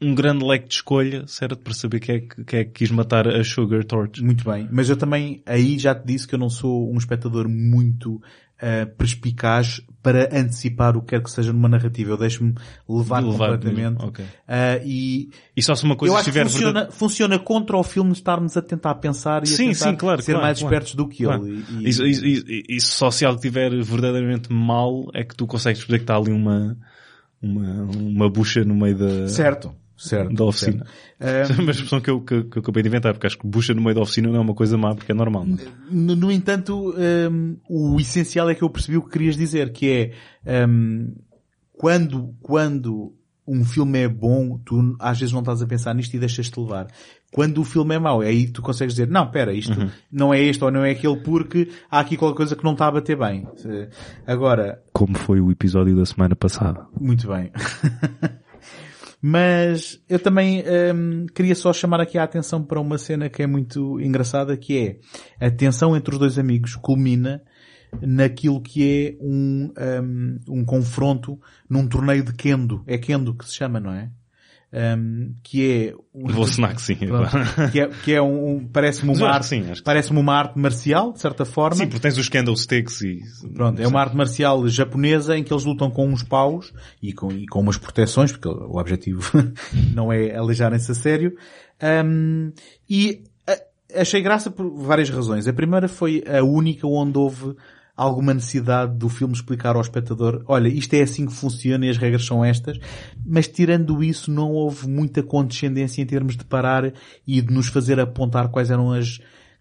um 0.00 0.14
grande 0.14 0.44
leque 0.44 0.68
de 0.68 0.74
escolha, 0.74 1.26
certo? 1.26 1.56
Para 1.58 1.72
saber 1.72 2.00
quem 2.00 2.14
é 2.16 2.20
que, 2.20 2.44
quem 2.44 2.60
é 2.60 2.64
que 2.64 2.72
quis 2.72 2.90
matar 2.90 3.26
a 3.26 3.42
Sugar 3.42 3.84
Torch. 3.84 4.22
Muito 4.22 4.44
bem. 4.44 4.68
Mas 4.70 4.90
eu 4.90 4.96
também, 4.96 5.42
aí 5.46 5.78
já 5.78 5.94
te 5.94 6.06
disse 6.06 6.28
que 6.28 6.34
eu 6.34 6.38
não 6.38 6.50
sou 6.50 6.92
um 6.92 6.98
espectador 6.98 7.48
muito 7.48 8.16
uh, 8.16 8.86
perspicaz 8.98 9.80
para 10.02 10.24
antecipar 10.38 10.98
o 10.98 11.00
que 11.00 11.08
quer 11.08 11.22
que 11.22 11.30
seja 11.30 11.50
numa 11.50 11.68
narrativa. 11.68 12.10
Eu 12.10 12.18
deixo-me 12.18 12.54
levar, 12.86 13.20
levar, 13.20 13.52
completamente. 13.52 14.04
Okay. 14.04 14.24
Uh, 14.26 14.84
e, 14.84 15.30
e 15.56 15.62
só 15.62 15.74
se 15.74 15.84
uma 15.84 15.96
coisa 15.96 16.14
eu 16.14 16.18
estiver 16.18 16.42
acho 16.42 16.50
que 16.50 16.54
funciona, 16.56 16.80
verdade... 16.80 16.98
funciona 16.98 17.38
contra 17.38 17.76
o 17.78 17.82
filme 17.82 18.12
estarmos 18.12 18.54
a 18.54 18.60
tentar 18.62 18.94
pensar 18.96 19.44
e 19.44 19.46
sim, 19.46 19.70
a 19.70 19.72
tentar 19.72 19.90
sim, 19.90 19.96
claro, 19.96 20.22
ser 20.22 20.32
claro, 20.32 20.46
mais 20.46 20.58
claro, 20.58 20.74
espertos 20.74 20.94
do 20.94 21.08
que 21.08 21.24
ele. 21.24 21.64
E, 21.80 21.88
isso, 21.88 22.04
isso, 22.04 22.44
isso, 22.68 22.88
só 22.88 23.10
se 23.10 23.24
algo 23.24 23.36
estiver 23.36 23.70
verdadeiramente 23.82 24.52
mal 24.52 25.06
é 25.14 25.24
que 25.24 25.34
tu 25.34 25.46
consegues 25.46 25.80
perceber 25.80 25.98
que 26.00 26.04
está 26.04 26.16
ali 26.16 26.32
uma, 26.32 26.76
uma, 27.40 27.82
uma 27.82 28.30
bucha 28.30 28.62
no 28.62 28.74
meio 28.74 28.98
da... 28.98 29.28
Certo 29.28 29.74
certo, 29.96 30.34
da 30.34 30.44
oficina. 30.44 30.86
Certo. 31.20 31.52
Um, 31.52 31.60
é 31.60 31.62
uma 31.62 31.70
expressão 31.72 32.00
que 32.00 32.10
eu, 32.10 32.20
que, 32.20 32.44
que 32.44 32.58
eu 32.58 32.62
acabei 32.62 32.82
de 32.82 32.88
inventar, 32.88 33.12
porque 33.12 33.26
acho 33.26 33.38
que 33.38 33.46
bucha 33.46 33.74
no 33.74 33.82
meio 33.82 33.94
da 33.94 34.02
oficina 34.02 34.28
não 34.28 34.36
é 34.36 34.40
uma 34.40 34.54
coisa 34.54 34.76
má, 34.76 34.94
porque 34.94 35.12
é 35.12 35.14
normal. 35.14 35.46
No, 35.90 36.14
no 36.16 36.30
entanto, 36.30 36.94
um, 36.96 37.56
o 37.68 37.98
essencial 38.00 38.48
é 38.50 38.54
que 38.54 38.62
eu 38.62 38.70
percebi 38.70 38.96
o 38.96 39.02
que 39.02 39.10
querias 39.10 39.36
dizer, 39.36 39.72
que 39.72 40.12
é 40.44 40.66
um, 40.66 41.14
quando, 41.72 42.34
quando 42.42 43.14
um 43.46 43.64
filme 43.64 44.00
é 44.00 44.08
bom, 44.08 44.58
tu 44.64 44.96
às 44.98 45.20
vezes 45.20 45.32
não 45.32 45.40
estás 45.40 45.62
a 45.62 45.66
pensar 45.66 45.94
nisto 45.94 46.14
e 46.14 46.18
deixas-te 46.18 46.58
levar. 46.58 46.88
Quando 47.32 47.60
o 47.60 47.64
filme 47.64 47.94
é 47.94 47.98
mau, 47.98 48.22
é 48.22 48.28
aí 48.28 48.48
tu 48.48 48.60
consegues 48.60 48.94
dizer, 48.94 49.08
não, 49.08 49.30
pera, 49.30 49.52
isto 49.52 49.78
uhum. 49.78 49.90
não 50.10 50.34
é 50.34 50.42
este 50.42 50.64
ou 50.64 50.70
não 50.70 50.84
é 50.84 50.90
aquele 50.90 51.16
porque 51.18 51.70
há 51.90 52.00
aqui 52.00 52.16
qualquer 52.16 52.36
coisa 52.36 52.56
que 52.56 52.64
não 52.64 52.72
está 52.72 52.88
a 52.88 52.90
bater 52.90 53.16
bem. 53.16 53.46
Agora... 54.26 54.82
Como 54.92 55.16
foi 55.16 55.40
o 55.40 55.50
episódio 55.50 55.94
da 55.94 56.04
semana 56.04 56.34
passada. 56.34 56.86
Muito 56.98 57.28
bem. 57.28 57.52
Mas 59.20 60.02
eu 60.08 60.18
também 60.18 60.62
um, 60.94 61.26
queria 61.26 61.54
só 61.54 61.72
chamar 61.72 62.00
aqui 62.00 62.18
a 62.18 62.24
atenção 62.24 62.62
para 62.62 62.80
uma 62.80 62.98
cena 62.98 63.28
que 63.28 63.42
é 63.42 63.46
muito 63.46 64.00
engraçada, 64.00 64.56
que 64.56 65.00
é 65.40 65.46
a 65.46 65.50
tensão 65.50 65.96
entre 65.96 66.14
os 66.14 66.18
dois 66.18 66.38
amigos 66.38 66.76
culmina 66.76 67.42
naquilo 68.00 68.60
que 68.60 69.16
é 69.18 69.24
um, 69.24 69.72
um, 70.02 70.40
um 70.48 70.64
confronto 70.64 71.40
num 71.68 71.88
torneio 71.88 72.24
de 72.24 72.34
kendo. 72.34 72.82
É 72.86 72.98
kendo 72.98 73.34
que 73.34 73.46
se 73.46 73.54
chama, 73.54 73.80
não 73.80 73.92
é? 73.92 74.10
Um, 74.76 75.34
que 75.42 75.88
é 75.88 75.94
um, 76.14 76.28
Vou 76.28 76.44
snack, 76.44 76.80
sim. 76.82 76.96
que 77.72 77.80
é, 77.80 77.88
que 77.88 78.14
é 78.14 78.20
um, 78.20 78.68
parece-me 78.70 79.16
uma 79.16 79.28
arte, 79.28 79.46
sim, 79.46 79.64
parece-me 79.82 80.18
uma 80.18 80.34
arte 80.34 80.58
marcial, 80.58 81.12
de 81.12 81.20
certa 81.20 81.46
forma. 81.46 81.76
Sim, 81.76 81.86
porque 81.86 82.00
tens 82.00 82.18
os 82.18 82.28
candlesticks 82.28 83.00
e... 83.00 83.20
Pronto, 83.54 83.80
é 83.80 83.86
uma 83.86 84.00
arte 84.00 84.14
marcial 84.14 84.68
japonesa 84.68 85.36
em 85.36 85.42
que 85.42 85.52
eles 85.52 85.64
lutam 85.64 85.90
com 85.90 86.06
uns 86.06 86.22
paus 86.22 86.74
e 87.02 87.12
com, 87.12 87.32
e 87.32 87.46
com 87.46 87.60
umas 87.60 87.78
proteções, 87.78 88.32
porque 88.32 88.48
o 88.48 88.76
objetivo 88.78 89.22
não 89.94 90.12
é 90.12 90.36
aleijarem-se 90.36 90.92
a 90.92 90.94
sério. 90.94 91.34
Um, 91.82 92.52
e 92.88 93.22
achei 93.94 94.20
graça 94.20 94.50
por 94.50 94.68
várias 94.70 95.08
razões. 95.08 95.48
A 95.48 95.52
primeira 95.52 95.88
foi 95.88 96.22
a 96.26 96.42
única 96.42 96.86
onde 96.86 97.18
houve 97.18 97.56
alguma 97.96 98.34
necessidade 98.34 98.96
do 98.96 99.08
filme 99.08 99.32
explicar 99.32 99.74
ao 99.74 99.80
espectador, 99.80 100.44
olha, 100.46 100.68
isto 100.68 100.92
é 100.94 101.02
assim 101.02 101.26
que 101.26 101.32
funciona 101.32 101.86
e 101.86 101.88
as 101.88 101.96
regras 101.96 102.26
são 102.26 102.44
estas, 102.44 102.78
mas 103.24 103.48
tirando 103.48 104.04
isso 104.04 104.30
não 104.30 104.52
houve 104.52 104.86
muita 104.86 105.22
condescendência 105.22 106.02
em 106.02 106.06
termos 106.06 106.36
de 106.36 106.44
parar 106.44 106.92
e 107.26 107.40
de 107.40 107.52
nos 107.52 107.68
fazer 107.68 107.98
apontar 107.98 108.48
quais 108.48 108.70
eram 108.70 108.92
as 108.92 109.18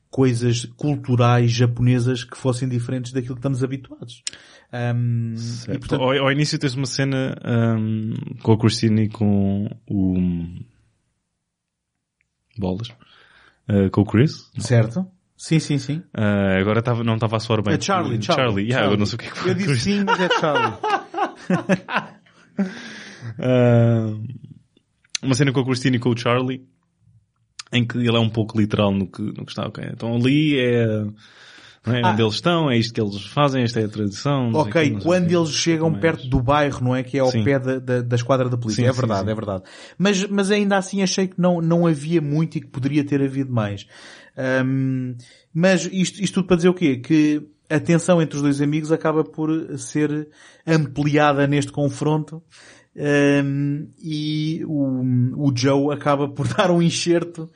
coisas 0.09 0.65
culturais 0.77 1.51
japonesas 1.51 2.23
que 2.23 2.37
fossem 2.37 2.67
diferentes 2.67 3.11
daquilo 3.11 3.35
que 3.35 3.39
estamos 3.39 3.63
habituados. 3.63 4.23
Um, 4.73 5.35
e, 5.69 5.77
portanto... 5.77 6.01
ao, 6.01 6.11
ao, 6.11 6.31
início 6.31 6.59
tens 6.59 6.73
uma 6.73 6.85
cena 6.85 7.35
um, 7.77 8.13
com 8.41 8.51
a 8.51 8.57
Christine 8.57 9.03
e 9.03 9.09
com 9.09 9.69
o 9.87 10.15
bolas 12.57 12.89
uh, 13.69 13.89
com 13.91 14.01
o 14.01 14.05
Chris. 14.05 14.49
Certo. 14.57 15.05
Sim, 15.37 15.59
sim, 15.59 15.77
sim. 15.77 15.97
Uh, 16.17 16.59
agora 16.61 16.81
tava, 16.81 17.03
não 17.03 17.15
estava 17.15 17.35
a 17.35 17.39
soar 17.39 17.61
bem. 17.61 17.73
É 17.73 17.81
Charlie, 17.81 18.21
Charlie. 18.21 18.23
Charlie. 18.23 18.63
Yeah, 18.65 18.79
Charlie. 18.79 18.95
Eu 18.95 18.99
não 18.99 19.05
sei 19.05 19.15
o 19.15 19.19
que 19.19 19.25
é 19.25 19.29
que 19.29 19.37
foi. 19.37 19.51
Eu 19.51 19.55
disse 19.55 19.79
sim, 19.79 20.03
mas 20.05 20.19
é 20.19 20.29
Charlie. 20.39 20.73
uh, 23.39 24.23
uma 25.21 25.35
cena 25.35 25.51
com 25.51 25.59
a 25.59 25.65
Christine 25.65 25.97
e 25.97 25.99
com 25.99 26.09
o 26.09 26.17
Charlie 26.17 26.65
em 27.73 27.85
que 27.85 27.97
ele 27.97 28.15
é 28.15 28.19
um 28.19 28.29
pouco 28.29 28.57
literal 28.57 28.93
no 28.93 29.07
que, 29.07 29.21
no 29.21 29.45
que 29.45 29.51
está, 29.51 29.67
ok. 29.67 29.83
Então 29.91 30.15
ali 30.15 30.57
é 30.57 31.05
é? 31.87 32.01
Ah. 32.03 32.11
Onde 32.11 32.21
eles 32.21 32.35
estão, 32.35 32.69
é 32.69 32.77
isto 32.77 32.93
que 32.93 32.99
eles 32.99 33.23
fazem, 33.25 33.63
esta 33.63 33.79
é 33.79 33.85
a 33.85 33.87
tradição. 33.87 34.51
Ok, 34.53 34.89
que, 34.89 35.03
quando 35.03 35.31
eles 35.31 35.51
chegam 35.51 35.93
perto 35.93 36.27
do 36.27 36.41
bairro, 36.41 36.83
não 36.83 36.95
é? 36.95 37.03
Que 37.03 37.17
é 37.17 37.21
ao 37.21 37.29
Sim. 37.29 37.43
pé 37.43 37.59
da, 37.59 37.77
da, 37.77 38.01
da, 38.01 38.15
esquadra 38.15 38.49
da 38.49 38.57
polícia. 38.57 38.83
Sim, 38.83 38.89
é 38.89 38.91
verdade, 38.91 39.25
sim, 39.25 39.31
é 39.31 39.35
verdade. 39.35 39.63
Mas, 39.97 40.27
mas 40.27 40.49
ainda 40.49 40.77
assim 40.77 41.03
achei 41.03 41.27
que 41.27 41.39
não, 41.39 41.61
não 41.61 41.85
havia 41.85 42.21
muito 42.21 42.57
e 42.57 42.61
que 42.61 42.67
poderia 42.67 43.05
ter 43.05 43.21
havido 43.21 43.51
mais. 43.53 43.85
Um, 44.37 45.15
mas 45.53 45.85
isto, 45.91 46.21
isto 46.21 46.35
tudo 46.35 46.47
para 46.47 46.57
dizer 46.57 46.69
o 46.69 46.73
quê? 46.73 46.97
Que 46.97 47.41
a 47.69 47.79
tensão 47.79 48.21
entre 48.21 48.35
os 48.35 48.41
dois 48.41 48.61
amigos 48.61 48.91
acaba 48.91 49.23
por 49.23 49.49
ser 49.77 50.29
ampliada 50.67 51.47
neste 51.47 51.71
confronto 51.71 52.43
um, 52.95 53.89
e 54.01 54.63
o, 54.65 55.47
o 55.47 55.53
Joe 55.55 55.93
acaba 55.93 56.29
por 56.29 56.47
dar 56.53 56.71
um 56.71 56.81
enxerto 56.81 57.49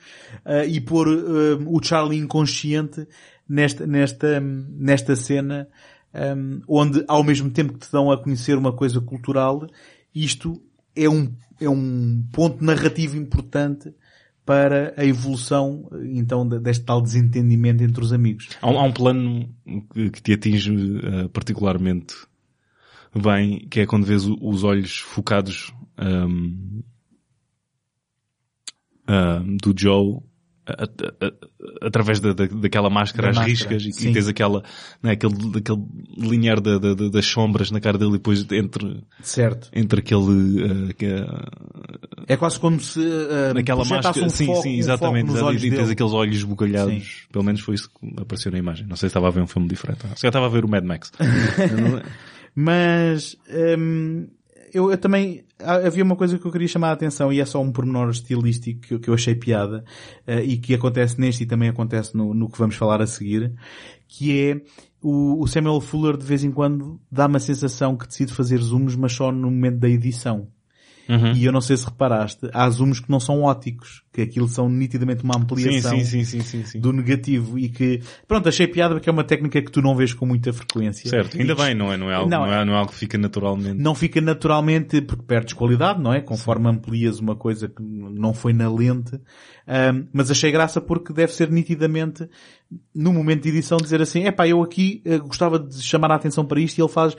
uh, 0.44 0.64
e 0.66 0.80
pôr 0.80 1.08
o 1.08 1.82
Charlie 1.82 2.18
inconsciente 2.18 3.06
nesta, 3.48 3.86
nesta, 3.86 4.40
nesta 4.40 5.16
cena, 5.16 5.68
um, 6.14 6.60
onde 6.68 7.04
ao 7.08 7.24
mesmo 7.24 7.50
tempo 7.50 7.72
que 7.72 7.86
te 7.86 7.92
dão 7.92 8.10
a 8.10 8.22
conhecer 8.22 8.56
uma 8.56 8.72
coisa 8.72 9.00
cultural, 9.00 9.66
isto 10.14 10.60
é 10.94 11.08
um, 11.08 11.32
é 11.60 11.68
um 11.68 12.22
ponto 12.32 12.62
narrativo 12.64 13.16
importante 13.16 13.94
para 14.50 14.92
a 14.96 15.04
evolução, 15.04 15.88
então, 16.12 16.44
deste 16.44 16.84
tal 16.84 17.00
desentendimento 17.00 17.84
entre 17.84 18.02
os 18.02 18.12
amigos. 18.12 18.48
Há 18.60 18.68
um, 18.68 18.80
há 18.80 18.82
um 18.82 18.92
plano 18.92 19.48
que 20.12 20.20
te 20.20 20.32
atinge 20.32 20.72
uh, 20.72 21.28
particularmente 21.28 22.16
bem, 23.14 23.68
que 23.70 23.78
é 23.78 23.86
quando 23.86 24.04
vês 24.04 24.24
os 24.26 24.64
olhos 24.64 24.98
focados 24.98 25.72
um, 25.96 26.82
uh, 29.08 29.56
do 29.62 29.72
Joe 29.80 30.18
através 31.82 32.20
da, 32.20 32.32
da, 32.32 32.46
daquela 32.46 32.90
máscara 32.90 33.32
da 33.32 33.40
às 33.42 33.48
máscara, 33.48 33.74
riscas 33.76 34.02
e, 34.02 34.08
e, 34.08 34.12
tens 34.12 34.28
aquela, 34.28 34.62
né, 35.02 35.12
aquele, 35.12 35.34
aquele 35.56 35.82
linear 36.16 36.60
da, 36.60 36.78
da, 36.78 36.94
das 36.94 37.26
sombras 37.26 37.70
na 37.70 37.80
cara 37.80 37.98
dele 37.98 38.10
e 38.10 38.14
depois 38.14 38.46
entre, 38.50 39.02
certo. 39.22 39.68
entre 39.72 40.00
aquele, 40.00 40.64
uh, 40.90 40.94
que, 40.94 41.06
uh, 41.06 42.24
é 42.26 42.36
quase 42.36 42.58
como 42.60 42.80
se, 42.80 43.00
uh, 43.00 43.54
naquela 43.54 43.84
máscara, 43.84 44.26
um 44.26 44.30
sim, 44.30 44.46
foco, 44.46 44.62
sim, 44.62 44.78
exatamente, 44.78 45.30
um 45.30 45.52
e, 45.52 45.66
e 45.66 45.70
tens 45.70 45.90
aqueles 45.90 46.12
olhos 46.12 46.42
bugalhados, 46.44 46.94
sim. 46.94 47.28
pelo 47.32 47.44
menos 47.44 47.60
foi 47.60 47.74
isso 47.74 47.88
que 47.88 48.20
apareceu 48.20 48.52
na 48.52 48.58
imagem. 48.58 48.86
Não 48.86 48.96
sei 48.96 49.08
se 49.08 49.10
estava 49.10 49.28
a 49.28 49.30
ver 49.30 49.42
um 49.42 49.46
filme 49.46 49.68
diferente. 49.68 50.00
Se 50.16 50.26
eu 50.26 50.28
estava 50.28 50.46
a 50.46 50.48
ver 50.48 50.64
o 50.64 50.68
Mad 50.68 50.84
Max. 50.84 51.12
Mas, 52.54 53.36
um, 53.78 54.26
eu, 54.72 54.90
eu, 54.90 54.98
também, 54.98 55.44
havia 55.64 56.04
uma 56.04 56.16
coisa 56.16 56.38
que 56.38 56.44
eu 56.46 56.50
queria 56.50 56.68
chamar 56.68 56.90
a 56.90 56.92
atenção 56.92 57.32
e 57.32 57.40
é 57.40 57.44
só 57.44 57.60
um 57.60 57.72
pormenor 57.72 58.10
estilístico 58.10 58.80
que, 58.80 58.98
que 58.98 59.08
eu 59.08 59.14
achei 59.14 59.34
piada 59.34 59.84
uh, 60.26 60.40
e 60.40 60.56
que 60.56 60.74
acontece 60.74 61.20
neste 61.20 61.44
e 61.44 61.46
também 61.46 61.68
acontece 61.68 62.16
no, 62.16 62.34
no 62.34 62.48
que 62.48 62.58
vamos 62.58 62.76
falar 62.76 63.00
a 63.00 63.06
seguir, 63.06 63.52
que 64.08 64.38
é 64.38 64.60
o, 65.02 65.42
o 65.42 65.46
Samuel 65.46 65.80
Fuller 65.80 66.16
de 66.16 66.24
vez 66.24 66.44
em 66.44 66.50
quando 66.50 67.00
dá 67.10 67.26
uma 67.26 67.38
sensação 67.38 67.96
que 67.96 68.06
decide 68.06 68.32
fazer 68.32 68.58
zooms 68.58 68.96
mas 68.96 69.12
só 69.12 69.32
no 69.32 69.50
momento 69.50 69.78
da 69.78 69.88
edição. 69.88 70.48
Uhum. 71.08 71.32
E 71.32 71.44
eu 71.44 71.52
não 71.52 71.60
sei 71.60 71.76
se 71.76 71.84
reparaste, 71.84 72.48
há 72.52 72.68
zooms 72.70 73.00
que 73.00 73.10
não 73.10 73.18
são 73.18 73.42
óticos, 73.42 74.02
que 74.12 74.22
aquilo 74.22 74.48
são 74.48 74.68
nitidamente 74.68 75.24
uma 75.24 75.36
ampliação 75.36 75.98
sim, 76.04 76.24
sim, 76.24 76.42
sim, 76.42 76.80
do 76.80 76.92
negativo 76.92 77.58
e 77.58 77.68
que, 77.68 78.00
pronto, 78.28 78.48
achei 78.48 78.66
piada 78.66 78.94
porque 78.94 79.08
é 79.08 79.12
uma 79.12 79.24
técnica 79.24 79.60
que 79.60 79.70
tu 79.70 79.82
não 79.82 79.96
vês 79.96 80.14
com 80.14 80.24
muita 80.24 80.52
frequência. 80.52 81.08
Certo, 81.10 81.38
ainda 81.38 81.54
bem, 81.54 81.74
não 81.74 81.92
é, 81.92 81.96
não 81.96 82.10
é 82.10 82.14
algo, 82.14 82.30
não, 82.30 82.46
não, 82.46 82.52
é, 82.52 82.64
não 82.64 82.74
é 82.74 82.76
algo 82.76 82.92
que 82.92 82.98
fica 82.98 83.18
naturalmente. 83.18 83.80
Não 83.80 83.94
fica 83.94 84.20
naturalmente 84.20 85.00
porque 85.00 85.24
perdes 85.24 85.52
qualidade, 85.52 86.00
não 86.00 86.12
é? 86.12 86.20
Conforme 86.20 86.68
amplias 86.68 87.18
uma 87.18 87.34
coisa 87.34 87.68
que 87.68 87.82
não 87.82 88.32
foi 88.32 88.52
na 88.52 88.72
lente. 88.72 89.14
Um, 89.66 90.06
mas 90.12 90.30
achei 90.30 90.50
graça 90.50 90.80
porque 90.80 91.12
deve 91.12 91.32
ser 91.32 91.50
nitidamente 91.50 92.28
no 92.94 93.12
momento 93.12 93.42
de 93.42 93.48
edição 93.48 93.78
dizer 93.78 94.00
assim, 94.00 94.24
é 94.24 94.30
pá, 94.30 94.46
eu 94.46 94.62
aqui 94.62 95.02
uh, 95.06 95.18
gostava 95.26 95.58
de 95.58 95.82
chamar 95.82 96.12
a 96.12 96.14
atenção 96.14 96.44
para 96.44 96.60
isto 96.60 96.78
e 96.78 96.82
ele 96.82 96.88
faz, 96.88 97.16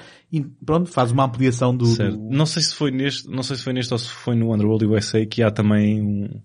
pronto, 0.65 0.89
faz 0.89 1.11
uma 1.11 1.25
ampliação 1.25 1.75
do, 1.75 1.85
do, 1.85 2.29
Não 2.29 2.45
sei 2.45 2.61
se 2.63 2.73
foi 2.73 2.91
neste, 2.91 3.29
não 3.29 3.43
sei 3.43 3.57
se 3.57 3.63
foi 3.63 3.73
neste 3.73 3.93
ou 3.93 3.99
se 3.99 4.07
foi 4.07 4.35
no 4.35 4.53
Underworld 4.53 4.85
USA 4.85 5.25
que 5.25 5.43
há 5.43 5.51
também 5.51 6.01
um, 6.01 6.41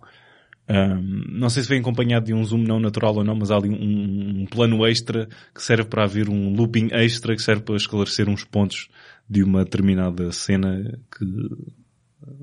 um, 0.69 1.39
não 1.39 1.49
sei 1.49 1.63
se 1.63 1.69
vem 1.69 1.81
acompanhado 1.81 2.27
de 2.27 2.35
um 2.35 2.43
zoom 2.43 2.63
não 2.63 2.81
natural 2.81 3.15
ou 3.15 3.25
não, 3.25 3.37
mas 3.37 3.51
há 3.51 3.57
ali 3.57 3.69
um, 3.69 4.43
um, 4.43 4.47
plano 4.47 4.85
extra 4.85 5.29
que 5.55 5.63
serve 5.63 5.85
para 5.85 6.05
haver 6.05 6.29
um 6.29 6.53
looping 6.55 6.89
extra 6.91 7.37
que 7.37 7.43
serve 7.43 7.63
para 7.63 7.77
esclarecer 7.77 8.29
uns 8.29 8.43
pontos 8.43 8.89
de 9.29 9.43
uma 9.43 9.65
determinada 9.65 10.33
cena 10.33 10.99
que 11.17 11.25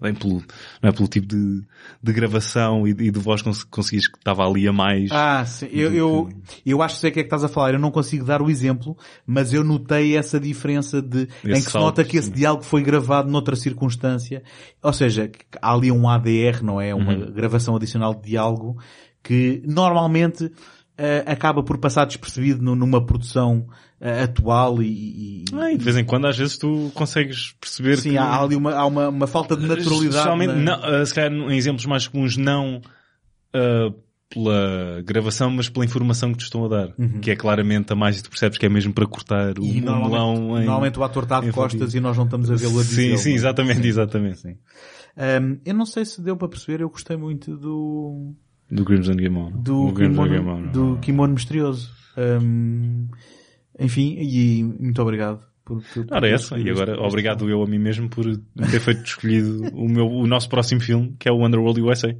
bem 0.01 0.13
pelo, 0.13 0.43
não 0.81 0.89
é 0.89 0.91
pelo 0.91 1.07
tipo 1.07 1.27
de, 1.27 1.61
de 2.01 2.13
gravação 2.13 2.87
e, 2.87 2.91
e 2.91 3.11
de 3.11 3.19
voz 3.19 3.41
cons 3.41 3.63
conseguis 3.63 4.07
que 4.07 4.17
estava 4.17 4.45
ali 4.45 4.67
a 4.67 4.73
mais. 4.73 5.09
Ah, 5.11 5.45
sim. 5.45 5.67
Eu, 5.71 5.93
eu, 5.93 6.29
eu 6.65 6.81
acho 6.81 6.95
que 6.95 7.01
sei 7.01 7.09
o 7.09 7.13
que 7.13 7.19
é 7.19 7.23
que 7.23 7.27
estás 7.27 7.43
a 7.43 7.47
falar. 7.47 7.73
Eu 7.73 7.79
não 7.79 7.91
consigo 7.91 8.25
dar 8.25 8.41
o 8.41 8.49
exemplo, 8.49 8.97
mas 9.25 9.53
eu 9.53 9.63
notei 9.63 10.17
essa 10.17 10.39
diferença 10.39 11.01
de, 11.01 11.27
esse 11.43 11.47
em 11.47 11.53
que 11.53 11.61
salto, 11.61 11.71
se 11.71 11.77
nota 11.77 12.03
que 12.03 12.17
esse 12.17 12.31
diálogo 12.31 12.63
foi 12.63 12.81
gravado 12.83 13.29
noutra 13.29 13.55
circunstância. 13.55 14.43
Ou 14.81 14.93
seja, 14.93 15.31
há 15.61 15.73
ali 15.73 15.91
um 15.91 16.07
ADR, 16.07 16.63
não 16.63 16.79
é? 16.79 16.93
Uma 16.93 17.13
uhum. 17.13 17.31
gravação 17.31 17.75
adicional 17.75 18.13
de 18.13 18.29
diálogo 18.29 18.77
que 19.21 19.61
normalmente 19.65 20.45
uh, 20.45 20.51
acaba 21.25 21.63
por 21.63 21.77
passar 21.77 22.05
despercebido 22.05 22.61
numa 22.75 23.05
produção 23.05 23.67
uh, 24.03 24.23
atual 24.23 24.83
e, 24.83 24.87
e... 24.87 25.45
Ah, 25.53 25.71
e... 25.71 25.77
de 25.77 25.83
vez 25.83 25.97
em 25.97 26.03
quando 26.03 26.27
às 26.27 26.37
vezes 26.37 26.57
tu 26.57 26.91
consegues 26.93 27.55
perceber 27.59 27.97
Sim, 27.97 28.11
que... 28.11 28.17
há 28.17 28.41
ali 28.41 28.55
uma, 28.55 28.73
há 28.73 28.85
uma, 28.85 29.09
uma 29.09 29.27
falta 29.27 29.55
de 29.55 29.65
naturalidade. 29.65 30.21
Geralmente, 30.21 30.53
na... 30.53 30.77
não, 30.77 31.01
uh, 31.01 31.05
se 31.05 31.13
calhar 31.13 31.31
em 31.31 31.55
exemplos 31.55 31.85
mais 31.85 32.07
comuns 32.07 32.35
não 32.37 32.81
pela 34.29 35.03
gravação, 35.05 35.51
mas 35.51 35.69
pela 35.69 35.85
informação 35.85 36.31
que 36.31 36.39
te 36.39 36.45
estão 36.45 36.65
a 36.65 36.67
dar. 36.67 36.93
Uhum. 36.97 37.19
Que 37.21 37.29
é 37.29 37.35
claramente 37.35 37.93
a 37.93 37.95
mais 37.95 38.19
tu 38.19 38.31
percebes 38.31 38.57
que 38.57 38.65
é 38.65 38.69
mesmo 38.69 38.91
para 38.91 39.05
cortar 39.05 39.59
o, 39.59 39.63
e 39.63 39.79
melão 39.79 40.57
em... 40.57 40.65
Normalmente 40.65 40.97
o 40.97 41.03
ator 41.03 41.21
está 41.21 41.39
de 41.39 41.51
costas 41.51 41.93
e 41.93 41.99
nós 41.99 42.17
não 42.17 42.25
estamos 42.25 42.49
a 42.49 42.55
vê-lo 42.55 42.79
a 42.79 42.81
dizer. 42.81 43.11
Sim, 43.11 43.17
sim, 43.17 43.33
exatamente, 43.33 43.87
exatamente. 43.87 44.39
Sim. 44.39 44.57
Um, 45.15 45.59
eu 45.63 45.75
não 45.75 45.85
sei 45.85 46.03
se 46.03 46.19
deu 46.19 46.35
para 46.35 46.47
perceber, 46.47 46.81
eu 46.81 46.89
gostei 46.89 47.15
muito 47.15 47.55
do, 47.55 48.33
do 48.71 48.83
Crimson 48.83 49.15
Kimono. 49.15 49.51
Do, 49.55 49.91
do 49.91 49.93
kimono, 49.93 50.33
Kimono. 50.33 50.71
Do 50.71 50.97
kimono 50.99 51.33
misterioso. 51.35 51.91
Um, 52.17 53.07
enfim, 53.79 54.15
e 54.19 54.63
muito 54.63 55.01
obrigado. 55.01 55.41
Por, 55.65 55.81
por, 55.93 56.05
Ora, 56.11 56.27
é 56.27 56.33
essa. 56.33 56.57
E 56.59 56.69
agora, 56.69 56.99
obrigado 57.01 57.49
eu 57.49 57.63
a 57.63 57.65
mim 57.65 57.79
mesmo 57.79 58.09
por 58.09 58.25
ter 58.69 58.79
feito 58.79 59.03
escolhido 59.03 59.69
o 59.73 59.87
meu, 59.87 60.05
o 60.05 60.27
nosso 60.27 60.49
próximo 60.49 60.81
filme, 60.81 61.15
que 61.17 61.29
é 61.29 61.31
o 61.31 61.45
Underworld 61.45 61.81
USA. 61.81 62.15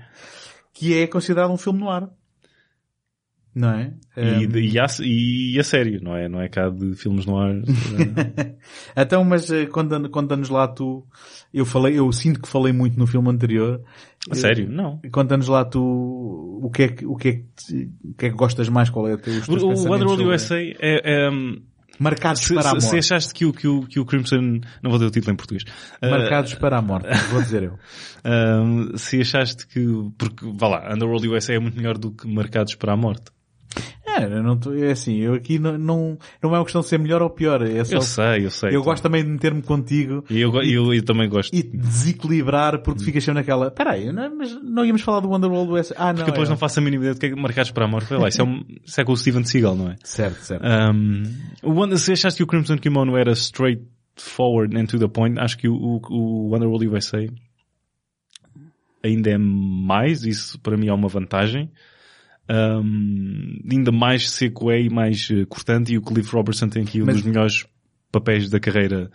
Que 0.74 1.00
é 1.00 1.08
considerado 1.08 1.52
um 1.52 1.58
filme 1.58 1.80
no 1.80 1.89
ar. 1.89 2.10
Não 3.56 3.70
é? 3.70 3.94
E, 4.18 4.48
um... 4.48 4.58
e, 4.58 4.80
a, 4.80 4.86
e 5.02 5.60
a 5.60 5.63
sério, 5.63 6.00
não 6.02 6.16
é? 6.16 6.28
Não 6.28 6.42
é 6.42 6.50
cá 6.50 6.70
de 6.70 6.96
filmes 6.96 7.26
no 7.26 7.38
ar. 7.38 7.54
então, 8.98 9.24
mas 9.24 9.52
eh, 9.52 9.68
conta-nos 9.68 10.50
lá 10.50 10.68
tu, 10.68 11.06
eu 11.54 11.66
falei, 11.66 12.00
eu 12.00 12.12
sinto 12.12 12.42
que 12.42 12.48
falei 12.48 12.74
muito 12.74 12.98
no 12.98 13.06
filme 13.06 13.30
anterior. 13.30 13.82
A 14.30 14.36
sério? 14.36 14.68
Não. 14.70 15.00
Conta-nos 15.12 15.48
lá 15.48 15.63
tu, 15.66 15.80
o 15.82 16.70
que 16.72 16.84
é 16.84 16.88
que, 16.88 17.06
o 17.06 17.16
que 17.16 17.28
é 17.28 17.32
que, 17.34 17.92
o 18.04 18.13
que 18.16 18.26
é 18.26 18.30
que 18.30 18.36
gostas 18.36 18.70
mais, 18.70 18.89
qual 18.89 19.08
é 19.08 19.13
o 19.13 19.18
teu, 19.18 19.34
O, 19.48 19.94
Underworld 19.94 20.24
USA 20.24 20.60
é, 20.60 21.26
é 21.26 21.30
um... 21.30 21.62
Marcados 22.00 22.42
se, 22.42 22.56
para 22.56 22.70
a 22.70 22.72
morte. 22.72 22.86
Se 22.86 22.98
achaste 22.98 23.34
que 23.34 23.46
o, 23.46 23.54
que, 23.54 23.68
o, 23.68 23.84
que 23.84 24.00
o 24.00 24.06
Crimson, 24.06 24.62
não 24.82 24.89
vou 24.89 25.00
ter 25.00 25.06
o 25.06 25.12
título 25.12 25.34
em 25.34 25.36
português. 25.36 25.63
Marcados 26.02 26.54
uh, 26.54 26.60
para 26.60 26.78
a 26.78 26.82
morte, 26.82 27.08
vou 27.30 27.42
dizer 27.42 27.63
eu. 27.63 27.74
Uh, 27.74 28.98
se 28.98 29.22
achaste 29.22 29.68
que, 29.68 29.86
porque, 30.18 30.44
vá 30.56 30.70
lá, 30.70 30.94
Underworld 30.94 31.28
USA 31.28 31.54
é 31.54 31.60
muito 31.60 31.78
melhor 31.78 31.98
do 31.98 32.12
que 32.12 32.28
Marcados 32.28 32.74
para 32.76 32.94
a 32.94 32.98
Morte. 32.98 33.33
É, 34.06 34.26
eu 34.26 34.44
não 34.44 34.58
tô, 34.58 34.74
é 34.74 34.92
assim, 34.92 35.17
eu 35.17 35.34
aqui 35.34 35.58
não, 35.58 35.78
não, 35.78 36.17
não 36.42 36.54
é 36.54 36.58
uma 36.60 36.63
questão 36.63 36.82
de 36.82 36.88
ser 36.88 37.00
melhor 37.00 37.21
ou 37.21 37.30
pior. 37.30 37.62
É 37.63 37.84
só, 37.84 37.96
eu 37.96 38.02
sei, 38.02 38.46
eu 38.46 38.52
sei. 38.52 38.76
Eu 38.76 38.84
gosto 38.84 39.02
também 39.02 39.24
de 39.24 39.30
meter-me 39.30 39.62
contigo. 39.62 40.24
E 40.30 40.40
eu, 40.40 40.52
e, 40.62 40.74
eu, 40.74 40.94
eu, 40.94 41.04
também 41.04 41.28
gosto. 41.28 41.54
E 41.56 41.63
desequilibrar 41.63 42.80
porque 42.84 43.02
hum. 43.02 43.06
ficas 43.06 43.24
sempre 43.24 43.40
naquela, 43.40 43.71
peraí, 43.71 44.12
não, 44.12 44.36
mas 44.36 44.56
não 44.62 44.86
íamos 44.86 45.02
falar 45.02 45.19
do 45.21 45.30
Wonderworld 45.30 45.80
US. 45.80 45.94
Ah, 45.96 46.08
não. 46.08 46.15
Porque 46.15 46.32
depois 46.32 46.50
é. 46.50 46.52
não 46.52 46.58
faço 46.58 46.80
a 46.80 46.82
mínima 46.84 47.04
ideia 47.04 47.13
do 47.15 47.19
que 47.19 47.26
é 47.26 47.30
que 47.30 47.36
marcados 47.36 47.71
para 47.71 47.86
a 47.86 47.88
morte. 47.88 48.08
Foi 48.08 48.17
lá, 48.17 48.28
isso 48.28 48.42
é, 48.42 48.44
um, 48.44 48.63
isso 48.86 49.02
é 49.02 49.04
com 49.04 49.12
o 49.13 49.17
Steven 49.17 49.44
Seagal, 49.46 49.76
não 49.76 49.90
é? 49.90 49.96
Certo, 50.04 50.40
certo. 50.42 50.63
Um, 50.63 51.24
o, 51.63 51.98
se 51.98 52.12
achaste 52.12 52.38
que 52.38 52.44
o 52.44 52.48
Crimson 52.48 52.78
Kimono 52.78 53.17
era 53.17 53.32
straight 53.32 53.82
forward 54.15 54.78
and 54.78 54.86
to 54.86 55.00
the 55.00 55.08
point, 55.08 55.40
acho 55.40 55.58
que 55.58 55.67
o, 55.67 55.74
o, 55.74 56.02
o 56.10 56.50
Wonderworld 56.52 56.88
USA 56.88 57.26
ainda 59.04 59.32
é 59.32 59.38
mais, 59.38 60.24
isso 60.24 60.60
para 60.60 60.78
mim 60.78 60.88
é 60.88 60.94
uma 60.94 61.08
vantagem. 61.08 61.71
Um, 62.50 63.60
ainda 63.71 63.91
mais 63.91 64.29
seco 64.29 64.69
é 64.69 64.81
e 64.81 64.89
mais 64.89 65.29
uh, 65.29 65.46
cortante 65.48 65.94
e 65.94 65.98
o 65.98 66.02
Cliff 66.02 66.33
Robertson 66.33 66.67
tem 66.67 66.83
aqui 66.83 67.02
um 67.02 67.06
Mas- 67.06 67.17
dos 67.17 67.25
melhores 67.25 67.65
papéis 68.12 68.50
da 68.50 68.60
carreira 68.60 69.10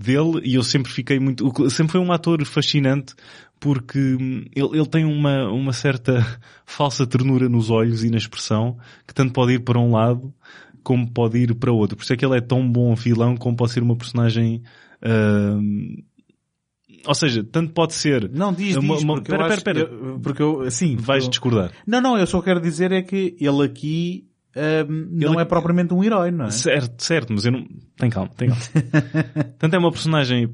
dele 0.00 0.40
e 0.44 0.54
eu 0.54 0.62
sempre 0.62 0.90
fiquei 0.90 1.18
muito, 1.20 1.70
sempre 1.70 1.92
foi 1.92 2.00
um 2.00 2.12
ator 2.12 2.44
fascinante 2.44 3.14
porque 3.60 3.98
hum, 3.98 4.44
ele, 4.54 4.78
ele 4.78 4.86
tem 4.86 5.04
uma, 5.04 5.50
uma 5.50 5.72
certa 5.72 6.24
falsa 6.66 7.06
ternura 7.06 7.48
nos 7.48 7.70
olhos 7.70 8.04
e 8.04 8.10
na 8.10 8.16
expressão 8.16 8.76
que 9.06 9.14
tanto 9.14 9.32
pode 9.32 9.52
ir 9.52 9.60
para 9.60 9.78
um 9.78 9.92
lado 9.92 10.32
como 10.82 11.10
pode 11.10 11.38
ir 11.38 11.54
para 11.54 11.72
outro. 11.72 11.96
Por 11.96 12.02
isso 12.02 12.12
é 12.12 12.16
que 12.16 12.24
ele 12.26 12.36
é 12.36 12.40
tão 12.42 12.70
bom 12.70 12.94
vilão 12.94 13.36
como 13.36 13.56
pode 13.56 13.72
ser 13.72 13.82
uma 13.82 13.96
personagem 13.96 14.62
hum, 15.02 16.02
ou 17.06 17.14
seja, 17.14 17.44
tanto 17.44 17.72
pode 17.72 17.94
ser 17.94 18.30
Não, 18.30 18.52
diz, 18.52 18.76
Uma- 18.76 18.94
diz, 18.94 19.04
uma- 19.04 19.14
porque, 19.14 19.30
pera, 19.30 19.42
eu 19.42 19.46
acho 19.52 19.64
pera, 19.64 19.78
eu- 19.80 20.20
porque 20.22 20.42
eu, 20.42 20.70
sim, 20.70 20.96
vais 20.96 21.24
eu- 21.24 21.30
discordar. 21.30 21.70
Não, 21.86 22.00
não, 22.00 22.18
eu 22.18 22.26
só 22.26 22.40
quero 22.42 22.60
dizer 22.60 22.92
é 22.92 23.02
que 23.02 23.36
ele 23.40 23.62
aqui 23.64 24.26
ahm, 24.56 25.08
não 25.10 25.32
Ele- 25.32 25.42
é 25.42 25.44
propriamente 25.44 25.92
um 25.94 26.02
herói, 26.04 26.30
não 26.30 26.46
é? 26.46 26.50
Certo, 26.50 27.02
certo, 27.02 27.32
mas 27.32 27.44
eu 27.44 27.52
não. 27.52 27.66
Tem 27.96 28.08
calma, 28.10 28.30
tem 28.36 28.48
calma. 28.48 28.62
Tanto 29.58 29.74
é 29.74 29.78
uma 29.78 29.90
personagem 29.90 30.48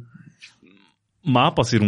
má, 1.22 1.51
pode 1.53 1.68
ser 1.68 1.82
um, 1.82 1.86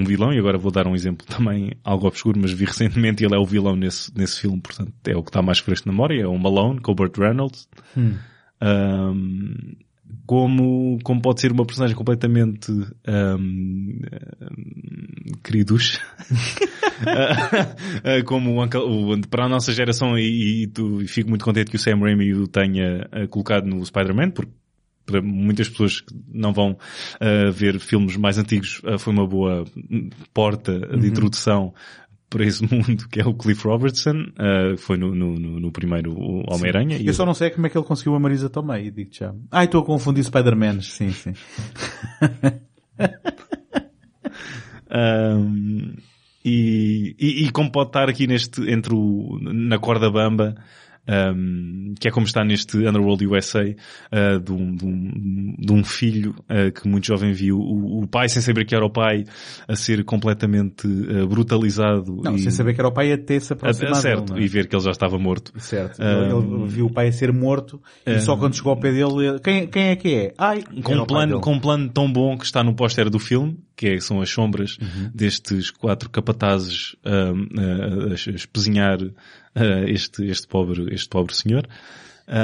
um 0.00 0.04
vilão, 0.04 0.32
e 0.32 0.38
agora 0.38 0.56
vou 0.56 0.70
dar 0.70 0.86
um 0.86 0.94
exemplo 0.94 1.26
também 1.26 1.72
algo 1.82 2.06
obscuro, 2.06 2.38
mas 2.40 2.52
vi 2.52 2.64
recentemente 2.64 3.24
ele 3.24 3.34
é 3.34 3.38
o 3.38 3.44
vilão 3.44 3.74
nesse, 3.74 4.16
nesse 4.16 4.40
filme, 4.40 4.60
portanto 4.60 4.92
é 5.06 5.16
o 5.16 5.22
que 5.22 5.30
está 5.30 5.42
mais 5.42 5.58
fresco 5.58 5.88
na 5.88 5.92
memória, 5.92 6.22
é 6.22 6.26
o 6.28 6.38
Malone, 6.38 6.80
com 6.80 6.92
o 6.92 6.94
Burt 6.94 7.16
Reynolds. 7.18 7.68
Hum. 7.96 8.14
Um, 8.62 9.54
como, 10.26 10.98
como 11.02 11.20
pode 11.20 11.40
ser 11.40 11.52
uma 11.52 11.64
personagem 11.64 11.96
completamente 11.96 12.70
um, 13.08 13.38
um, 13.38 13.98
queridos 15.42 15.98
como 18.24 18.52
o 18.54 18.64
Uncle, 18.64 18.80
o, 18.80 19.20
para 19.28 19.46
a 19.46 19.48
nossa 19.48 19.72
geração 19.72 20.18
e, 20.18 20.62
e, 20.62 20.66
tu- 20.66 21.02
e 21.02 21.06
fico 21.08 21.28
muito 21.28 21.44
contente 21.44 21.70
que 21.70 21.76
o 21.76 21.78
Sam 21.78 21.98
Raimi 22.00 22.34
o 22.34 22.46
tenha 22.46 23.08
uh, 23.12 23.28
colocado 23.28 23.66
no 23.66 23.84
Spider-Man 23.84 24.30
porque 24.30 24.52
para 25.06 25.22
muitas 25.22 25.68
pessoas 25.70 26.02
que 26.02 26.14
não 26.28 26.52
vão 26.52 26.72
uh, 26.72 27.50
ver 27.50 27.78
filmes 27.80 28.16
mais 28.16 28.36
antigos 28.36 28.82
uh, 28.84 28.98
foi 28.98 29.12
uma 29.12 29.26
boa 29.26 29.64
hum, 29.90 30.10
porta 30.34 30.78
de 30.78 31.08
introdução 31.08 31.72
para 32.30 32.44
esse 32.44 32.62
mundo 32.62 33.08
que 33.08 33.20
é 33.20 33.26
o 33.26 33.34
Cliff 33.34 33.66
Robertson 33.66 34.16
uh, 34.38 34.76
foi 34.76 34.96
no, 34.96 35.14
no, 35.14 35.38
no- 35.38 35.72
primeiro 35.72 36.14
Homem-Aranha 36.50 37.00
Eu 37.02 37.14
só 37.14 37.24
não 37.24 37.34
sei 37.34 37.50
como 37.50 37.66
é 37.66 37.70
que 37.70 37.78
ele 37.78 37.86
conseguiu 37.86 38.14
a 38.14 38.20
Marisa 38.20 38.50
Tomei, 38.50 38.90
digo 38.90 39.10
já. 39.12 39.34
Ai, 39.50 39.64
estou 39.64 39.80
a 39.82 39.84
confundir 39.84 40.24
Spider-Man, 40.24 40.80
sim, 40.82 41.10
sim. 41.10 41.32
Um, 44.90 45.94
e, 46.44 47.14
e, 47.18 47.44
e 47.46 47.50
como 47.50 47.70
pode 47.70 47.90
estar 47.90 48.08
aqui 48.08 48.26
neste, 48.26 48.62
entre 48.70 48.94
o, 48.94 49.38
na 49.42 49.78
corda 49.78 50.10
bamba, 50.10 50.54
um, 51.08 51.94
que 51.98 52.08
é 52.08 52.10
como 52.10 52.26
está 52.26 52.44
neste 52.44 52.76
Underworld 52.76 53.26
USA, 53.26 53.64
uh, 53.64 54.40
de, 54.40 54.52
um, 54.52 54.74
de, 54.74 54.84
um, 54.84 55.54
de 55.58 55.72
um 55.72 55.82
filho 55.84 56.34
uh, 56.50 56.70
que 56.72 56.86
muito 56.86 57.06
jovem 57.06 57.32
viu 57.32 57.58
o, 57.58 58.02
o 58.02 58.06
pai, 58.06 58.28
sem 58.28 58.42
saber 58.42 58.64
que 58.64 58.74
era 58.74 58.84
o 58.84 58.90
pai, 58.90 59.24
a 59.66 59.74
ser 59.74 60.04
completamente 60.04 60.86
uh, 60.86 61.26
brutalizado. 61.26 62.20
Não, 62.22 62.34
e, 62.34 62.38
sem 62.38 62.50
saber 62.50 62.74
que 62.74 62.80
era 62.80 62.88
o 62.88 62.92
pai 62.92 63.12
até 63.12 63.40
se 63.40 63.52
a, 63.52 63.56
aproximar 63.56 63.90
dele, 63.92 64.02
certo, 64.02 64.30
não 64.30 64.38
é? 64.38 64.42
e 64.42 64.48
ver 64.48 64.68
que 64.68 64.76
ele 64.76 64.84
já 64.84 64.90
estava 64.90 65.18
morto. 65.18 65.52
Certo. 65.58 66.00
Um, 66.02 66.60
ele 66.60 66.68
viu 66.68 66.86
o 66.86 66.92
pai 66.92 67.08
a 67.08 67.12
ser 67.12 67.32
morto 67.32 67.80
e 68.06 68.20
só 68.20 68.36
quando 68.36 68.54
chegou 68.54 68.70
ao 68.70 68.76
pé 68.78 68.92
dele, 68.92 69.26
ele- 69.26 69.38
quem, 69.40 69.66
quem 69.66 69.88
é 69.88 69.96
que 69.96 70.14
é? 70.14 70.34
Ai, 70.36 70.62
com 70.82 70.94
um 70.94 71.06
plano, 71.06 71.32
dele. 71.32 71.42
com 71.42 71.52
um 71.54 71.60
plano 71.60 71.88
tão 71.88 72.10
bom 72.12 72.36
que 72.36 72.44
está 72.44 72.62
no 72.62 72.74
póster 72.74 73.08
do 73.08 73.18
filme, 73.18 73.58
que 73.78 73.86
é- 73.86 74.00
são 74.00 74.20
as 74.20 74.28
sombras 74.28 74.76
Uhum. 74.82 75.10
destes 75.14 75.70
quatro 75.70 76.10
capatazes 76.10 76.96
a, 77.04 78.32
espezinhar 78.34 78.98
ah, 79.54 79.84
este, 79.86 80.24
este 80.26 80.46
pobre, 80.48 80.92
este 80.92 81.08
pobre 81.08 81.34
senhor. 81.34 81.66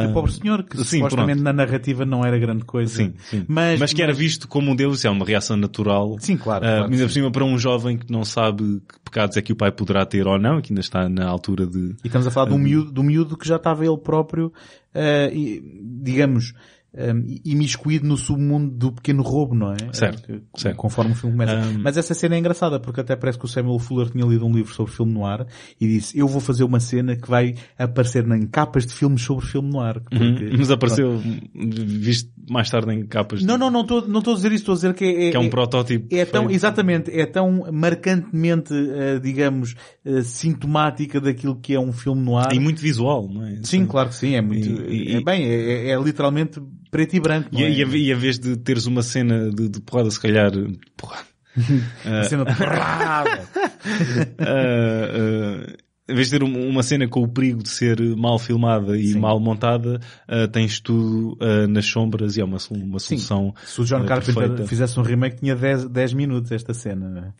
O 0.08 0.14
pobre 0.14 0.32
senhor, 0.32 0.62
que 0.62 0.78
Sim, 0.78 0.96
supostamente 1.00 1.42
pronto. 1.42 1.44
na 1.44 1.52
narrativa 1.52 2.06
não 2.06 2.24
era 2.24 2.38
grande 2.38 2.64
coisa. 2.64 2.90
Sim, 2.94 3.12
sim. 3.28 3.44
Mas, 3.46 3.78
Mas 3.78 3.92
que 3.92 4.02
era 4.02 4.14
visto 4.14 4.48
como 4.48 4.70
um 4.70 4.74
deus, 4.74 5.04
é 5.04 5.10
uma 5.10 5.26
reação 5.26 5.58
natural. 5.58 6.16
Sim, 6.20 6.38
claro, 6.38 6.64
Ah, 6.64 6.68
claro, 6.78 6.92
ainda 6.92 7.04
por 7.04 7.12
cima 7.12 7.30
para 7.30 7.44
um 7.44 7.58
jovem 7.58 7.98
que 7.98 8.10
não 8.10 8.24
sabe 8.24 8.62
que 8.88 8.98
pecados 9.04 9.36
é 9.36 9.42
que 9.42 9.52
o 9.52 9.56
pai 9.56 9.70
poderá 9.70 10.06
ter 10.06 10.26
ou 10.26 10.38
não, 10.38 10.62
que 10.62 10.72
ainda 10.72 10.80
está 10.80 11.06
na 11.06 11.26
altura 11.26 11.66
de... 11.66 11.96
E 12.02 12.06
estamos 12.06 12.26
a 12.26 12.30
falar 12.30 12.48
de 12.48 12.54
um 12.54 12.58
miúdo, 12.58 12.90
de 12.92 12.98
um 12.98 13.02
miúdo 13.02 13.36
que 13.36 13.46
já 13.46 13.56
estava 13.56 13.84
ele 13.84 13.98
próprio, 13.98 14.50
eh, 14.94 15.30
e, 15.34 15.62
digamos, 16.02 16.54
eh, 16.94 17.12
imiscuído 17.44 18.06
no 18.06 18.16
submundo 18.16 18.70
do 18.70 18.92
pequeno 18.92 19.22
roubo, 19.22 19.54
não 19.54 19.72
é? 19.72 19.76
Certo, 19.92 20.40
certo. 20.56 20.76
Conforme 20.76 21.12
o 21.12 21.14
filme 21.14 21.36
começa. 21.36 21.54
Um, 21.68 21.82
Mas 21.82 21.96
essa 21.96 22.14
cena 22.14 22.36
é 22.36 22.38
engraçada, 22.38 22.78
porque 22.80 23.00
até 23.00 23.16
parece 23.16 23.38
que 23.38 23.44
o 23.44 23.48
Samuel 23.48 23.78
Fuller 23.78 24.10
tinha 24.10 24.24
lido 24.24 24.46
um 24.46 24.52
livro 24.52 24.72
sobre 24.72 24.92
filme 24.92 25.12
noir 25.12 25.46
e 25.80 25.86
disse, 25.86 26.18
eu 26.18 26.26
vou 26.28 26.40
fazer 26.40 26.64
uma 26.64 26.80
cena 26.80 27.16
que 27.16 27.28
vai 27.28 27.54
aparecer 27.78 28.24
em 28.30 28.46
capas 28.46 28.86
de 28.86 28.92
filmes 28.94 29.22
sobre 29.22 29.44
filme 29.46 29.70
noir. 29.70 30.00
Porque, 30.00 30.24
Uhum. 30.24 30.56
Mas 30.58 30.70
apareceu, 30.70 31.20
visto 31.54 32.30
mais 32.48 32.70
tarde 32.70 32.92
em 32.92 33.04
capas 33.06 33.40
de- 33.40 33.46
Não, 33.46 33.56
não, 33.58 33.70
não 33.70 33.80
estou 33.82 34.06
não 34.06 34.18
estou 34.18 34.34
a 34.34 34.36
dizer 34.36 34.48
isso, 34.52 34.62
estou 34.62 34.72
a 34.72 34.76
dizer 34.76 34.94
que 34.94 35.04
é, 35.04 35.30
que 35.30 35.36
é 35.36 35.40
um 35.40 35.44
é- 35.44 35.48
protótipo. 35.50 36.06
é 36.14 36.24
tão, 36.24 36.42
feito. 36.42 36.54
exatamente, 36.54 37.10
é 37.10 37.26
tão 37.26 37.64
marcantemente, 37.72 38.72
eh, 38.74 39.18
digamos, 39.18 39.74
eh, 40.04 40.22
sintomática 40.22 41.20
daquilo 41.20 41.56
que 41.56 41.74
é 41.74 41.80
um 41.80 41.92
filme 41.92 42.22
noir. 42.22 42.52
E 42.52 42.58
muito 42.60 42.80
visual, 42.80 43.28
não 43.28 43.46
é? 43.46 43.58
Sim, 43.62 43.86
claro 43.86 44.10
que 44.10 44.16
sim, 44.16 44.34
é 44.34 44.40
muito, 44.42 44.68
E- 44.90 45.12
e- 45.12 45.16
é 45.16 45.20
bem, 45.22 45.44
é, 45.44 45.54
é- 45.54 45.90
é 45.90 45.98
literalmente 46.02 46.60
preto 46.94 47.16
e 47.16 47.20
branco, 47.20 47.48
E, 47.52 47.64
é? 47.64 47.70
e, 47.70 47.82
a- 47.82 47.86
e 47.88 48.12
a 48.12 48.16
vez 48.16 48.38
de 48.38 48.56
teres 48.56 48.86
uma 48.86 49.02
cena 49.02 49.50
de, 49.50 49.68
de 49.68 49.80
porrada, 49.80 50.08
se 50.12 50.20
calhar, 50.20 50.52
porrada, 50.96 51.26
A 52.04 52.22
cena 52.22 52.44
de 52.44 52.54
porrada. 52.56 53.40
ah, 54.38 54.46
ah, 55.66 55.76
em 56.08 56.14
vez 56.14 56.28
de 56.30 56.38
ter 56.38 56.44
um- 56.44 56.68
uma 56.68 56.82
cena 56.84 57.08
com 57.08 57.20
o 57.22 57.28
perigo 57.28 57.62
de 57.64 57.68
ser 57.70 57.98
mal 58.16 58.38
filmada 58.38 58.96
e 58.96 59.08
Sim. 59.08 59.18
mal 59.18 59.40
montada, 59.40 59.98
ah, 60.28 60.46
tens 60.46 60.78
tudo 60.78 61.36
ah, 61.40 61.66
nas 61.66 61.86
sombras 61.86 62.36
e 62.36 62.40
é 62.40 62.44
uma, 62.44 62.58
uma 62.70 62.98
solução. 63.00 63.52
Se 63.64 63.80
o 63.80 63.84
John 63.84 64.04
Carpenter 64.04 64.64
fizesse 64.68 64.98
um 65.00 65.02
remake 65.02 65.38
tinha 65.40 65.56
10, 65.56 65.88
10 65.88 66.12
minutos 66.12 66.52
esta 66.52 66.72
cena. 66.74 67.08
não 67.10 67.22
é? 67.24 67.32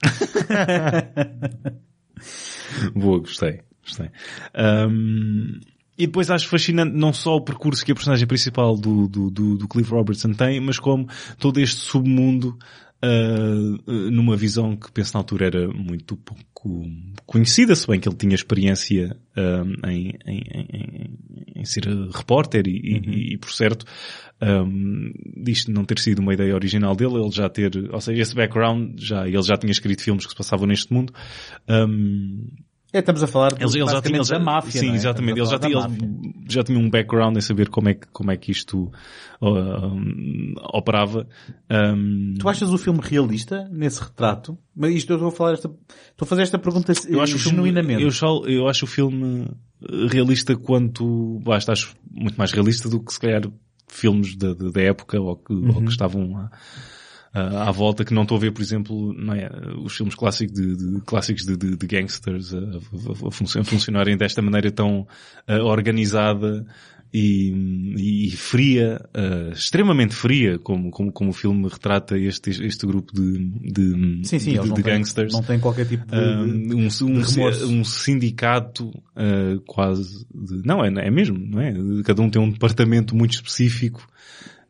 Boa, 2.95 3.19
gostei. 3.21 3.61
gostei. 3.85 4.11
Ahm, 4.55 5.61
e 5.97 6.07
depois 6.07 6.31
acho 6.31 6.49
fascinante 6.49 6.95
não 6.97 7.13
só 7.13 7.37
o 7.37 7.41
percurso 7.41 7.85
que 7.85 7.93
a 7.93 7.95
personagem 7.95 8.27
principal 8.27 8.77
do, 8.77 9.07
do, 9.09 9.31
do, 9.31 9.57
do 9.57 9.69
Cliff 9.69 9.91
Robertson 9.91 10.33
tem, 10.33 10.61
mas 10.61 10.79
como 10.79 11.09
todo 11.39 11.61
este 11.61 11.81
submundo 11.81 12.59
ah, 13.03 13.91
numa 14.11 14.35
visão 14.37 14.75
que 14.77 14.91
penso 14.91 15.13
na 15.15 15.21
altura 15.21 15.47
era 15.47 15.69
muito 15.69 16.17
pouco 16.17 16.87
conhecida, 17.27 17.75
se 17.77 17.87
bem 17.87 18.01
que 18.01 18.09
ele 18.09 18.17
tinha 18.17 18.35
experiência 18.35 19.15
ahm, 19.37 19.75
em, 19.87 20.15
em, 20.27 20.43
em, 20.73 21.19
em 21.57 21.65
ser 21.67 21.85
repórter 22.11 22.67
e, 22.67 22.71
e- 22.71 23.35
e, 23.35 23.37
por 23.39 23.53
certo 23.53 23.85
um, 24.41 25.13
disto 25.37 25.71
não 25.71 25.85
ter 25.85 25.99
sido 25.99 26.21
uma 26.21 26.33
ideia 26.33 26.55
original 26.55 26.97
dele, 26.97 27.17
ele 27.17 27.31
já 27.31 27.49
ter, 27.51 27.71
ou 27.93 28.01
seja, 28.01 28.23
esse 28.23 28.35
background, 28.35 28.99
já, 28.99 29.27
ele 29.29 29.43
já 29.43 29.57
tinha 29.57 29.71
escrito 29.71 30.03
filmes 30.03 30.25
que 30.25 30.33
se 30.33 30.37
passavam 30.37 30.67
neste 30.67 30.93
mundo. 30.93 31.13
Um, 31.69 32.49
É, 32.95 33.01
estamos 33.01 33.23
a 33.25 33.27
falar 33.27 33.49
de, 33.55 33.65
ele, 33.65 33.81
ele 33.81 34.25
já 34.25 34.39
da 34.39 34.39
máfia, 34.39 34.81
sim, 34.81 34.93
é? 34.93 34.95
exatamente, 34.95 35.41
ele 35.41 35.43
Estamos 35.43 35.51
já 35.51 35.57
a 35.57 35.71
falar 35.71 35.89
tinha, 35.89 35.99
da 35.99 36.05
máfia. 36.05 36.35
ele 36.39 36.45
já 36.49 36.63
tinha 36.63 36.79
um 36.79 36.89
background 36.89 37.37
em 37.37 37.41
saber 37.41 37.69
como 37.69 37.89
é 37.89 37.95
que, 37.95 38.07
como 38.13 38.31
é 38.31 38.37
que 38.37 38.53
isto 38.53 38.93
um, 39.43 40.55
operava. 40.73 41.27
Um, 41.71 42.35
Tu 42.39 42.49
achas 42.49 42.71
o 42.71 42.79
filme 42.79 43.01
realista 43.03 43.69
nesse 43.73 44.01
retrato? 44.03 44.57
Mas 44.77 44.95
isto 44.95 45.11
eu 45.13 45.17
estou 45.17 45.29
a 45.29 45.33
falar 45.33 45.53
esta, 45.55 45.69
estou 45.69 46.25
a 46.25 46.27
fazer 46.27 46.43
esta 46.43 46.59
pergunta 46.59 46.93
eu 47.09 47.21
acho 47.21 47.37
o 47.37 47.39
filme, 47.39 47.57
genuinamente. 47.57 48.03
eu, 48.03 48.11
só- 48.11 48.45
eu 48.47 48.69
acho 48.69 48.85
o 48.85 48.89
filme 48.89 49.49
realista 50.11 50.57
quanto, 50.57 51.41
basta, 51.45 51.73
acho 51.73 51.95
muito 52.11 52.37
mais 52.37 52.53
realista 52.53 52.89
do 52.89 53.01
que 53.01 53.13
se 53.13 53.21
calhar 53.21 53.43
filmes 53.89 54.37
da, 54.37 54.55
da 54.55 54.81
época 54.81 55.21
ou 55.21 55.37
que, 55.37 55.53
ou 55.53 55.59
Uhum. 55.59 55.85
que 55.85 55.91
estavam 55.91 56.37
à, 56.37 56.51
à 57.35 57.69
à 57.69 57.71
volta 57.73 58.05
que 58.05 58.15
não 58.15 58.23
estou 58.23 58.37
a 58.37 58.41
ver, 58.41 58.53
por 58.53 58.63
exemplo, 58.63 59.13
não 59.13 59.35
é, 59.35 59.51
os 59.85 59.95
filmes 59.97 60.15
clássicos 60.15 60.55
de, 60.55 60.77
de- 60.77 61.01
clássicos 61.03 61.45
de, 61.45 61.57
de- 61.57 61.77
de 61.77 61.87
gangsters 61.87 62.55
a, 62.55 62.59
a- 62.59 62.61
a 62.61 63.61
a 63.61 63.65
funcionarem 63.65 64.17
desta 64.17 64.41
maneira 64.41 64.71
tão 64.71 65.07
ah, 65.47 65.63
organizada 65.65 66.65
e, 67.17 68.25
e 68.27 68.31
fria, 68.33 69.01
ah, 69.15 69.51
extremamente 69.53 70.15
fria, 70.15 70.59
como, 70.59 70.91
como, 70.91 71.13
como 71.13 71.31
o 71.31 71.33
filme 71.33 71.69
retrata 71.69 72.19
este, 72.19 72.51
este 72.51 72.87
grupo 72.87 73.13
de, 73.13 73.39
de, 73.73 74.27
sim, 74.27 74.39
sim, 74.39 74.53
de, 74.53 74.57
não 74.59 74.75
de 74.75 74.83
têm, 74.83 74.95
gangsters 74.95 75.33
não 75.33 75.43
têm 75.43 75.59
qualquer 75.61 75.87
tipo 75.87 76.05
de... 76.07 76.17
um, 76.17 76.89
um, 77.03 77.81
um, 77.81 77.85
sindicato 77.85 78.89
uh, 78.89 79.61
quase 79.67 80.25
de, 80.35 80.63
não 80.67 80.85
é, 80.85 80.89
é 81.07 81.11
mesmo, 81.11 81.39
não 81.39 81.61
é? 81.61 81.73
Cada 82.05 82.23
um 82.23 82.31
tem 82.31 82.41
um 82.43 82.51
departamento 82.51 83.15
muito 83.15 83.33
específico 83.35 84.07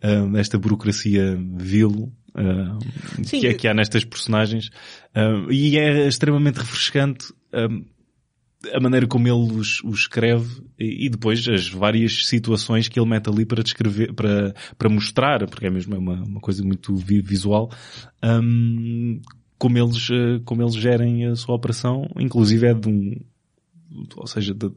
uh, 0.02 0.30
desta 0.32 0.58
burocracia 0.58 1.38
vil 1.58 2.12
uh, 2.34 3.24
Sim. 3.24 3.40
que, 3.40 3.46
é, 3.46 3.54
que 3.54 3.68
há 3.68 3.74
nestas 3.74 4.04
personagens 4.04 4.68
uh, 5.16 5.50
e 5.50 5.78
é 5.78 6.06
extremamente 6.06 6.58
refrescante 6.58 7.32
um, 7.52 7.84
a 8.72 8.80
maneira 8.80 9.06
como 9.06 9.28
ele 9.28 9.52
os, 9.58 9.82
os 9.84 10.00
escreve 10.00 10.62
e, 10.78 11.06
e 11.06 11.08
depois 11.10 11.46
as 11.48 11.68
várias 11.68 12.26
situações 12.26 12.88
que 12.88 12.98
ele 12.98 13.08
mete 13.08 13.28
ali 13.28 13.44
para 13.44 13.62
descrever, 13.62 14.12
para, 14.12 14.54
para 14.78 14.88
mostrar, 14.88 15.46
porque 15.46 15.66
é 15.66 15.70
mesmo 15.70 15.94
é 15.94 15.98
uma, 15.98 16.22
uma 16.22 16.40
coisa 16.40 16.64
muito 16.64 16.94
vi- 16.96 17.20
visual, 17.20 17.70
um, 18.22 19.20
como 19.58 19.78
eles, 19.78 20.08
eh, 20.10 20.40
como 20.44 20.62
eles 20.62 20.74
gerem 20.74 21.26
a 21.26 21.36
sua 21.36 21.54
operação, 21.54 22.08
inclusive 22.18 22.66
é 22.66 22.74
de 22.74 22.88
um, 22.88 23.14
ou 24.16 24.26
seja, 24.26 24.52
do, 24.52 24.76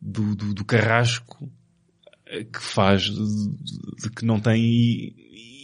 do, 0.00 0.34
do, 0.34 0.54
do 0.54 0.64
carrasco 0.64 1.50
que 2.52 2.60
faz 2.60 3.02
de, 3.02 3.14
de, 3.14 4.10
que 4.14 4.24
não 4.24 4.38
tem 4.40 5.14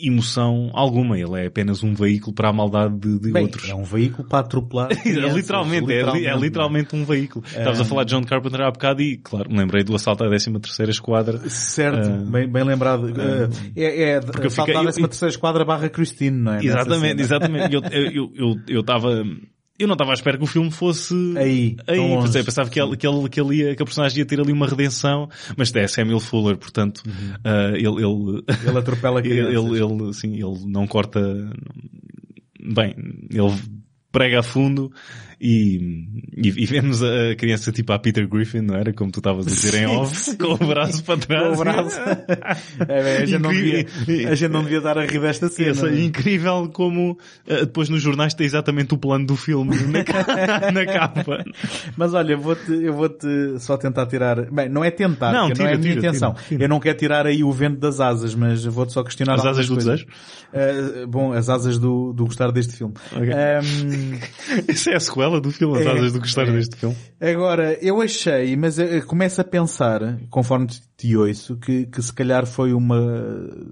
emoção 0.02 0.70
alguma. 0.72 1.18
Ele 1.18 1.40
é 1.40 1.46
apenas 1.46 1.82
um 1.82 1.94
veículo 1.94 2.34
para 2.34 2.50
a 2.50 2.52
maldade 2.52 2.98
de, 2.98 3.18
de 3.18 3.32
Bem, 3.32 3.44
outros. 3.44 3.68
É 3.68 3.74
um 3.74 3.84
veículo 3.84 4.26
para 4.28 4.40
atropelar. 4.40 4.88
é, 5.04 5.10
literalmente, 5.10 5.86
literalmente, 5.86 6.26
é, 6.26 6.30
é, 6.30 6.36
literalmente 6.36 6.96
um 6.96 7.04
veículo. 7.04 7.44
Uh, 7.44 7.58
Estavas 7.58 7.80
a 7.80 7.84
falar 7.84 8.04
de 8.04 8.10
John 8.10 8.24
Carpenter 8.24 8.60
há 8.60 8.70
bocado 8.70 9.02
e, 9.02 9.16
claro, 9.16 9.50
me 9.50 9.58
lembrei 9.58 9.84
do 9.84 9.94
assalto 9.94 10.24
à 10.24 10.28
13 10.28 10.52
terceira 10.60 10.90
esquadra. 10.90 11.38
Certo, 11.48 12.08
uh, 12.08 12.30
bem, 12.30 12.50
bem 12.50 12.64
lembrado. 12.64 13.04
Uh, 13.04 13.50
é, 13.76 14.10
é 14.10 14.20
porque 14.20 14.48
assalto 14.48 14.76
à 14.76 14.82
13 14.82 15.00
terceira 15.02 15.30
esquadra 15.30 15.64
barra 15.64 15.88
Christine, 15.88 16.36
não 16.36 16.54
é? 16.54 16.64
Exatamente, 16.64 17.22
exatamente. 17.22 17.74
eu, 17.74 17.82
eu, 17.82 18.30
eu, 18.34 18.54
eu 18.68 18.80
estava 18.80 19.24
eu 19.78 19.86
não 19.86 19.94
estava 19.94 20.12
à 20.12 20.14
espera 20.14 20.38
que 20.38 20.44
o 20.44 20.46
filme 20.46 20.70
fosse 20.70 21.14
aí. 21.36 21.76
aí. 21.86 21.98
Longe. 21.98 22.42
Pensava 22.42 22.70
que 22.70 22.80
ele, 22.80 22.96
que, 22.96 23.06
ele, 23.06 23.28
que, 23.28 23.40
ele 23.40 23.56
ia, 23.56 23.76
que 23.76 23.82
a 23.82 23.86
personagem 23.86 24.18
ia 24.18 24.26
ter 24.26 24.40
ali 24.40 24.52
uma 24.52 24.66
redenção, 24.66 25.28
mas 25.56 25.74
é 25.74 25.86
Samuel 25.86 26.20
Fuller, 26.20 26.56
portanto, 26.56 27.02
uhum. 27.06 27.34
uh, 27.44 27.76
ele, 27.76 28.04
ele, 28.04 28.44
ele 28.68 28.78
atropela 28.78 29.20
ele, 29.26 29.38
ele, 29.38 29.82
ele, 29.82 30.08
assim, 30.08 30.34
ele 30.34 30.64
não 30.66 30.86
corta, 30.86 31.20
bem, 32.60 32.94
ele 33.30 33.54
prega 34.10 34.40
a 34.40 34.42
fundo 34.42 34.90
e, 35.38 35.76
e, 36.34 36.48
e, 36.48 36.66
vemos 36.66 37.02
a 37.02 37.34
criança 37.36 37.70
tipo 37.70 37.92
a 37.92 37.98
Peter 37.98 38.26
Griffin, 38.26 38.62
não 38.62 38.74
era? 38.74 38.90
Como 38.90 39.12
tu 39.12 39.18
estavas 39.18 39.46
a 39.46 39.50
dizer 39.50 39.74
em 39.82 39.86
off, 39.86 40.34
com 40.38 40.54
o 40.54 40.56
braço 40.56 41.04
para 41.04 41.18
trás. 41.18 41.48
Com 41.48 41.52
o 41.52 41.56
braço. 41.58 42.00
é, 42.88 43.02
bem, 43.02 43.16
a, 43.18 43.26
gente 43.26 43.42
não 43.42 43.50
devia, 43.50 43.86
a 44.30 44.34
gente 44.34 44.50
não 44.50 44.62
devia 44.62 44.80
dar 44.80 44.96
a 44.96 45.04
rir 45.04 45.20
desta 45.20 45.48
cena. 45.48 45.72
Essa, 45.72 45.88
é 45.88 46.00
incrível 46.00 46.70
como 46.72 47.12
uh, 47.12 47.66
depois 47.66 47.90
nos 47.90 48.00
jornais 48.00 48.32
tem 48.32 48.46
exatamente 48.46 48.94
o 48.94 48.96
plano 48.96 49.26
do 49.26 49.36
filme 49.36 49.76
na, 49.76 50.72
na 50.72 50.86
capa. 50.86 51.44
Mas 51.98 52.14
olha, 52.14 52.32
eu 52.32 52.40
vou-te, 52.40 52.72
eu 52.72 52.94
vou-te 52.94 53.26
só 53.58 53.76
tentar 53.76 54.06
tirar, 54.06 54.50
bem, 54.50 54.70
não 54.70 54.82
é 54.82 54.90
tentar, 54.90 55.32
não, 55.32 55.48
tira, 55.48 55.64
não 55.64 55.70
é 55.70 55.74
a 55.74 55.78
minha 55.78 55.94
tira, 55.96 56.06
intenção. 56.08 56.34
Tira, 56.48 56.64
eu 56.64 56.68
não 56.68 56.80
quero 56.80 56.96
tirar 56.96 57.26
aí 57.26 57.44
o 57.44 57.52
vento 57.52 57.78
das 57.78 58.00
asas, 58.00 58.34
mas 58.34 58.64
vou-te 58.64 58.94
só 58.94 59.04
questionar 59.04 59.34
As 59.34 59.44
asas 59.44 59.68
do 59.68 59.76
desejo? 59.76 60.06
Uh, 60.50 61.06
bom, 61.06 61.32
as 61.34 61.50
asas 61.50 61.78
do, 61.78 62.14
do 62.14 62.24
gostar 62.24 62.50
deste 62.50 62.74
filme. 62.74 62.94
Okay. 63.12 63.34
Um... 63.34 64.72
Isso 64.72 64.88
é 64.88 64.96
a 64.96 65.00
sequela 65.00 65.25
sequela 65.26 65.40
do 65.40 65.50
filme, 65.50 65.78
as 65.78 65.86
asas 65.86 66.12
do 66.12 66.20
gostar 66.20 66.48
é. 66.48 66.52
deste 66.52 66.76
filme. 66.76 66.96
Agora, 67.20 67.78
eu 67.82 68.00
achei, 68.00 68.56
mas 68.56 68.76
começo 69.06 69.40
a 69.40 69.44
pensar, 69.44 70.18
conforme 70.30 70.66
te 70.96 71.16
ouço, 71.16 71.56
que, 71.56 71.86
que 71.86 72.02
se 72.02 72.12
calhar 72.12 72.46
foi 72.46 72.72
uma 72.72 73.00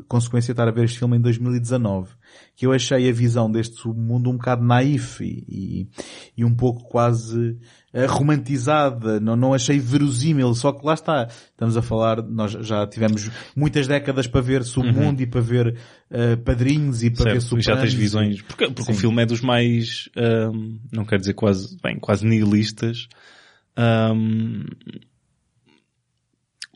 consequência 0.08 0.48
de 0.48 0.60
estar 0.60 0.68
a 0.68 0.72
ver 0.72 0.84
este 0.84 0.98
filme 0.98 1.16
em 1.16 1.20
2019. 1.20 2.10
Que 2.56 2.66
eu 2.66 2.72
achei 2.72 3.08
a 3.08 3.12
visão 3.12 3.50
deste 3.50 3.86
mundo 3.88 4.30
um 4.30 4.36
bocado 4.36 4.64
naif 4.64 5.20
e, 5.22 5.88
e, 6.36 6.44
um 6.44 6.54
pouco 6.54 6.84
quase 6.88 7.58
uh, 7.92 8.06
romantizada. 8.08 9.18
Não, 9.20 9.34
não 9.36 9.54
achei 9.54 9.78
verosímil. 9.78 10.54
Só 10.54 10.72
que 10.72 10.84
lá 10.86 10.94
está. 10.94 11.28
Estamos 11.50 11.76
a 11.76 11.82
falar, 11.82 12.22
nós 12.22 12.52
já 12.52 12.86
tivemos 12.86 13.30
muitas 13.56 13.86
décadas 13.86 14.26
para 14.26 14.40
ver 14.40 14.62
Submundo 14.64 15.18
uhum. 15.18 15.22
e 15.22 15.26
para 15.26 15.40
ver 15.40 15.76
uh, 16.10 16.36
Padrinhos 16.44 17.02
e 17.02 17.10
para 17.10 17.24
certo, 17.24 17.34
ver 17.34 17.40
Sopranos. 17.40 17.64
já 17.64 17.76
tens 17.76 17.94
visões. 17.94 18.42
Porque, 18.42 18.70
porque 18.70 18.92
o 18.92 18.94
filme 18.94 19.22
é 19.22 19.26
dos 19.26 19.40
mais, 19.40 20.08
um, 20.16 20.78
não 20.92 21.04
quero 21.04 21.20
dizer 21.20 21.34
quase, 21.34 21.76
bem, 21.82 21.98
quase 21.98 22.26
nihilistas. 22.26 23.08
Um, 23.76 24.64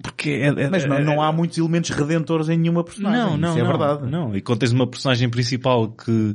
porque 0.02 0.30
é, 0.30 0.46
é, 0.46 0.70
Mas 0.70 0.84
não, 0.84 1.00
não 1.00 1.22
há 1.22 1.32
muitos 1.32 1.58
elementos 1.58 1.90
redentores 1.90 2.48
em 2.48 2.56
nenhuma 2.56 2.84
personagem. 2.84 3.18
Não, 3.20 3.36
não, 3.36 3.48
Isso 3.50 3.58
é 3.58 3.62
não, 3.62 3.68
verdade. 3.68 4.10
Não, 4.10 4.36
e 4.36 4.40
quando 4.40 4.60
tens 4.60 4.72
uma 4.72 4.86
personagem 4.86 5.28
principal 5.28 5.88
que 5.88 6.34